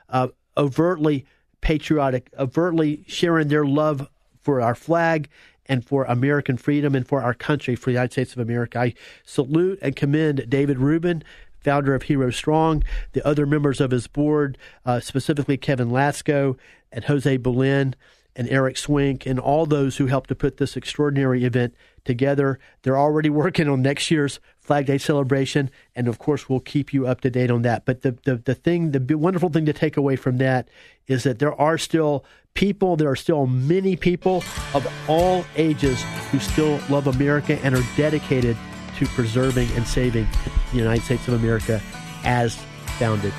uh, 0.08 0.28
overtly 0.56 1.26
patriotic, 1.60 2.30
overtly 2.38 3.04
sharing 3.08 3.48
their 3.48 3.64
love 3.64 4.08
for 4.42 4.60
our 4.60 4.76
flag 4.76 5.28
and 5.66 5.84
for 5.84 6.04
American 6.04 6.56
freedom 6.56 6.94
and 6.94 7.06
for 7.06 7.20
our 7.20 7.34
country, 7.34 7.74
for 7.74 7.86
the 7.86 7.94
United 7.94 8.12
States 8.12 8.32
of 8.32 8.38
America. 8.38 8.78
I 8.78 8.94
salute 9.24 9.78
and 9.82 9.94
commend 9.94 10.48
David 10.48 10.78
Rubin, 10.78 11.22
founder 11.60 11.94
of 11.94 12.04
Hero 12.04 12.30
Strong, 12.30 12.84
the 13.12 13.26
other 13.26 13.44
members 13.44 13.80
of 13.80 13.90
his 13.90 14.06
board, 14.06 14.56
uh, 14.86 15.00
specifically 15.00 15.56
Kevin 15.56 15.90
Lasco 15.90 16.56
and 16.92 17.04
Jose 17.04 17.36
Belen 17.38 17.94
and 18.38 18.48
Eric 18.48 18.76
Swink 18.76 19.26
and 19.26 19.40
all 19.40 19.66
those 19.66 19.96
who 19.96 20.06
helped 20.06 20.28
to 20.28 20.34
put 20.34 20.58
this 20.58 20.76
extraordinary 20.76 21.44
event 21.44 21.74
together. 22.04 22.58
They're 22.82 22.96
already 22.96 23.30
working 23.42 23.68
on 23.68 23.82
next 23.82 24.10
year's 24.10 24.38
Flag 24.58 24.86
Day 24.86 24.98
celebration, 24.98 25.70
and 25.96 26.08
of 26.08 26.18
course, 26.18 26.48
we'll 26.48 26.60
keep 26.60 26.92
you 26.92 27.06
up 27.06 27.20
to 27.22 27.30
date 27.30 27.50
on 27.50 27.62
that. 27.62 27.84
But 27.84 28.02
the, 28.02 28.12
the, 28.24 28.36
the 28.36 28.54
thing, 28.54 28.92
the 28.92 29.16
wonderful 29.16 29.48
thing 29.48 29.66
to 29.66 29.72
take 29.72 29.96
away 29.96 30.14
from 30.14 30.38
that 30.38 30.68
is 31.06 31.24
that 31.24 31.38
there 31.38 31.54
are 31.54 31.78
still 31.78 32.24
people, 32.54 32.96
there 32.96 33.10
are 33.10 33.16
still 33.16 33.46
many 33.46 33.96
people 33.96 34.44
of 34.74 34.86
all 35.08 35.44
ages 35.56 36.02
who 36.30 36.38
still 36.38 36.80
love 36.88 37.06
America 37.06 37.58
and 37.62 37.74
are 37.74 37.84
dedicated 37.96 38.56
to 38.98 39.06
preserving 39.06 39.68
and 39.72 39.86
saving 39.86 40.26
the 40.72 40.78
United 40.78 41.02
States 41.02 41.26
of 41.28 41.34
America 41.34 41.80
as 42.24 42.56
founded. 42.98 43.32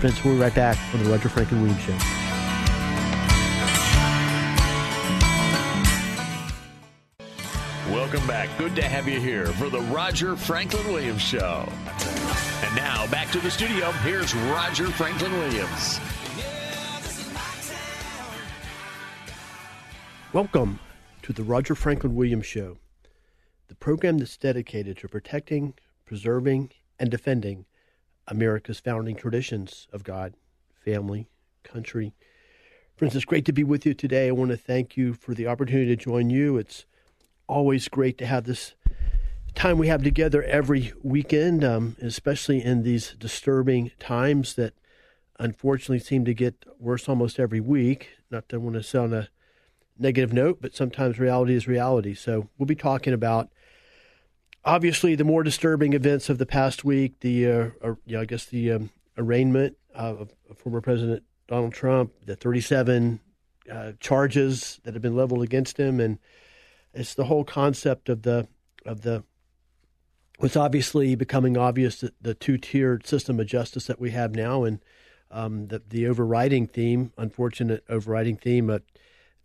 Friends, 0.00 0.22
we'll 0.24 0.34
be 0.34 0.40
right 0.40 0.54
back 0.54 0.76
on 0.94 1.02
the 1.02 1.10
Roger 1.10 1.28
Franklin 1.28 1.62
Williams 1.62 1.82
Show. 1.82 2.29
Welcome 8.10 8.26
back. 8.26 8.48
Good 8.58 8.74
to 8.74 8.82
have 8.82 9.06
you 9.06 9.20
here 9.20 9.46
for 9.46 9.68
the 9.68 9.82
Roger 9.82 10.34
Franklin 10.34 10.84
Williams 10.88 11.22
Show. 11.22 11.68
And 12.64 12.74
now 12.74 13.06
back 13.06 13.30
to 13.30 13.38
the 13.38 13.52
studio. 13.52 13.92
Here's 14.02 14.34
Roger 14.34 14.88
Franklin 14.88 15.30
Williams. 15.30 16.00
Welcome 20.32 20.80
to 21.22 21.32
the 21.32 21.44
Roger 21.44 21.76
Franklin 21.76 22.16
Williams 22.16 22.46
Show, 22.46 22.78
the 23.68 23.76
program 23.76 24.18
that's 24.18 24.36
dedicated 24.36 24.96
to 24.96 25.08
protecting, 25.08 25.74
preserving, 26.04 26.72
and 26.98 27.12
defending 27.12 27.64
America's 28.26 28.80
founding 28.80 29.14
traditions 29.14 29.86
of 29.92 30.02
God, 30.02 30.34
family, 30.84 31.28
country. 31.62 32.12
Friends, 32.96 33.14
it's 33.14 33.24
great 33.24 33.44
to 33.44 33.52
be 33.52 33.62
with 33.62 33.86
you 33.86 33.94
today. 33.94 34.26
I 34.26 34.32
want 34.32 34.50
to 34.50 34.56
thank 34.56 34.96
you 34.96 35.14
for 35.14 35.32
the 35.32 35.46
opportunity 35.46 35.94
to 35.94 36.04
join 36.04 36.28
you. 36.28 36.56
It's 36.56 36.86
always 37.50 37.88
great 37.88 38.16
to 38.18 38.26
have 38.26 38.44
this 38.44 38.74
time 39.54 39.78
we 39.78 39.88
have 39.88 40.02
together 40.02 40.42
every 40.44 40.92
weekend, 41.02 41.64
um, 41.64 41.96
especially 42.00 42.62
in 42.62 42.82
these 42.82 43.14
disturbing 43.18 43.90
times 43.98 44.54
that 44.54 44.74
unfortunately 45.38 45.98
seem 45.98 46.24
to 46.24 46.34
get 46.34 46.64
worse 46.78 47.08
almost 47.08 47.38
every 47.38 47.60
week. 47.60 48.10
Not 48.30 48.48
to 48.50 48.60
want 48.60 48.76
to 48.76 48.82
sound 48.82 49.12
a 49.12 49.28
negative 49.98 50.32
note, 50.32 50.58
but 50.60 50.74
sometimes 50.74 51.18
reality 51.18 51.54
is 51.54 51.66
reality. 51.66 52.14
So 52.14 52.48
we'll 52.56 52.66
be 52.66 52.76
talking 52.76 53.12
about 53.12 53.50
obviously 54.64 55.14
the 55.14 55.24
more 55.24 55.42
disturbing 55.42 55.92
events 55.92 56.28
of 56.28 56.38
the 56.38 56.46
past 56.46 56.84
week. 56.84 57.20
The 57.20 57.50
uh, 57.50 57.70
uh, 57.82 57.94
yeah, 58.06 58.20
I 58.20 58.24
guess 58.24 58.44
the 58.46 58.72
um, 58.72 58.90
arraignment 59.18 59.76
of 59.94 60.30
former 60.56 60.80
President 60.80 61.24
Donald 61.48 61.72
Trump, 61.72 62.12
the 62.24 62.36
37 62.36 63.20
uh, 63.70 63.92
charges 63.98 64.80
that 64.84 64.94
have 64.94 65.02
been 65.02 65.16
leveled 65.16 65.42
against 65.42 65.76
him, 65.76 66.00
and 66.00 66.18
it's 66.94 67.14
the 67.14 67.24
whole 67.24 67.44
concept 67.44 68.08
of 68.08 68.22
the 68.22 68.48
of 68.84 69.02
the 69.02 69.24
what's 70.38 70.56
obviously 70.56 71.14
becoming 71.14 71.56
obvious 71.56 72.00
that 72.00 72.14
the 72.20 72.34
two 72.34 72.56
tiered 72.56 73.06
system 73.06 73.38
of 73.38 73.46
justice 73.46 73.86
that 73.86 74.00
we 74.00 74.10
have 74.10 74.34
now, 74.34 74.64
and 74.64 74.80
um, 75.30 75.68
the 75.68 75.82
the 75.88 76.06
overriding 76.06 76.66
theme, 76.66 77.12
unfortunate 77.16 77.84
overriding 77.88 78.36
theme, 78.36 78.66
but 78.66 78.82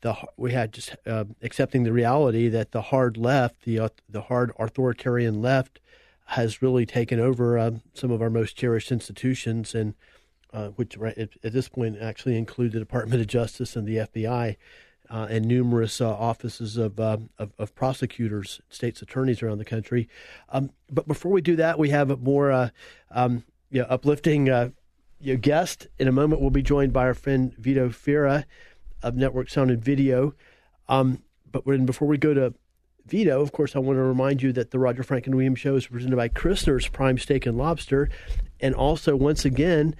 the 0.02 0.16
we 0.38 0.54
had 0.54 0.72
just 0.72 0.96
uh, 1.06 1.26
accepting 1.42 1.84
the 1.84 1.94
reality 1.94 2.48
that 2.48 2.72
the 2.72 2.82
hard 2.84 3.18
left, 3.18 3.64
the 3.64 3.80
uh, 3.80 3.90
the 4.10 4.24
hard 4.24 4.52
authoritarian 4.58 5.42
left, 5.42 5.80
has 6.26 6.62
really 6.62 6.86
taken 6.86 7.20
over 7.20 7.58
uh, 7.58 7.72
some 7.94 8.12
of 8.12 8.22
our 8.22 8.30
most 8.30 8.56
cherished 8.56 8.92
institutions 8.92 9.76
and 9.76 9.94
uh, 10.54 10.70
which 10.70 10.96
right, 10.98 11.18
at, 11.18 11.30
at, 11.44 11.52
this 11.52 11.68
point 11.68 11.98
actually 12.00 12.38
include 12.38 12.72
the 12.72 12.80
Department 12.80 13.20
of 13.20 13.28
Justice 13.28 13.76
and 13.76 13.86
the 13.86 13.98
FBI. 13.98 14.56
Uh, 15.08 15.28
and 15.30 15.46
numerous 15.46 16.02
uh, 16.02 16.10
offices 16.10 16.78
of, 16.78 17.00
um, 17.00 17.30
of, 17.38 17.54
of 17.60 17.76
prosecutors, 17.76 18.60
states 18.70 19.02
attorneys 19.02 19.44
around 19.44 19.60
the 19.60 19.66
country. 19.66 20.10
Um, 20.50 20.72
but 20.92 21.08
before 21.08 21.32
we 21.32 21.42
do 21.42 21.56
that, 21.58 21.78
we 21.78 21.90
have 21.92 22.10
a 22.10 22.18
more 22.18 22.52
uh, 22.52 22.70
um, 23.12 23.44
you 23.70 23.82
know, 23.82 23.88
uplifting 23.88 24.50
uh, 24.50 24.70
you 25.20 25.34
know, 25.34 25.40
guest. 25.40 25.88
In 26.00 26.08
a 26.08 26.12
moment, 26.12 26.42
we'll 26.42 26.50
be 26.50 26.64
joined 26.64 26.92
by 26.92 27.04
our 27.04 27.14
friend 27.14 27.54
Vito 27.58 27.90
Fira 27.90 28.46
of 29.04 29.16
Network 29.16 29.50
Sound 29.50 29.70
and 29.70 29.84
Video. 29.84 30.34
Um, 30.88 31.22
but 31.52 31.66
when, 31.66 31.86
before 31.86 32.08
we 32.08 32.18
go 32.18 32.34
to 32.34 32.54
Vito, 33.06 33.42
of 33.42 33.52
course, 33.52 33.76
I 33.76 33.80
want 33.80 33.98
to 33.98 34.04
remind 34.04 34.42
you 34.42 34.52
that 34.54 34.72
the 34.72 34.80
Roger 34.80 35.04
Franklin 35.04 35.36
Williams 35.36 35.60
Show 35.60 35.76
is 35.76 35.88
presented 35.88 36.16
by 36.16 36.28
Christner's 36.30 36.88
Prime 36.88 37.18
Steak 37.18 37.46
and 37.46 37.58
Lobster. 37.58 38.10
And 38.60 38.74
also, 38.74 39.16
once 39.16 39.46
again, 39.46 39.96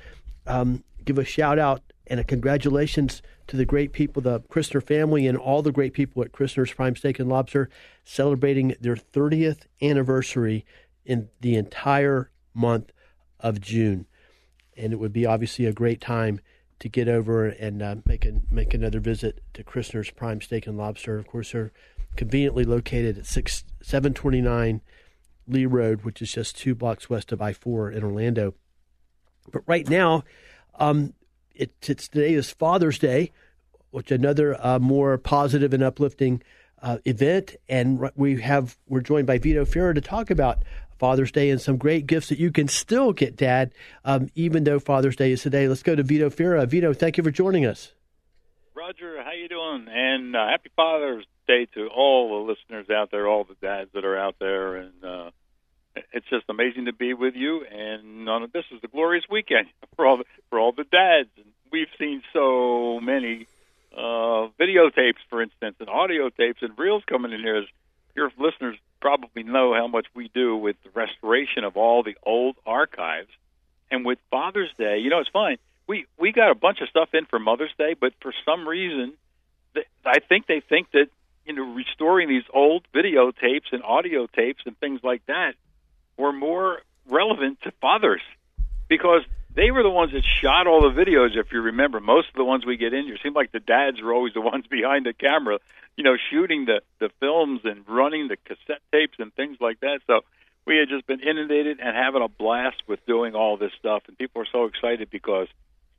um, 0.48 0.84
give 1.04 1.20
a 1.20 1.26
shout 1.26 1.60
out 1.60 1.82
and 2.08 2.26
congratulations 2.28 3.22
to 3.48 3.58
the 3.58 3.66
great 3.66 3.94
people, 3.94 4.22
the 4.22 4.42
Christner 4.42 4.84
family, 4.84 5.28
and 5.28 5.38
all 5.38 5.62
the 5.62 5.72
great 5.72 5.94
people 5.94 6.22
at 6.24 6.32
Christner's 6.32 6.74
Prime 6.74 6.96
Steak 6.96 7.20
and 7.20 7.30
Lobster 7.30 7.70
celebrating 8.04 8.76
their 8.80 8.96
30th 8.96 9.64
anniversary 9.82 10.66
in 11.06 11.30
the 11.42 11.56
entire 11.56 12.32
month 12.54 12.92
of 13.40 13.62
June. 13.62 14.06
And 14.78 14.94
it 14.94 14.98
would 14.98 15.14
be 15.14 15.26
obviously 15.26 15.66
a 15.66 15.74
great 15.74 16.02
time 16.02 16.42
to 16.80 16.90
get 16.90 17.08
over 17.08 17.46
and 17.46 17.82
uh, 17.82 17.96
make, 18.06 18.26
a, 18.26 18.42
make 18.50 18.74
another 18.74 19.00
visit 19.00 19.42
to 19.54 19.64
Christner's 19.64 20.12
Prime 20.12 20.42
Steak 20.42 20.68
and 20.68 20.78
Lobster. 20.78 21.18
Of 21.18 21.28
course, 21.28 21.52
they're 21.52 21.72
conveniently 22.16 22.64
located 22.66 23.18
at 23.18 23.26
6, 23.26 23.64
729 23.82 24.82
Lee 25.48 25.66
Road, 25.66 26.04
which 26.04 26.22
is 26.22 26.32
just 26.32 26.58
two 26.58 26.76
blocks 26.76 27.10
west 27.10 27.32
of 27.32 27.42
I 27.42 27.54
4 27.54 27.92
in 27.92 28.04
Orlando. 28.04 28.56
But 29.52 29.62
right 29.68 29.88
now, 29.88 30.24
um, 30.76 31.14
it, 31.56 31.74
it's 31.88 32.08
today 32.08 32.34
is 32.34 32.52
Father's 32.52 33.00
Day, 33.00 33.32
which 33.92 34.12
another 34.12 34.56
uh, 34.66 34.80
more 34.80 35.18
positive 35.18 35.74
and 35.74 35.84
uplifting 35.84 36.42
uh, 36.82 36.98
event, 37.06 37.56
and 37.68 38.10
we 38.16 38.42
have 38.42 38.78
we're 38.88 39.02
joined 39.02 39.28
by 39.28 39.38
Vito 39.38 39.66
Fira 39.66 39.96
to 39.96 40.02
talk 40.02 40.30
about 40.30 40.64
Father's 40.98 41.32
Day 41.32 41.50
and 41.50 41.62
some 41.62 41.78
great 41.78 42.06
gifts 42.06 42.30
that 42.30 42.40
you 42.40 42.52
can 42.52 42.68
still 42.68 43.14
get, 43.14 43.36
Dad, 43.36 43.74
um, 44.04 44.30
even 44.36 44.64
though 44.64 44.80
Father's 44.80 45.16
Day 45.16 45.32
is 45.32 45.42
today. 45.42 45.68
Let's 45.68 45.84
go 45.84 45.96
to 45.96 46.04
Vito 46.04 46.30
Fira. 46.30 46.68
Vito, 46.68 46.94
thank 46.94 47.18
you 47.18 47.24
for 47.24 47.32
joining 47.32 47.66
us. 47.66 47.94
Roger, 48.76 49.24
how 49.24 49.32
you 49.32 49.48
doing? 49.48 49.88
And 49.90 50.36
uh, 50.36 50.48
happy 50.48 50.70
Father's 50.76 51.26
Day 51.48 51.68
to 51.74 51.88
all 51.88 52.46
the 52.46 52.52
listeners 52.52 52.90
out 52.90 53.12
there, 53.12 53.28
all 53.28 53.46
the 53.46 53.56
dads 53.62 53.92
that 53.94 54.06
are 54.06 54.18
out 54.18 54.36
there, 54.40 54.76
and 54.76 55.04
uh, 55.04 55.32
it's 56.12 56.28
just 56.30 56.46
amazing 56.50 56.86
to 56.86 56.94
be 56.94 57.14
with 57.14 57.36
you. 57.36 57.66
And 57.66 58.28
on 58.30 58.50
this 58.54 58.66
is 58.72 58.82
the 58.82 58.88
glorious 58.88 59.26
weekend 59.30 59.68
for 59.96 60.06
all 60.06 60.18
the, 60.18 60.26
for 60.50 60.60
all 60.60 60.72
the 60.72 60.84
dads. 60.84 61.30
And 61.38 61.46
we've 61.72 61.90
seen 61.98 62.24
so 62.34 63.00
many 63.00 63.48
uh, 63.96 64.50
videotapes, 64.60 65.24
for 65.30 65.42
instance, 65.42 65.76
and 65.80 65.90
audio 65.90 66.30
tapes 66.30 66.62
and 66.62 66.78
reels 66.78 67.04
coming 67.08 67.32
in 67.32 67.42
here. 67.42 67.58
As 67.58 67.66
your 68.16 68.32
listeners 68.38 68.78
probably 69.02 69.44
know 69.44 69.74
how 69.74 69.88
much 69.88 70.08
we 70.16 70.30
do 70.34 70.56
with 70.56 70.76
the 70.84 70.90
restoration 70.92 71.64
of 71.64 71.78
all 71.78 72.04
the 72.04 72.16
old 72.24 72.56
archives. 72.66 73.30
And 73.92 74.06
with 74.06 74.20
Father's 74.32 74.72
Day, 74.78 75.00
you 75.00 75.10
know, 75.10 75.20
it's 75.20 75.30
fine. 75.30 75.58
We 75.88 76.08
we 76.18 76.32
got 76.32 76.50
a 76.50 76.56
bunch 76.56 76.82
of 76.82 76.90
stuff 76.90 77.10
in 77.14 77.26
for 77.26 77.38
Mother's 77.38 77.74
Day, 77.78 77.94
but 77.94 78.14
for 78.20 78.34
some 78.44 78.68
reason, 78.68 79.14
I 80.04 80.20
think 80.28 80.48
they 80.48 80.60
think 80.60 80.90
that 80.92 81.08
you 81.46 81.54
know 81.54 81.76
restoring 81.76 82.28
these 82.28 82.44
old 82.52 82.88
videotapes 82.96 83.72
and 83.72 83.84
audio 83.84 84.26
tapes 84.26 84.64
and 84.66 84.76
things 84.80 85.02
like 85.04 85.24
that 85.28 85.54
were 86.18 86.34
more 86.34 86.80
relevant 87.10 87.62
to 87.62 87.72
fathers 87.82 88.22
because 88.88 89.22
they 89.56 89.72
were 89.72 89.84
the 89.84 89.90
ones 89.90 90.12
that 90.12 90.24
shot 90.24 90.68
all 90.68 90.82
the 90.82 91.02
videos. 91.02 91.36
If 91.36 91.52
you 91.52 91.62
remember, 91.62 92.00
most 92.00 92.30
of 92.30 92.36
the 92.36 92.44
ones 92.44 92.66
we 92.66 92.78
get 92.78 92.94
in 92.94 93.06
here 93.06 93.18
seem 93.24 93.34
like 93.34 93.52
the 93.52 93.60
dads 93.60 94.02
were 94.02 94.14
always 94.14 94.34
the 94.34 94.42
ones 94.42 94.66
behind 94.70 95.06
the 95.06 95.14
camera, 95.14 95.60
you 95.96 96.04
know, 96.04 96.18
shooting 96.30 96.66
the 96.66 96.82
the 97.00 97.10
films 97.20 97.62
and 97.64 97.88
running 97.88 98.28
the 98.28 98.38
cassette 98.38 98.82
tapes 98.92 99.16
and 99.20 99.34
things 99.34 99.58
like 99.60 99.80
that. 99.80 100.00
So 100.08 100.22
we 100.66 100.78
had 100.78 100.90
just 100.90 101.08
been 101.08 101.22
inundated 101.22 101.80
and 101.80 101.96
having 101.96 102.22
a 102.22 102.28
blast 102.28 102.82
with 102.88 103.06
doing 103.06 103.36
all 103.36 103.58
this 103.58 103.72
stuff, 103.80 104.04
and 104.08 104.18
people 104.18 104.42
are 104.42 104.48
so 104.52 104.66
excited 104.66 105.10
because 105.10 105.48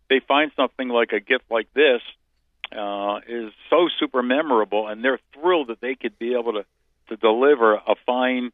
they 0.09 0.21
find 0.21 0.53
something 0.57 0.89
like 0.89 1.13
a 1.13 1.21
gift 1.21 1.45
like 1.51 1.73
this 1.73 2.03
uh, 2.73 3.21
is 3.29 3.53
so 3.71 3.89
super 3.99 4.23
memorable, 4.23 4.89
and 4.89 5.03
they're 5.03 5.21
thrilled 5.35 5.69
that 5.69 5.81
they 5.81 5.95
could 5.95 6.19
be 6.19 6.35
able 6.35 6.55
to 6.55 6.65
to 7.09 7.17
deliver 7.17 7.75
a 7.75 7.95
fine 8.05 8.51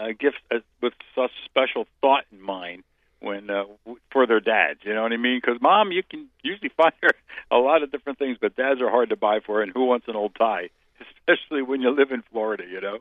uh, 0.00 0.08
gift 0.08 0.38
uh, 0.50 0.58
with 0.80 0.94
such 1.14 1.30
special 1.46 1.86
thought 2.00 2.24
in 2.32 2.40
mind 2.40 2.84
when 3.20 3.50
uh, 3.50 3.64
for 4.10 4.26
their 4.26 4.40
dads. 4.40 4.80
You 4.84 4.94
know 4.94 5.02
what 5.02 5.12
I 5.12 5.16
mean? 5.16 5.40
Because 5.44 5.60
mom, 5.60 5.92
you 5.92 6.02
can 6.02 6.28
usually 6.42 6.70
find 6.76 6.92
her 7.02 7.10
a 7.50 7.56
lot 7.56 7.82
of 7.82 7.92
different 7.92 8.18
things, 8.18 8.38
but 8.40 8.56
dads 8.56 8.80
are 8.80 8.90
hard 8.90 9.10
to 9.10 9.16
buy 9.16 9.40
for. 9.44 9.62
And 9.62 9.72
who 9.72 9.84
wants 9.84 10.08
an 10.08 10.16
old 10.16 10.34
tie, 10.34 10.70
especially 11.28 11.62
when 11.62 11.80
you 11.80 11.90
live 11.90 12.10
in 12.10 12.22
Florida? 12.30 12.64
You 12.70 12.80
know. 12.80 12.98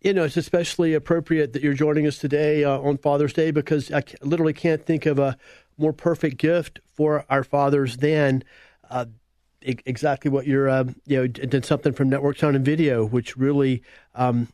You 0.00 0.12
know, 0.12 0.24
it's 0.24 0.36
especially 0.36 0.94
appropriate 0.94 1.54
that 1.54 1.62
you're 1.62 1.74
joining 1.74 2.06
us 2.06 2.18
today 2.18 2.62
uh, 2.62 2.78
on 2.78 2.98
Father's 2.98 3.32
Day 3.32 3.50
because 3.50 3.90
I 3.90 4.04
literally 4.22 4.52
can't 4.52 4.84
think 4.86 5.06
of 5.06 5.18
a 5.18 5.36
more 5.76 5.92
perfect 5.92 6.36
gift 6.36 6.78
for 6.92 7.24
our 7.28 7.42
fathers 7.42 7.96
than 7.96 8.44
uh, 8.90 9.06
exactly 9.60 10.30
what 10.30 10.46
you're, 10.46 10.68
uh, 10.68 10.84
you 11.06 11.16
know, 11.16 11.26
did 11.26 11.64
something 11.64 11.92
from 11.92 12.08
Network 12.08 12.38
Sound 12.38 12.54
and 12.54 12.64
Video, 12.64 13.04
which 13.04 13.36
really 13.36 13.82
um, 14.14 14.46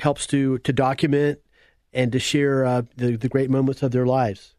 helps 0.00 0.26
to 0.28 0.58
to 0.58 0.72
document 0.72 1.40
and 1.92 2.12
to 2.12 2.18
share 2.18 2.64
uh, 2.64 2.82
the 2.96 3.16
the 3.16 3.28
great 3.28 3.50
moments 3.50 3.82
of 3.82 3.92
their 3.92 4.06
lives. 4.06 4.54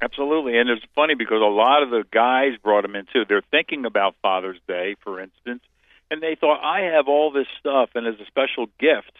Absolutely, 0.00 0.58
and 0.58 0.68
it's 0.68 0.84
funny 0.94 1.14
because 1.14 1.40
a 1.40 1.44
lot 1.44 1.82
of 1.82 1.90
the 1.90 2.04
guys 2.10 2.52
brought 2.62 2.82
them 2.82 2.96
in 2.96 3.06
too. 3.12 3.24
They're 3.28 3.42
thinking 3.50 3.86
about 3.86 4.16
Father's 4.22 4.58
Day, 4.66 4.96
for 5.02 5.20
instance, 5.20 5.62
and 6.10 6.22
they 6.22 6.34
thought, 6.34 6.60
"I 6.62 6.92
have 6.94 7.08
all 7.08 7.30
this 7.30 7.46
stuff, 7.58 7.90
and 7.94 8.06
as 8.06 8.14
a 8.20 8.26
special 8.26 8.66
gift, 8.78 9.12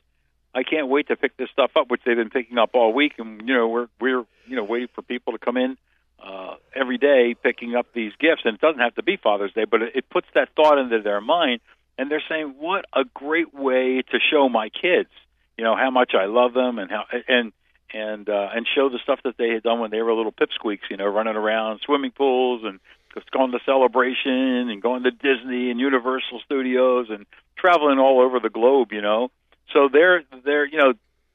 I 0.54 0.62
can't 0.62 0.88
wait 0.88 1.08
to 1.08 1.16
pick 1.16 1.36
this 1.36 1.48
stuff 1.50 1.70
up," 1.76 1.90
which 1.90 2.02
they've 2.04 2.16
been 2.16 2.30
picking 2.30 2.58
up 2.58 2.70
all 2.74 2.92
week. 2.92 3.14
And 3.18 3.46
you 3.46 3.54
know, 3.54 3.68
we're 3.68 3.88
we're 4.00 4.24
you 4.46 4.56
know 4.56 4.64
waiting 4.64 4.88
for 4.94 5.02
people 5.02 5.32
to 5.32 5.38
come 5.38 5.56
in 5.56 5.76
uh, 6.22 6.56
every 6.74 6.98
day 6.98 7.34
picking 7.34 7.74
up 7.74 7.86
these 7.94 8.12
gifts, 8.18 8.42
and 8.44 8.54
it 8.54 8.60
doesn't 8.60 8.80
have 8.80 8.94
to 8.96 9.02
be 9.02 9.16
Father's 9.16 9.52
Day, 9.52 9.64
but 9.64 9.82
it, 9.82 9.96
it 9.96 10.10
puts 10.10 10.26
that 10.34 10.48
thought 10.56 10.78
into 10.78 11.00
their 11.00 11.20
mind 11.20 11.60
and 11.98 12.10
they're 12.10 12.22
saying, 12.28 12.54
"What 12.58 12.84
a 12.92 13.04
great 13.04 13.54
way 13.54 14.02
to 14.02 14.18
show 14.30 14.48
my 14.48 14.68
kids, 14.68 15.10
you 15.56 15.64
know, 15.64 15.76
how 15.76 15.90
much 15.90 16.12
I 16.14 16.26
love 16.26 16.54
them 16.54 16.78
and 16.78 16.90
how 16.90 17.04
and 17.28 17.52
and 17.92 18.28
uh, 18.28 18.48
and 18.54 18.66
show 18.74 18.88
the 18.88 18.98
stuff 19.02 19.20
that 19.24 19.36
they 19.38 19.50
had 19.50 19.62
done 19.62 19.80
when 19.80 19.90
they 19.90 20.02
were 20.02 20.12
little 20.12 20.32
pipsqueaks, 20.32 20.90
you 20.90 20.96
know, 20.96 21.06
running 21.06 21.36
around 21.36 21.80
swimming 21.84 22.10
pools 22.10 22.62
and 22.64 22.80
just 23.14 23.30
going 23.30 23.52
to 23.52 23.60
celebration 23.64 24.68
and 24.68 24.82
going 24.82 25.04
to 25.04 25.12
Disney 25.12 25.70
and 25.70 25.78
Universal 25.78 26.40
Studios 26.44 27.06
and 27.10 27.26
traveling 27.56 27.98
all 27.98 28.20
over 28.20 28.40
the 28.40 28.50
globe, 28.50 28.88
you 28.92 29.00
know. 29.00 29.30
So 29.72 29.88
they're 29.90 30.24
they're 30.44 30.66
you 30.66 30.78
know, 30.78 30.94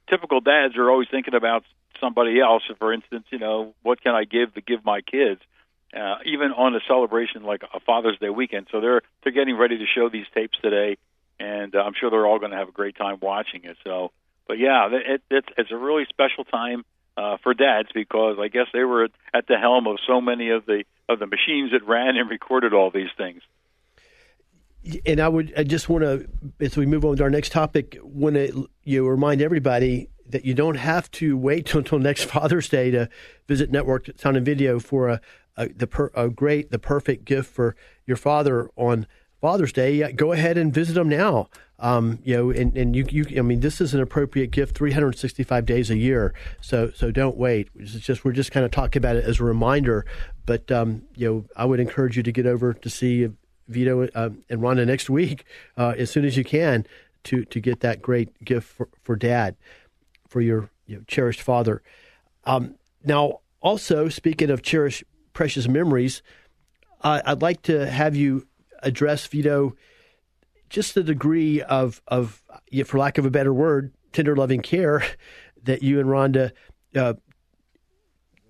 typical 0.09 0.41
dads 0.41 0.75
are 0.77 0.89
always 0.89 1.07
thinking 1.09 1.33
about 1.33 1.63
somebody 2.01 2.39
else. 2.39 2.63
For 2.77 2.93
instance, 2.93 3.25
you 3.31 3.39
know, 3.39 3.73
what 3.81 4.01
can 4.01 4.13
I 4.13 4.25
give 4.25 4.53
to 4.55 4.61
give 4.61 4.83
my 4.83 5.01
kids? 5.01 5.41
Uh, 5.95 6.17
even 6.25 6.51
on 6.51 6.75
a 6.75 6.79
celebration 6.87 7.43
like 7.43 7.63
a 7.73 7.79
Father's 7.79 8.17
Day 8.19 8.29
weekend. 8.29 8.67
So 8.71 8.81
they're 8.81 9.01
they're 9.23 9.33
getting 9.33 9.57
ready 9.57 9.77
to 9.77 9.85
show 9.85 10.09
these 10.09 10.25
tapes 10.33 10.57
today, 10.61 10.97
and 11.39 11.75
uh, 11.75 11.79
I'm 11.79 11.93
sure 11.99 12.09
they're 12.09 12.27
all 12.27 12.39
going 12.39 12.51
to 12.51 12.57
have 12.57 12.69
a 12.69 12.73
great 12.73 12.95
time 12.95 13.17
watching 13.21 13.63
it. 13.63 13.77
So, 13.83 14.11
but 14.47 14.59
yeah, 14.59 14.89
it, 14.91 15.21
it, 15.29 15.45
it's 15.57 15.71
a 15.71 15.77
really 15.77 16.05
special 16.09 16.43
time 16.43 16.83
uh, 17.17 17.37
for 17.43 17.53
dads 17.53 17.89
because 17.93 18.37
I 18.39 18.47
guess 18.47 18.67
they 18.71 18.83
were 18.83 19.09
at 19.33 19.47
the 19.47 19.57
helm 19.57 19.87
of 19.87 19.97
so 20.07 20.21
many 20.21 20.49
of 20.49 20.65
the 20.65 20.83
of 21.07 21.19
the 21.19 21.27
machines 21.27 21.71
that 21.71 21.85
ran 21.87 22.17
and 22.17 22.29
recorded 22.29 22.73
all 22.73 22.91
these 22.91 23.09
things. 23.17 23.41
And 25.05 25.19
I 25.19 25.27
would 25.27 25.53
I 25.57 25.63
just 25.63 25.89
want 25.89 26.03
to, 26.03 26.27
as 26.59 26.77
we 26.77 26.85
move 26.85 27.03
on 27.03 27.17
to 27.17 27.23
our 27.23 27.29
next 27.29 27.51
topic, 27.51 27.97
want 28.01 28.35
to 28.35 28.69
you 28.83 29.07
remind 29.07 29.41
everybody 29.41 30.09
that 30.29 30.45
you 30.45 30.53
don't 30.53 30.75
have 30.75 31.09
to 31.11 31.35
wait 31.35 31.73
until 31.75 31.99
next 31.99 32.25
Father's 32.25 32.69
Day 32.69 32.91
to 32.91 33.09
visit 33.47 33.71
Network 33.71 34.09
Sound 34.17 34.37
and 34.37 34.45
Video 34.45 34.79
for 34.79 35.09
a, 35.09 35.21
a, 35.59 35.67
the 35.67 35.85
per, 35.85 36.09
a 36.15 36.29
great, 36.29 36.71
the 36.71 36.79
perfect 36.79 37.25
gift 37.25 37.51
for 37.51 37.75
your 38.07 38.17
father 38.17 38.71
on 38.75 39.05
Father's 39.41 39.71
Day, 39.71 40.11
go 40.13 40.31
ahead 40.31 40.57
and 40.57 40.73
visit 40.73 40.93
them 40.93 41.09
now. 41.09 41.49
Um, 41.77 42.19
you 42.23 42.35
know, 42.35 42.49
and, 42.49 42.75
and 42.75 42.93
you, 42.93 43.05
you, 43.09 43.25
I 43.37 43.41
mean, 43.41 43.61
this 43.61 43.79
is 43.79 43.93
an 43.93 44.01
appropriate 44.01 44.51
gift 44.51 44.75
365 44.75 45.65
days 45.65 45.89
a 45.89 45.97
year. 45.97 46.33
So, 46.59 46.91
so 46.91 47.09
don't 47.11 47.37
wait. 47.37 47.69
It's 47.75 47.93
just, 47.93 48.25
we're 48.25 48.33
just 48.33 48.51
kind 48.51 48.65
of 48.65 48.71
talking 48.71 48.99
about 48.99 49.15
it 49.15 49.23
as 49.23 49.39
a 49.39 49.43
reminder. 49.43 50.05
But, 50.45 50.69
um, 50.71 51.03
you 51.15 51.29
know, 51.29 51.45
I 51.55 51.65
would 51.65 51.79
encourage 51.79 52.17
you 52.17 52.23
to 52.23 52.31
get 52.31 52.45
over 52.45 52.73
to 52.73 52.89
see 52.89 53.29
Vito 53.69 54.07
uh, 54.07 54.29
and 54.49 54.61
Rhonda 54.61 54.85
next 54.85 55.09
week 55.09 55.45
uh, 55.77 55.93
as 55.97 56.09
soon 56.09 56.25
as 56.25 56.35
you 56.35 56.43
can 56.43 56.85
to, 57.25 57.45
to 57.45 57.61
get 57.61 57.79
that 57.81 58.01
great 58.01 58.43
gift 58.43 58.67
for, 58.67 58.89
for 59.01 59.15
dad, 59.15 59.55
for 60.27 60.41
your 60.41 60.69
you 60.85 60.97
know, 60.97 61.03
cherished 61.07 61.41
father. 61.41 61.81
Um, 62.43 62.75
now, 63.05 63.39
also, 63.61 64.09
speaking 64.09 64.49
of 64.49 64.61
cherished 64.61 65.03
precious 65.33 65.67
memories. 65.67 66.21
Uh, 67.01 67.21
I'd 67.25 67.41
like 67.41 67.61
to 67.63 67.89
have 67.89 68.15
you 68.15 68.47
address 68.81 69.25
Vito 69.27 69.75
just 70.69 70.93
the 70.93 71.03
degree 71.03 71.61
of 71.61 72.01
of 72.07 72.43
for 72.85 72.99
lack 72.99 73.17
of 73.17 73.25
a 73.25 73.31
better 73.31 73.53
word, 73.53 73.93
tender 74.13 74.35
loving 74.35 74.61
care 74.61 75.03
that 75.63 75.83
you 75.83 75.99
and 75.99 76.09
Rhonda 76.09 76.51
uh, 76.95 77.13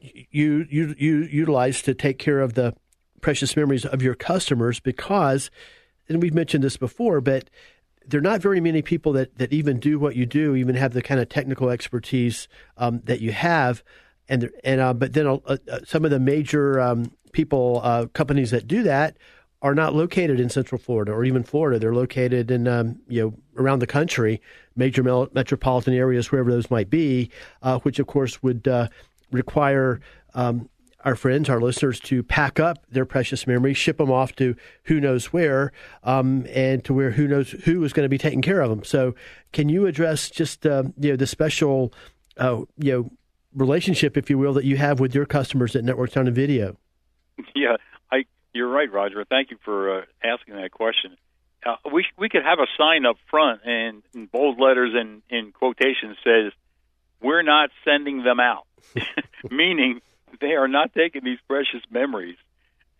you 0.02 0.66
you 0.70 0.96
you 0.98 1.18
utilize 1.24 1.82
to 1.84 1.94
take 1.94 2.20
care 2.20 2.40
of 2.40 2.54
the 2.54 2.74
precious 3.22 3.56
memories 3.56 3.86
of 3.86 4.02
your 4.02 4.16
customers 4.16 4.80
because, 4.80 5.52
and 6.08 6.22
we've 6.22 6.34
mentioned 6.34 6.64
this 6.64 6.78
before, 6.78 7.20
but 7.22 7.50
there 8.08 8.20
are 8.20 8.24
not 8.24 8.42
very 8.42 8.62
many 8.62 8.82
people 8.82 9.14
that, 9.14 9.38
that 9.38 9.54
even 9.54 9.80
do 9.80 10.00
what 10.00 10.16
you 10.16 10.26
do, 10.26 10.56
even 10.56 10.76
have 10.76 10.94
the 10.94 11.02
kind 11.02 11.20
of 11.20 11.30
technical 11.30 11.70
expertise 11.70 12.48
um, 12.78 13.02
that 13.04 13.22
you 13.22 13.32
have, 13.32 13.84
and 14.30 14.50
and 14.64 14.80
uh, 14.80 14.94
but 14.94 15.14
then 15.14 15.28
uh, 15.28 15.38
uh, 15.46 15.80
some 15.86 16.06
of 16.06 16.12
the 16.12 16.20
major 16.20 16.80
um, 16.80 17.12
people 17.34 17.82
uh, 17.84 18.06
companies 18.14 18.52
that 18.52 18.68
do 18.68 18.84
that 18.84 19.18
are 19.62 19.76
not 19.76 19.94
located 19.94 20.40
in 20.40 20.50
Central 20.50 20.80
Florida 20.80 21.12
or 21.12 21.26
even 21.26 21.44
Florida. 21.44 21.80
They're 21.80 21.94
located 21.94 22.52
in 22.52 22.68
um, 22.68 23.00
you 23.10 23.22
know 23.22 23.34
around 23.58 23.80
the 23.80 23.88
country, 23.88 24.42
major 24.76 25.04
metropolitan 25.04 25.94
areas, 25.94 26.32
wherever 26.32 26.52
those 26.52 26.72
might 26.72 26.90
be, 26.90 27.30
uh, 27.62 27.80
which 27.80 28.00
of 28.00 28.08
course 28.08 28.42
would 28.42 28.68
uh, 28.68 28.88
require 29.32 30.00
um, 30.36 30.70
our 31.04 31.16
friends, 31.16 31.50
our 31.50 31.60
listeners, 31.60 32.00
to 32.02 32.22
pack 32.22 32.60
up 32.60 32.86
their 32.92 33.06
precious 33.06 33.48
memories, 33.48 33.78
ship 33.78 33.98
them 33.98 34.12
off 34.12 34.36
to 34.36 34.56
who 34.84 35.00
knows 35.00 35.34
where, 35.34 35.72
um, 36.04 36.46
and 36.54 36.84
to 36.86 36.94
where 36.94 37.12
who 37.12 37.28
knows 37.28 37.52
who 37.52 37.84
is 37.84 37.94
going 37.94 38.06
to 38.06 38.10
be 38.10 38.18
taking 38.18 38.42
care 38.42 38.62
of 38.62 38.70
them. 38.70 38.84
So, 38.84 39.16
can 39.54 39.70
you 39.70 39.88
address 39.88 40.30
just 40.30 40.68
uh, 40.68 40.84
you 41.00 41.12
know 41.12 41.16
the 41.16 41.28
special 41.28 41.92
you 42.78 42.92
know 42.92 43.10
relationship, 43.60 44.18
if 44.18 44.30
you 44.30 44.38
will, 44.38 44.54
that 44.54 44.66
you 44.66 44.78
have 44.78 45.00
with 45.00 45.14
your 45.14 45.26
customers 45.26 45.76
at 45.76 45.84
Network 45.84 46.12
Sound 46.12 46.28
and 46.28 46.36
Video? 46.36 46.78
Yeah, 47.56 47.78
I 48.12 48.26
you're 48.54 48.70
right, 48.70 48.92
Roger. 48.92 49.26
Thank 49.30 49.52
you 49.52 49.58
for 49.64 50.00
uh, 50.00 50.06
asking 50.24 50.56
that 50.56 50.72
question. 50.72 51.18
Uh, 51.66 51.76
we 51.92 52.06
we 52.18 52.30
could 52.30 52.44
have 52.44 52.60
a 52.60 52.68
sign 52.78 53.06
up 53.06 53.18
front 53.30 53.62
and 53.66 54.02
in 54.14 54.26
bold 54.28 54.60
letters 54.60 54.94
and 54.96 55.22
in 55.30 55.52
quotations 55.52 56.18
says, 56.24 56.54
"We're 57.22 57.44
not 57.44 57.70
sending 57.84 58.24
them 58.24 58.40
out," 58.40 58.66
meaning 59.52 60.02
they 60.40 60.54
are 60.54 60.68
not 60.68 60.94
taking 60.94 61.24
these 61.24 61.40
precious 61.48 61.82
memories 61.90 62.38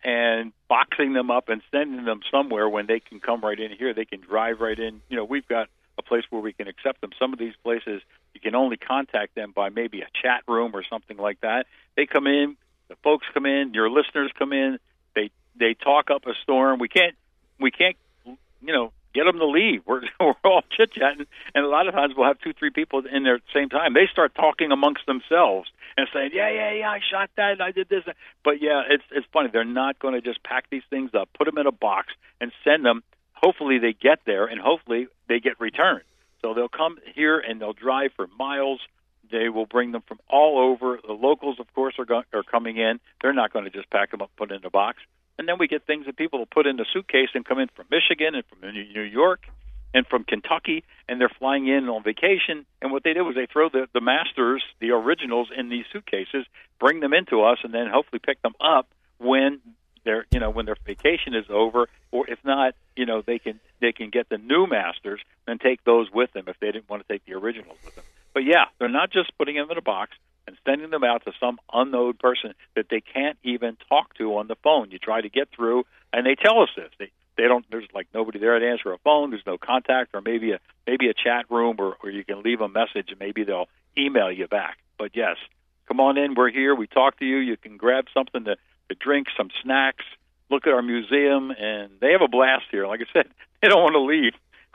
and 0.02 0.52
boxing 0.68 1.12
them 1.12 1.30
up 1.30 1.48
and 1.48 1.62
sending 1.70 2.04
them 2.04 2.20
somewhere 2.30 2.68
when 2.68 2.86
they 2.86 3.00
can 3.00 3.20
come 3.20 3.40
right 3.40 3.58
in 3.58 3.70
here. 3.72 3.92
They 3.92 4.04
can 4.04 4.20
drive 4.20 4.60
right 4.60 4.78
in. 4.78 5.02
You 5.08 5.16
know, 5.16 5.24
we've 5.24 5.46
got 5.46 5.68
a 5.98 6.02
place 6.02 6.24
where 6.30 6.40
we 6.40 6.52
can 6.52 6.68
accept 6.68 7.00
them. 7.00 7.10
Some 7.18 7.32
of 7.32 7.38
these 7.38 7.54
places 7.62 8.02
you 8.34 8.40
can 8.40 8.54
only 8.54 8.76
contact 8.76 9.34
them 9.34 9.52
by 9.54 9.68
maybe 9.68 10.00
a 10.02 10.08
chat 10.22 10.42
room 10.46 10.72
or 10.74 10.84
something 10.88 11.16
like 11.16 11.40
that. 11.40 11.66
They 11.96 12.06
come 12.06 12.26
in, 12.26 12.56
the 12.88 12.96
folks 13.02 13.26
come 13.32 13.46
in, 13.46 13.74
your 13.74 13.90
listeners 13.90 14.30
come 14.38 14.52
in. 14.52 14.78
They 15.14 15.30
they 15.58 15.74
talk 15.74 16.10
up 16.10 16.26
a 16.26 16.32
storm. 16.42 16.78
We 16.78 16.88
can't 16.88 17.14
we 17.58 17.70
can't 17.70 17.96
you 18.26 18.72
know 18.72 18.92
get 19.14 19.24
them 19.24 19.38
to 19.38 19.46
leave. 19.46 19.82
We're 19.86 20.02
we're 20.20 20.34
all 20.44 20.62
chit 20.76 20.92
chatting, 20.92 21.26
and 21.54 21.64
a 21.64 21.68
lot 21.68 21.88
of 21.88 21.94
times 21.94 22.14
we'll 22.16 22.26
have 22.26 22.40
two 22.40 22.52
three 22.52 22.70
people 22.70 23.02
in 23.06 23.22
there 23.24 23.36
at 23.36 23.42
the 23.42 23.58
same 23.58 23.68
time. 23.68 23.94
They 23.94 24.08
start 24.10 24.34
talking 24.34 24.72
amongst 24.72 25.06
themselves 25.06 25.68
and 25.96 26.06
saying, 26.12 26.30
"Yeah, 26.32 26.50
yeah, 26.50 26.72
yeah, 26.72 26.90
I 26.90 27.00
shot 27.10 27.30
that, 27.36 27.52
and 27.52 27.62
I 27.62 27.72
did 27.72 27.88
this." 27.88 28.04
But 28.44 28.62
yeah, 28.62 28.82
it's 28.88 29.04
it's 29.10 29.26
funny. 29.32 29.50
They're 29.52 29.64
not 29.64 29.98
going 29.98 30.14
to 30.14 30.20
just 30.20 30.42
pack 30.42 30.70
these 30.70 30.84
things 30.90 31.10
up, 31.14 31.28
put 31.36 31.46
them 31.46 31.58
in 31.58 31.66
a 31.66 31.72
box, 31.72 32.12
and 32.40 32.52
send 32.64 32.84
them. 32.84 33.02
Hopefully, 33.34 33.78
they 33.78 33.94
get 33.94 34.20
there, 34.26 34.46
and 34.46 34.60
hopefully, 34.60 35.08
they 35.28 35.40
get 35.40 35.60
returned. 35.60 36.04
So 36.42 36.54
they'll 36.54 36.68
come 36.68 36.98
here 37.14 37.38
and 37.38 37.60
they'll 37.60 37.72
drive 37.72 38.12
for 38.16 38.26
miles. 38.38 38.80
They 39.30 39.48
will 39.48 39.66
bring 39.66 39.92
them 39.92 40.02
from 40.06 40.18
all 40.28 40.58
over. 40.58 40.98
The 41.06 41.12
locals, 41.12 41.60
of 41.60 41.72
course, 41.74 41.94
are 41.98 42.04
go- 42.04 42.24
are 42.32 42.42
coming 42.42 42.76
in. 42.76 43.00
They're 43.22 43.32
not 43.32 43.52
going 43.52 43.64
to 43.64 43.70
just 43.70 43.90
pack 43.90 44.10
them 44.10 44.22
up, 44.22 44.30
put 44.36 44.50
in 44.50 44.64
a 44.64 44.70
box. 44.70 44.98
And 45.38 45.48
then 45.48 45.56
we 45.58 45.68
get 45.68 45.86
things 45.86 46.06
that 46.06 46.16
people 46.16 46.38
will 46.38 46.46
put 46.46 46.66
in 46.66 46.78
a 46.80 46.84
suitcase 46.92 47.30
and 47.34 47.44
come 47.44 47.58
in 47.58 47.68
from 47.74 47.86
Michigan 47.90 48.34
and 48.34 48.44
from 48.46 48.72
New 48.72 49.02
York 49.02 49.46
and 49.94 50.06
from 50.06 50.24
Kentucky, 50.24 50.84
and 51.08 51.20
they're 51.20 51.30
flying 51.38 51.66
in 51.66 51.88
on 51.88 52.02
vacation. 52.02 52.64
And 52.80 52.92
what 52.92 53.02
they 53.02 53.12
do 53.12 53.28
is 53.28 53.34
they 53.34 53.46
throw 53.46 53.68
the, 53.68 53.88
the 53.92 54.00
masters, 54.00 54.62
the 54.80 54.90
originals, 54.90 55.48
in 55.56 55.68
these 55.68 55.84
suitcases, 55.92 56.46
bring 56.78 57.00
them 57.00 57.12
into 57.12 57.42
us, 57.42 57.58
and 57.64 57.74
then 57.74 57.88
hopefully 57.88 58.20
pick 58.24 58.40
them 58.42 58.54
up 58.60 58.88
when 59.18 59.60
their 60.04 60.26
you 60.30 60.40
know 60.40 60.50
when 60.50 60.66
their 60.66 60.76
vacation 60.84 61.34
is 61.34 61.46
over, 61.48 61.88
or 62.10 62.28
if 62.28 62.38
not, 62.44 62.74
you 62.96 63.06
know 63.06 63.22
they 63.22 63.38
can 63.38 63.60
they 63.80 63.92
can 63.92 64.10
get 64.10 64.28
the 64.28 64.38
new 64.38 64.66
masters 64.66 65.20
and 65.46 65.60
take 65.60 65.84
those 65.84 66.10
with 66.12 66.32
them 66.32 66.44
if 66.46 66.58
they 66.60 66.70
didn't 66.70 66.88
want 66.88 67.06
to 67.06 67.12
take 67.12 67.24
the 67.26 67.34
originals 67.34 67.78
with 67.84 67.94
them. 67.94 68.04
But 68.32 68.44
yeah, 68.44 68.66
they're 68.78 68.88
not 68.88 69.10
just 69.10 69.36
putting 69.38 69.56
them 69.56 69.70
in 69.70 69.78
a 69.78 69.82
box 69.82 70.12
and 70.46 70.56
sending 70.64 70.90
them 70.90 71.04
out 71.04 71.24
to 71.24 71.32
some 71.38 71.58
unknown 71.72 72.14
person 72.14 72.54
that 72.74 72.86
they 72.90 73.00
can't 73.00 73.38
even 73.42 73.76
talk 73.88 74.14
to 74.14 74.36
on 74.36 74.48
the 74.48 74.56
phone. 74.56 74.90
You 74.90 74.98
try 74.98 75.20
to 75.20 75.28
get 75.28 75.48
through, 75.54 75.84
and 76.12 76.26
they 76.26 76.34
tell 76.34 76.62
us 76.62 76.70
this. 76.76 76.90
They 76.98 77.10
they 77.40 77.48
don't 77.48 77.64
there's 77.70 77.88
like 77.94 78.08
nobody 78.12 78.38
there 78.38 78.58
to 78.58 78.68
answer 78.68 78.92
a 78.92 78.98
phone 78.98 79.30
there's 79.30 79.46
no 79.46 79.56
contact 79.56 80.10
or 80.14 80.20
maybe 80.20 80.52
a 80.52 80.60
maybe 80.86 81.08
a 81.08 81.14
chat 81.14 81.46
room 81.50 81.76
or, 81.78 81.96
or 82.02 82.10
you 82.10 82.24
can 82.24 82.42
leave 82.42 82.60
a 82.60 82.68
message 82.68 83.08
and 83.08 83.18
maybe 83.18 83.44
they'll 83.44 83.68
email 83.96 84.30
you 84.30 84.46
back 84.46 84.78
but 84.98 85.12
yes 85.14 85.36
come 85.88 86.00
on 86.00 86.18
in 86.18 86.34
we're 86.34 86.50
here 86.50 86.74
we 86.74 86.86
talk 86.86 87.18
to 87.18 87.24
you 87.24 87.38
you 87.38 87.56
can 87.56 87.76
grab 87.76 88.06
something 88.12 88.44
to, 88.44 88.56
to 88.90 88.94
drink 88.94 89.28
some 89.36 89.50
snacks 89.62 90.04
look 90.50 90.66
at 90.66 90.72
our 90.72 90.82
museum 90.82 91.52
and 91.52 91.92
they 92.00 92.10
have 92.12 92.22
a 92.22 92.28
blast 92.28 92.64
here. 92.70 92.86
Like 92.86 93.00
i 93.00 93.12
said 93.12 93.26
they 93.62 93.68
don't 93.68 93.82
want 93.82 93.94
to 93.94 94.00
leave. 94.00 94.32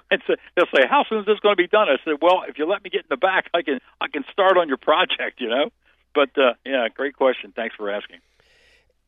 And 0.10 0.22
so 0.28 0.36
they'll 0.56 0.66
say 0.74 0.88
how 0.88 1.04
soon 1.08 1.20
is 1.20 1.26
this 1.26 1.40
going 1.40 1.56
to 1.56 1.62
be 1.62 1.68
done? 1.68 1.90
I 1.90 1.98
said 2.04 2.16
well 2.22 2.44
if 2.48 2.58
you 2.58 2.66
let 2.66 2.84
me 2.84 2.90
get 2.90 3.02
in 3.02 3.08
the 3.10 3.18
back 3.18 3.50
i 3.54 3.62
can 3.62 3.80
i 4.02 4.08
can 4.08 4.24
start 4.32 4.58
on 4.58 4.68
your 4.68 4.78
project 4.78 5.40
you 5.40 5.50
know? 5.50 5.70
But 6.14 6.30
uh 6.38 6.54
yeah 6.66 6.88
great 6.94 7.16
question. 7.16 7.54
Thanks 7.56 7.76
for 7.76 7.90
asking. 7.90 8.20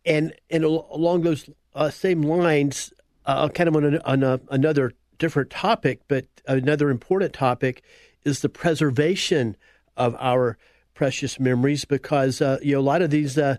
And 0.06 0.34
and 0.50 0.64
along 0.64 1.22
those 1.22 1.50
uh, 1.74 1.90
same 1.90 2.24
lines 2.24 2.94
uh, 3.26 3.50
kind 3.50 3.68
of 3.68 3.76
on, 3.76 3.94
a, 3.94 4.02
on 4.04 4.24
a, 4.24 4.40
another 4.50 4.94
different 5.20 5.50
topic, 5.50 6.00
but 6.08 6.26
another 6.48 6.90
important 6.90 7.34
topic 7.34 7.84
is 8.24 8.40
the 8.40 8.50
preservation 8.50 9.56
of 9.96 10.16
our 10.20 10.58
precious 10.94 11.40
memories 11.40 11.86
because 11.86 12.42
uh, 12.42 12.58
you 12.62 12.74
know 12.74 12.80
a 12.80 12.82
lot 12.82 13.02
of 13.02 13.12
these 13.12 13.38
uh, 13.38 13.58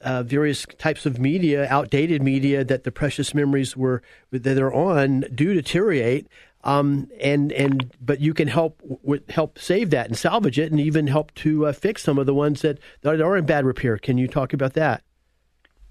uh, 0.00 0.22
various 0.22 0.66
types 0.78 1.06
of 1.06 1.18
media, 1.18 1.66
outdated 1.68 2.22
media 2.22 2.64
that 2.64 2.84
the 2.84 2.92
precious 2.92 3.34
memories 3.34 3.76
were 3.76 4.02
that 4.30 4.40
they're 4.40 4.72
on 4.72 5.24
do 5.34 5.54
deteriorate. 5.54 6.26
Um, 6.62 7.08
and 7.20 7.52
and 7.52 7.90
but 8.02 8.20
you 8.20 8.34
can 8.34 8.48
help 8.48 8.82
w- 8.82 9.22
help 9.30 9.58
save 9.58 9.90
that 9.90 10.08
and 10.08 10.18
salvage 10.18 10.58
it, 10.58 10.70
and 10.70 10.78
even 10.78 11.06
help 11.06 11.34
to 11.36 11.66
uh, 11.66 11.72
fix 11.72 12.02
some 12.02 12.18
of 12.18 12.26
the 12.26 12.34
ones 12.34 12.60
that, 12.60 12.78
that 13.00 13.20
are 13.20 13.36
in 13.36 13.46
bad 13.46 13.64
repair. 13.64 13.96
Can 13.96 14.18
you 14.18 14.28
talk 14.28 14.52
about 14.52 14.74
that? 14.74 15.02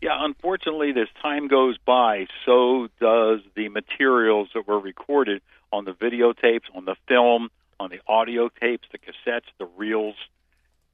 Yeah, 0.01 0.15
unfortunately, 0.19 0.91
as 0.91 1.07
time 1.21 1.47
goes 1.47 1.77
by, 1.85 2.27
so 2.45 2.87
does 3.01 3.39
the 3.55 3.67
materials 3.69 4.49
that 4.53 4.67
were 4.67 4.79
recorded 4.79 5.41
on 5.73 5.85
the 5.85 5.91
videotapes, 5.91 6.63
on 6.73 6.85
the 6.85 6.95
film, 7.07 7.49
on 7.79 7.89
the 7.89 7.99
audio 8.07 8.49
tapes, 8.61 8.87
the 8.91 8.97
cassettes, 8.97 9.49
the 9.57 9.67
reels, 9.75 10.15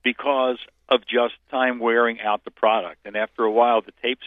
because 0.04 0.58
of 0.90 1.02
just 1.08 1.36
time 1.50 1.80
wearing 1.80 2.20
out 2.22 2.44
the 2.44 2.52
product. 2.52 3.06
And 3.06 3.16
after 3.16 3.44
a 3.44 3.52
while, 3.52 3.82
the 3.82 3.94
tapes, 4.02 4.26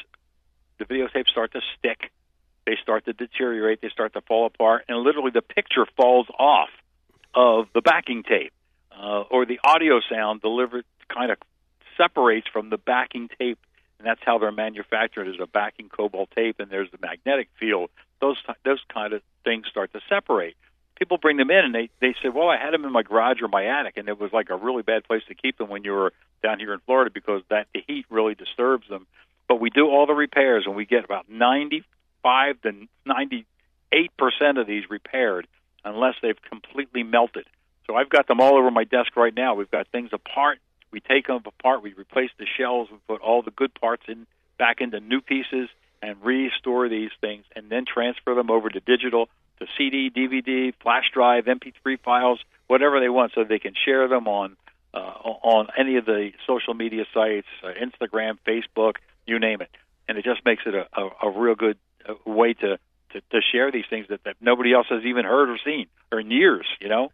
the 0.79 0.85
videotapes 0.85 1.29
start 1.29 1.53
to 1.53 1.61
stick, 1.79 2.11
they 2.67 2.77
start 2.83 3.05
to 3.07 3.13
deteriorate, 3.13 3.81
they 3.81 3.89
start 3.89 4.13
to 4.15 4.21
fall 4.23 4.47
apart, 4.47 4.85
and 4.89 4.99
literally 4.99 5.31
the 5.31 5.43
picture 5.43 5.87
falls 5.97 6.27
off 6.39 6.71
of 7.35 7.69
the 7.75 7.81
backing 7.81 8.23
tape, 8.23 8.53
uh, 8.93 9.23
or 9.31 9.47
the 9.47 9.61
audio 9.63 10.01
sound 10.11 10.41
delivered 10.41 10.85
kind 11.09 11.31
of 11.31 11.39
separates 11.97 12.49
from 12.49 12.71
the 12.71 12.79
backing 12.79 13.29
tape. 13.39 13.59
And 13.99 14.07
that's 14.07 14.21
how 14.25 14.39
they're 14.39 14.53
manufactured 14.53 15.27
is 15.27 15.37
a 15.41 15.47
backing 15.47 15.89
cobalt 15.89 16.31
tape 16.31 16.61
and 16.61 16.71
there's 16.71 16.91
the 16.93 16.99
magnetic 17.01 17.49
field. 17.59 17.91
Those 18.21 18.37
those 18.65 18.81
kind 18.89 19.13
of 19.13 19.23
things 19.43 19.67
start 19.67 19.93
to 19.93 20.01
separate 20.09 20.57
people 20.99 21.19
bring 21.19 21.37
them 21.37 21.51
in 21.51 21.65
and 21.65 21.75
they 21.75 21.89
they 22.01 22.15
say 22.23 22.29
well 22.29 22.49
i 22.49 22.57
had 22.57 22.73
them 22.73 22.85
in 22.85 22.93
my 22.93 23.03
garage 23.03 23.41
or 23.41 23.49
my 23.49 23.65
attic 23.81 23.97
and 23.97 24.09
it 24.09 24.21
was 24.21 24.33
like 24.33 24.51
a 24.51 24.57
really 24.57 24.83
bad 24.83 25.05
place 25.05 25.23
to 25.29 25.35
keep 25.35 25.57
them 25.59 25.69
when 25.69 25.85
you 25.85 25.93
were 25.93 26.13
down 26.43 26.59
here 26.59 26.73
in 26.73 26.81
florida 26.81 27.11
because 27.13 27.43
that 27.51 27.67
the 27.75 27.83
heat 27.87 28.07
really 28.11 28.35
disturbs 28.35 28.89
them. 28.89 29.07
But 29.49 29.61
we 29.61 29.71
do 29.71 29.89
all 29.89 30.07
the 30.07 30.15
repairs 30.15 30.65
and 30.67 30.77
we 30.77 30.85
get 30.85 31.05
about 31.05 31.31
95 31.31 32.61
to 32.63 32.73
98 33.07 34.11
percent 34.17 34.59
of 34.59 34.67
these 34.67 34.85
repaired 34.91 35.47
unless 35.85 36.15
they've 36.21 36.41
completely 36.51 37.03
melted. 37.03 37.47
So 37.87 37.97
i've 37.97 38.11
got 38.11 38.27
them 38.27 38.41
all 38.41 38.57
over 38.57 38.71
my 38.71 38.85
desk 38.85 39.17
right 39.17 39.35
now. 39.35 39.55
We've 39.55 39.71
got 39.71 39.89
things 39.89 40.11
apart. 40.13 40.59
We 40.91 41.01
take 41.01 41.27
them 41.27 41.43
apart, 41.45 41.83
we 41.83 41.93
replace 41.93 42.31
the 42.39 42.47
shells, 42.47 42.89
we 42.91 42.97
put 43.07 43.21
all 43.21 43.43
the 43.43 43.51
good 43.51 43.75
parts 43.75 44.05
in 44.09 44.27
back 44.59 44.81
into 44.81 45.01
new 45.01 45.21
pieces 45.21 45.69
and 46.03 46.17
restore 46.23 46.89
these 46.89 47.11
things 47.21 47.45
and 47.55 47.71
then 47.71 47.85
transfer 47.85 48.35
them 48.35 48.51
over 48.51 48.69
to 48.69 48.81
digital, 48.81 49.29
to 49.61 49.67
CD, 49.77 50.11
DVD, 50.11 50.73
flash 50.83 51.05
drive, 51.13 51.45
MP3 51.45 52.01
files, 52.01 52.41
whatever 52.67 53.01
they 53.01 53.09
want, 53.09 53.33
so 53.35 53.45
they 53.45 53.59
can 53.59 53.75
share 53.85 54.09
them 54.09 54.29
on 54.29 54.57
uh, 54.95 54.99
on 54.99 55.69
any 55.77 55.97
of 55.97 56.07
the 56.07 56.31
social 56.47 56.75
media 56.75 57.05
sites, 57.13 57.47
uh, 57.63 57.69
Instagram, 57.69 58.39
Facebook, 58.47 58.95
you 59.27 59.39
name 59.39 59.61
it. 59.61 59.71
And 60.09 60.17
it 60.17 60.25
just 60.25 60.45
makes 60.45 60.63
it 60.65 60.75
a, 60.75 60.87
a, 60.99 61.29
a 61.29 61.39
real 61.39 61.55
good 61.55 61.77
uh, 62.09 62.15
way 62.25 62.55
to, 62.55 62.79
to 63.13 63.21
to 63.31 63.41
share 63.53 63.71
these 63.71 63.85
things 63.91 64.07
that, 64.09 64.25
that 64.25 64.37
nobody 64.41 64.73
else 64.73 64.87
has 64.89 65.05
even 65.05 65.25
heard 65.25 65.51
or 65.51 65.59
seen 65.65 65.87
or 66.11 66.21
in 66.21 66.31
years, 66.31 66.67
you 66.81 66.89
know. 66.89 67.13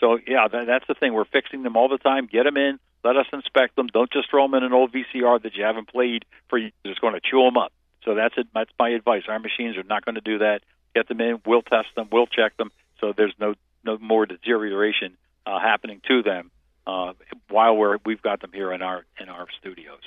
So 0.00 0.18
yeah, 0.26 0.48
that, 0.50 0.66
that's 0.66 0.86
the 0.88 0.94
thing. 0.94 1.14
We're 1.14 1.24
fixing 1.24 1.62
them 1.62 1.76
all 1.76 1.88
the 1.88 1.98
time. 1.98 2.26
Get 2.26 2.44
them 2.44 2.56
in, 2.56 2.78
let 3.04 3.16
us 3.16 3.26
inspect 3.32 3.76
them. 3.76 3.86
Don't 3.86 4.10
just 4.10 4.30
throw 4.30 4.44
them 4.44 4.54
in 4.54 4.64
an 4.64 4.72
old 4.72 4.92
VCR 4.92 5.42
that 5.42 5.54
you 5.54 5.62
haven't 5.62 5.88
played 5.88 6.24
for 6.48 6.58
years. 6.58 6.72
It's 6.84 6.98
going 6.98 7.14
to 7.14 7.20
chew 7.20 7.42
them 7.44 7.56
up. 7.56 7.72
So 8.04 8.14
that's 8.14 8.34
it. 8.36 8.48
That's 8.54 8.70
my 8.78 8.88
advice. 8.88 9.22
Our 9.28 9.38
machines 9.38 9.76
are 9.76 9.82
not 9.82 10.04
going 10.04 10.16
to 10.16 10.20
do 10.20 10.38
that. 10.38 10.62
Get 10.94 11.08
them 11.08 11.20
in. 11.20 11.40
We'll 11.44 11.62
test 11.62 11.88
them. 11.96 12.08
We'll 12.12 12.26
check 12.26 12.56
them. 12.56 12.70
So 13.00 13.12
there's 13.16 13.34
no 13.38 13.54
no 13.84 13.98
more 13.98 14.26
deterioration 14.26 15.16
uh, 15.46 15.58
happening 15.60 16.00
to 16.08 16.22
them. 16.22 16.50
uh, 16.86 17.12
while 17.48 17.76
we're 17.76 17.98
we've 18.04 18.22
got 18.22 18.40
them 18.40 18.50
here 18.52 18.72
in 18.72 18.82
our 18.82 19.04
in 19.20 19.28
our 19.28 19.46
studios. 19.58 20.00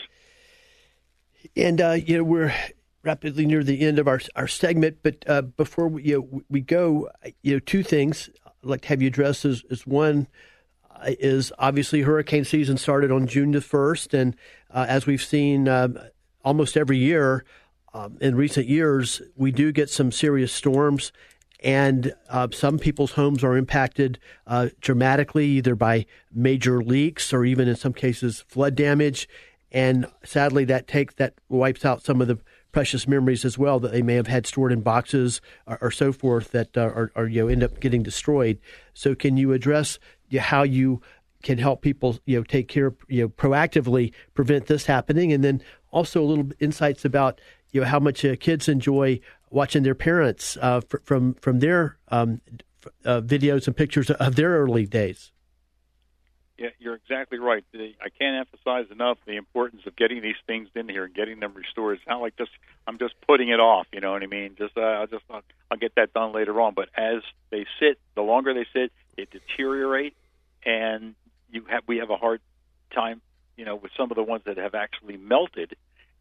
And 1.56 1.82
uh, 1.82 1.92
you 1.92 2.18
know 2.18 2.24
we're 2.24 2.54
rapidly 3.04 3.46
near 3.46 3.64
the 3.64 3.82
end 3.82 4.00
of 4.00 4.08
our 4.08 4.22
our 4.36 4.48
segment, 4.48 4.98
but 5.04 5.24
uh, 5.28 5.42
before 5.42 5.88
we 5.88 6.04
you 6.04 6.16
know, 6.32 6.42
we 6.50 6.62
go, 6.62 7.10
you 7.42 7.54
know, 7.54 7.60
two 7.60 7.84
things 7.84 8.30
I'd 8.46 8.52
like 8.64 8.82
to 8.82 8.88
have 8.90 9.02
you 9.02 9.08
address 9.08 9.46
is, 9.46 9.64
is 9.70 9.88
one 9.88 10.28
uh, 10.92 11.12
is 11.20 11.52
obviously 11.58 12.02
hurricane 12.02 12.46
season 12.46 12.78
started 12.78 13.12
on 13.12 13.28
June 13.28 13.52
the 13.52 13.62
first, 13.62 14.14
and 14.14 14.36
uh, 14.72 14.86
as 14.88 15.06
we've 15.06 15.24
seen 15.24 15.68
um, 15.68 15.98
almost 16.44 16.78
every 16.78 16.98
year 16.98 17.46
um, 17.98 18.18
in 18.22 18.36
recent 18.36 18.68
years, 18.68 19.22
we 19.36 19.52
do 19.52 19.72
get 19.72 19.90
some 19.90 20.12
serious 20.12 20.54
storms. 20.54 21.12
And 21.64 22.14
uh, 22.30 22.50
some 22.52 22.78
people's 22.78 23.14
homes 23.14 23.44
are 23.44 23.58
impacted 23.58 24.20
uh, 24.46 24.70
dramatically, 24.80 25.48
either 25.48 25.74
by 25.74 26.06
major 26.32 26.84
leaks 26.84 27.34
or 27.34 27.44
even 27.44 27.68
in 27.68 27.76
some 27.76 27.94
cases 27.94 28.46
flood 28.48 28.76
damage. 28.76 29.28
And 29.72 30.06
sadly, 30.24 30.66
that 30.66 30.88
takes 30.88 31.16
that 31.16 31.34
wipes 31.50 31.84
out 31.84 32.04
some 32.04 32.22
of 32.22 32.28
the 32.28 32.38
precious 32.72 33.08
memories 33.08 33.44
as 33.44 33.58
well 33.58 33.80
that 33.80 33.92
they 33.92 34.04
may 34.04 34.14
have 34.14 34.28
had 34.28 34.46
stored 34.46 34.72
in 34.72 34.82
boxes 34.82 35.42
or, 35.66 35.80
or 35.82 35.92
so 35.92 36.14
forth 36.14 36.52
that 36.52 36.78
uh, 36.78 36.82
are, 36.82 37.12
are, 37.16 37.28
you 37.28 37.42
know 37.42 37.48
end 37.48 37.64
up 37.64 37.80
getting 37.80 38.04
destroyed. 38.04 38.60
So, 38.94 39.16
can 39.16 39.36
you 39.36 39.52
address 39.52 39.98
how 40.38 40.62
you 40.62 41.02
can 41.42 41.58
help 41.58 41.82
people 41.82 42.20
you 42.26 42.38
know 42.38 42.44
take 42.44 42.68
care 42.68 42.94
you 43.08 43.24
know 43.24 43.30
proactively 43.30 44.14
prevent 44.36 44.68
this 44.68 44.86
happening, 44.86 45.34
and 45.34 45.44
then 45.44 45.64
also 45.92 46.22
a 46.22 46.26
little 46.26 46.50
insights 46.60 47.04
about 47.04 47.42
you 47.78 47.82
know 47.82 47.88
how 47.88 48.00
much 48.00 48.26
uh, 48.26 48.36
kids 48.40 48.68
enjoy 48.68 49.20
watching 49.52 49.84
their 49.84 49.94
parents 49.94 50.58
uh, 50.58 50.82
f- 50.92 51.00
from 51.04 51.36
from 51.36 51.60
their 51.60 51.98
um, 52.08 52.42
uh, 53.06 53.22
videos 53.22 53.68
and 53.68 53.78
pictures 53.78 54.10
of 54.10 54.36
their 54.36 54.50
early 54.50 54.88
days. 54.88 55.32
Yeah, 56.58 56.70
you're 56.80 56.96
exactly 56.96 57.38
right. 57.38 57.64
I 57.76 58.10
can't 58.18 58.36
emphasize 58.36 58.92
enough 58.92 59.20
the 59.28 59.36
importance 59.36 59.84
of 59.86 59.96
getting 59.96 60.24
these 60.24 60.42
things 60.48 60.70
in 60.74 60.90
here 60.90 61.06
and 61.06 61.14
getting 61.14 61.40
them 61.40 61.54
restored. 61.54 61.98
It's 61.98 62.08
not 62.08 62.20
like 62.20 62.36
just 62.36 62.50
I'm 62.88 62.98
just 62.98 63.14
putting 63.28 63.50
it 63.50 63.60
off. 63.60 63.86
You 63.94 64.02
know 64.02 64.12
what 64.12 64.24
I 64.24 64.26
mean? 64.26 64.56
Just 64.58 64.76
uh, 64.76 64.82
I'll 64.82 65.06
just 65.06 65.24
I'll, 65.30 65.44
I'll 65.70 65.78
get 65.78 65.94
that 65.98 66.14
done 66.14 66.34
later 66.34 66.60
on. 66.60 66.74
But 66.74 66.90
as 66.96 67.22
they 67.52 67.68
sit, 67.80 68.00
the 68.16 68.24
longer 68.24 68.56
they 68.56 68.66
sit, 68.74 68.92
they 69.16 69.28
deteriorate, 69.32 70.16
and 70.66 71.14
you 71.52 71.64
have 71.70 71.84
we 71.86 71.98
have 71.98 72.10
a 72.10 72.18
hard 72.18 72.42
time, 72.92 73.22
you 73.56 73.66
know, 73.66 73.76
with 73.76 73.92
some 73.96 74.10
of 74.10 74.16
the 74.16 74.24
ones 74.24 74.42
that 74.48 74.58
have 74.58 74.74
actually 74.74 75.18
melted, 75.18 75.76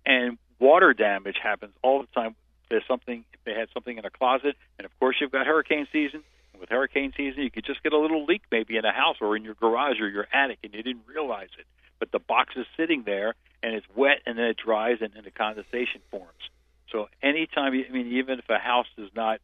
and 0.05 0.37
water 0.59 0.95
damage 0.95 1.37
happens 1.43 1.73
all 1.83 2.01
the 2.01 2.09
time. 2.09 2.35
There's 2.69 2.87
something 2.89 3.25
if 3.33 3.41
they 3.45 3.55
had 3.55 3.69
something 3.73 3.97
in 3.97 4.05
a 4.05 4.11
closet, 4.11 4.57
and 4.79 4.85
of 4.85 4.99
course 4.99 5.17
you've 5.21 5.33
got 5.33 5.47
hurricane 5.47 5.87
season 5.93 6.23
with 6.61 6.71
hurricane 6.71 7.13
season, 7.17 7.43
you 7.43 7.51
could 7.51 7.65
just 7.65 7.83
get 7.83 7.93
a 7.93 7.99
little 7.99 8.25
leak 8.25 8.43
maybe 8.51 8.77
in 8.77 8.85
a 8.85 8.93
house 8.93 9.17
or 9.21 9.37
in 9.37 9.45
your 9.45 9.55
garage 9.55 10.01
or 10.01 10.09
your 10.09 10.27
attic, 10.33 10.59
and 10.63 10.75
you 10.75 10.83
didn't 10.83 11.07
realize 11.07 11.49
it. 11.59 11.67
But 11.99 12.13
the 12.13 12.19
box 12.19 12.55
is 12.57 12.67
sitting 12.77 13.03
there, 13.05 13.35
and 13.63 13.75
it's 13.75 13.87
wet, 13.95 14.21
and 14.27 14.39
then 14.39 14.47
it 14.47 14.57
dries, 14.57 14.99
and 15.01 15.13
then 15.15 15.25
the 15.25 15.31
condensation 15.31 16.01
forms. 16.11 16.51
So 16.91 17.09
anytime, 17.23 17.73
I 17.73 17.93
mean, 17.93 18.13
even 18.13 18.39
if 18.39 18.49
a 18.49 18.59
house 18.59 18.87
does 18.97 19.11
not 19.15 19.41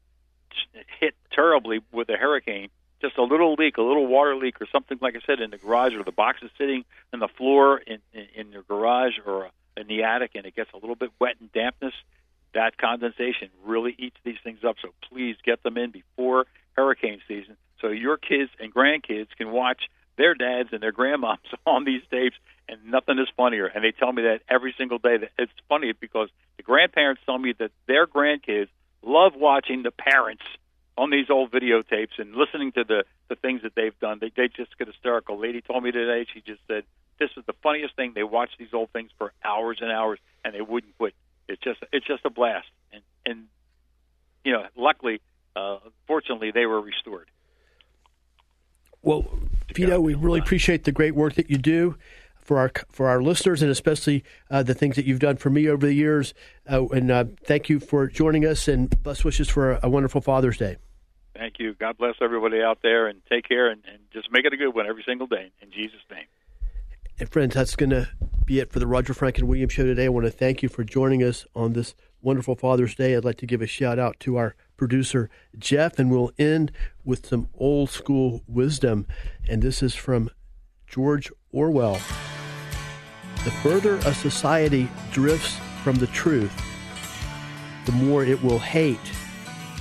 hit 1.00 1.14
terribly 1.32 1.80
with 1.92 2.08
a 2.08 2.16
hurricane, 2.16 2.68
just 3.00 3.18
a 3.18 3.22
little 3.22 3.54
leak, 3.54 3.78
a 3.78 3.82
little 3.82 4.06
water 4.06 4.36
leak, 4.36 4.60
or 4.60 4.66
something 4.70 4.98
like 5.00 5.16
I 5.16 5.20
said 5.26 5.40
in 5.40 5.50
the 5.50 5.58
garage, 5.58 5.94
or 5.94 6.04
the 6.04 6.12
box 6.12 6.38
is 6.42 6.50
sitting 6.56 6.84
on 7.12 7.20
the 7.20 7.28
floor 7.28 7.78
in 7.78 7.98
in, 8.12 8.26
in 8.34 8.52
your 8.52 8.62
garage 8.62 9.14
or 9.26 9.50
in 9.76 9.86
the 9.86 10.04
attic, 10.04 10.32
and 10.34 10.46
it 10.46 10.54
gets 10.54 10.70
a 10.72 10.76
little 10.76 10.96
bit 10.96 11.10
wet 11.20 11.36
and 11.40 11.52
dampness. 11.52 11.94
That 12.54 12.76
condensation 12.76 13.48
really 13.64 13.94
eats 13.98 14.16
these 14.24 14.36
things 14.44 14.60
up. 14.66 14.76
So 14.82 14.88
please 15.08 15.36
get 15.44 15.62
them 15.62 15.78
in 15.78 15.90
before 15.90 16.46
hurricane 16.76 17.20
season 17.28 17.56
so 17.82 17.88
your 17.88 18.16
kids 18.16 18.50
and 18.60 18.72
grandkids 18.72 19.28
can 19.36 19.50
watch 19.50 19.82
their 20.16 20.34
dads 20.34 20.70
and 20.72 20.82
their 20.82 20.92
grandmoms 20.92 21.38
on 21.66 21.84
these 21.84 22.02
tapes 22.10 22.36
and 22.68 22.84
nothing 22.86 23.18
is 23.18 23.28
funnier 23.36 23.66
and 23.66 23.84
they 23.84 23.92
tell 23.92 24.12
me 24.12 24.22
that 24.22 24.40
every 24.48 24.74
single 24.78 24.98
day 24.98 25.18
that 25.18 25.30
it's 25.36 25.52
funny 25.68 25.92
because 25.92 26.28
the 26.56 26.62
grandparents 26.62 27.20
tell 27.26 27.38
me 27.38 27.52
that 27.58 27.72
their 27.86 28.06
grandkids 28.06 28.68
love 29.02 29.32
watching 29.36 29.82
the 29.82 29.90
parents 29.90 30.44
on 30.96 31.10
these 31.10 31.28
old 31.28 31.50
videotapes 31.50 32.18
and 32.18 32.34
listening 32.34 32.70
to 32.72 32.84
the 32.84 33.04
the 33.28 33.36
things 33.36 33.62
that 33.62 33.74
they've 33.74 33.98
done 33.98 34.18
they 34.20 34.30
they 34.36 34.48
just 34.48 34.76
get 34.78 34.86
hysterical 34.86 35.38
lady 35.38 35.60
told 35.60 35.82
me 35.82 35.90
today 35.90 36.26
she 36.32 36.40
just 36.40 36.60
said 36.68 36.84
this 37.18 37.30
is 37.36 37.44
the 37.46 37.54
funniest 37.62 37.94
thing 37.96 38.12
they 38.14 38.22
watch 38.22 38.50
these 38.58 38.72
old 38.72 38.90
things 38.90 39.10
for 39.18 39.32
hours 39.44 39.78
and 39.80 39.90
hours 39.90 40.18
and 40.44 40.54
they 40.54 40.60
wouldn't 40.60 40.96
quit 40.98 41.14
it's 41.48 41.62
just 41.62 41.80
it's 41.92 42.06
just 42.06 42.24
a 42.24 42.30
blast 42.30 42.68
and 42.92 43.02
and 43.26 43.44
you 44.44 44.52
know 44.52 44.64
luckily 44.76 45.20
uh, 45.54 45.78
fortunately, 46.06 46.50
they 46.50 46.66
were 46.66 46.80
restored. 46.80 47.30
Well, 49.02 49.26
Vito, 49.74 50.00
we 50.00 50.14
really 50.14 50.40
appreciate 50.40 50.84
the 50.84 50.92
great 50.92 51.14
work 51.14 51.34
that 51.34 51.50
you 51.50 51.58
do 51.58 51.96
for 52.36 52.58
our 52.58 52.70
for 52.90 53.08
our 53.08 53.22
listeners, 53.22 53.62
and 53.62 53.70
especially 53.70 54.24
uh, 54.50 54.62
the 54.62 54.74
things 54.74 54.96
that 54.96 55.04
you've 55.04 55.20
done 55.20 55.36
for 55.36 55.50
me 55.50 55.68
over 55.68 55.86
the 55.86 55.94
years. 55.94 56.34
Uh, 56.70 56.86
and 56.88 57.10
uh, 57.10 57.24
thank 57.44 57.68
you 57.68 57.80
for 57.80 58.06
joining 58.06 58.46
us, 58.46 58.68
and 58.68 59.02
best 59.02 59.24
wishes 59.24 59.48
for 59.48 59.72
a, 59.72 59.80
a, 59.84 59.88
wonderful 59.88 60.20
Father's 60.20 60.56
Day. 60.56 60.76
Thank 61.34 61.58
you. 61.58 61.74
God 61.74 61.98
bless 61.98 62.14
everybody 62.20 62.62
out 62.62 62.78
there, 62.82 63.08
and 63.08 63.20
take 63.28 63.48
care, 63.48 63.70
and, 63.70 63.82
and 63.90 63.98
just 64.12 64.30
make 64.30 64.44
it 64.44 64.52
a 64.52 64.56
good 64.56 64.74
one 64.74 64.86
every 64.86 65.02
single 65.06 65.26
day. 65.26 65.50
In 65.60 65.70
Jesus' 65.72 66.00
name. 66.10 66.26
And 67.22 67.30
friends, 67.30 67.54
that's 67.54 67.76
going 67.76 67.90
to 67.90 68.08
be 68.46 68.58
it 68.58 68.72
for 68.72 68.80
the 68.80 68.86
Roger 68.88 69.14
Franklin 69.14 69.46
Williams 69.46 69.74
show 69.74 69.84
today. 69.84 70.06
I 70.06 70.08
want 70.08 70.26
to 70.26 70.32
thank 70.32 70.60
you 70.60 70.68
for 70.68 70.82
joining 70.82 71.22
us 71.22 71.46
on 71.54 71.72
this 71.72 71.94
wonderful 72.20 72.56
Father's 72.56 72.96
Day. 72.96 73.14
I'd 73.14 73.24
like 73.24 73.36
to 73.36 73.46
give 73.46 73.62
a 73.62 73.66
shout 73.68 73.96
out 73.96 74.18
to 74.18 74.38
our 74.38 74.56
producer 74.76 75.30
Jeff, 75.56 76.00
and 76.00 76.10
we'll 76.10 76.32
end 76.36 76.72
with 77.04 77.24
some 77.24 77.46
old 77.54 77.90
school 77.90 78.42
wisdom. 78.48 79.06
And 79.48 79.62
this 79.62 79.84
is 79.84 79.94
from 79.94 80.30
George 80.88 81.30
Orwell. 81.52 82.00
The 83.44 83.52
further 83.62 83.98
a 83.98 84.12
society 84.14 84.90
drifts 85.12 85.56
from 85.84 85.94
the 85.98 86.08
truth, 86.08 86.52
the 87.86 87.92
more 87.92 88.24
it 88.24 88.42
will 88.42 88.58
hate 88.58 88.98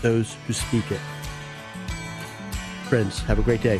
those 0.04 0.36
who 0.46 0.54
speak 0.54 0.92
it. 0.92 1.02
Friends, 2.88 3.18
have 3.22 3.40
a 3.40 3.42
great 3.42 3.64
day. 3.64 3.80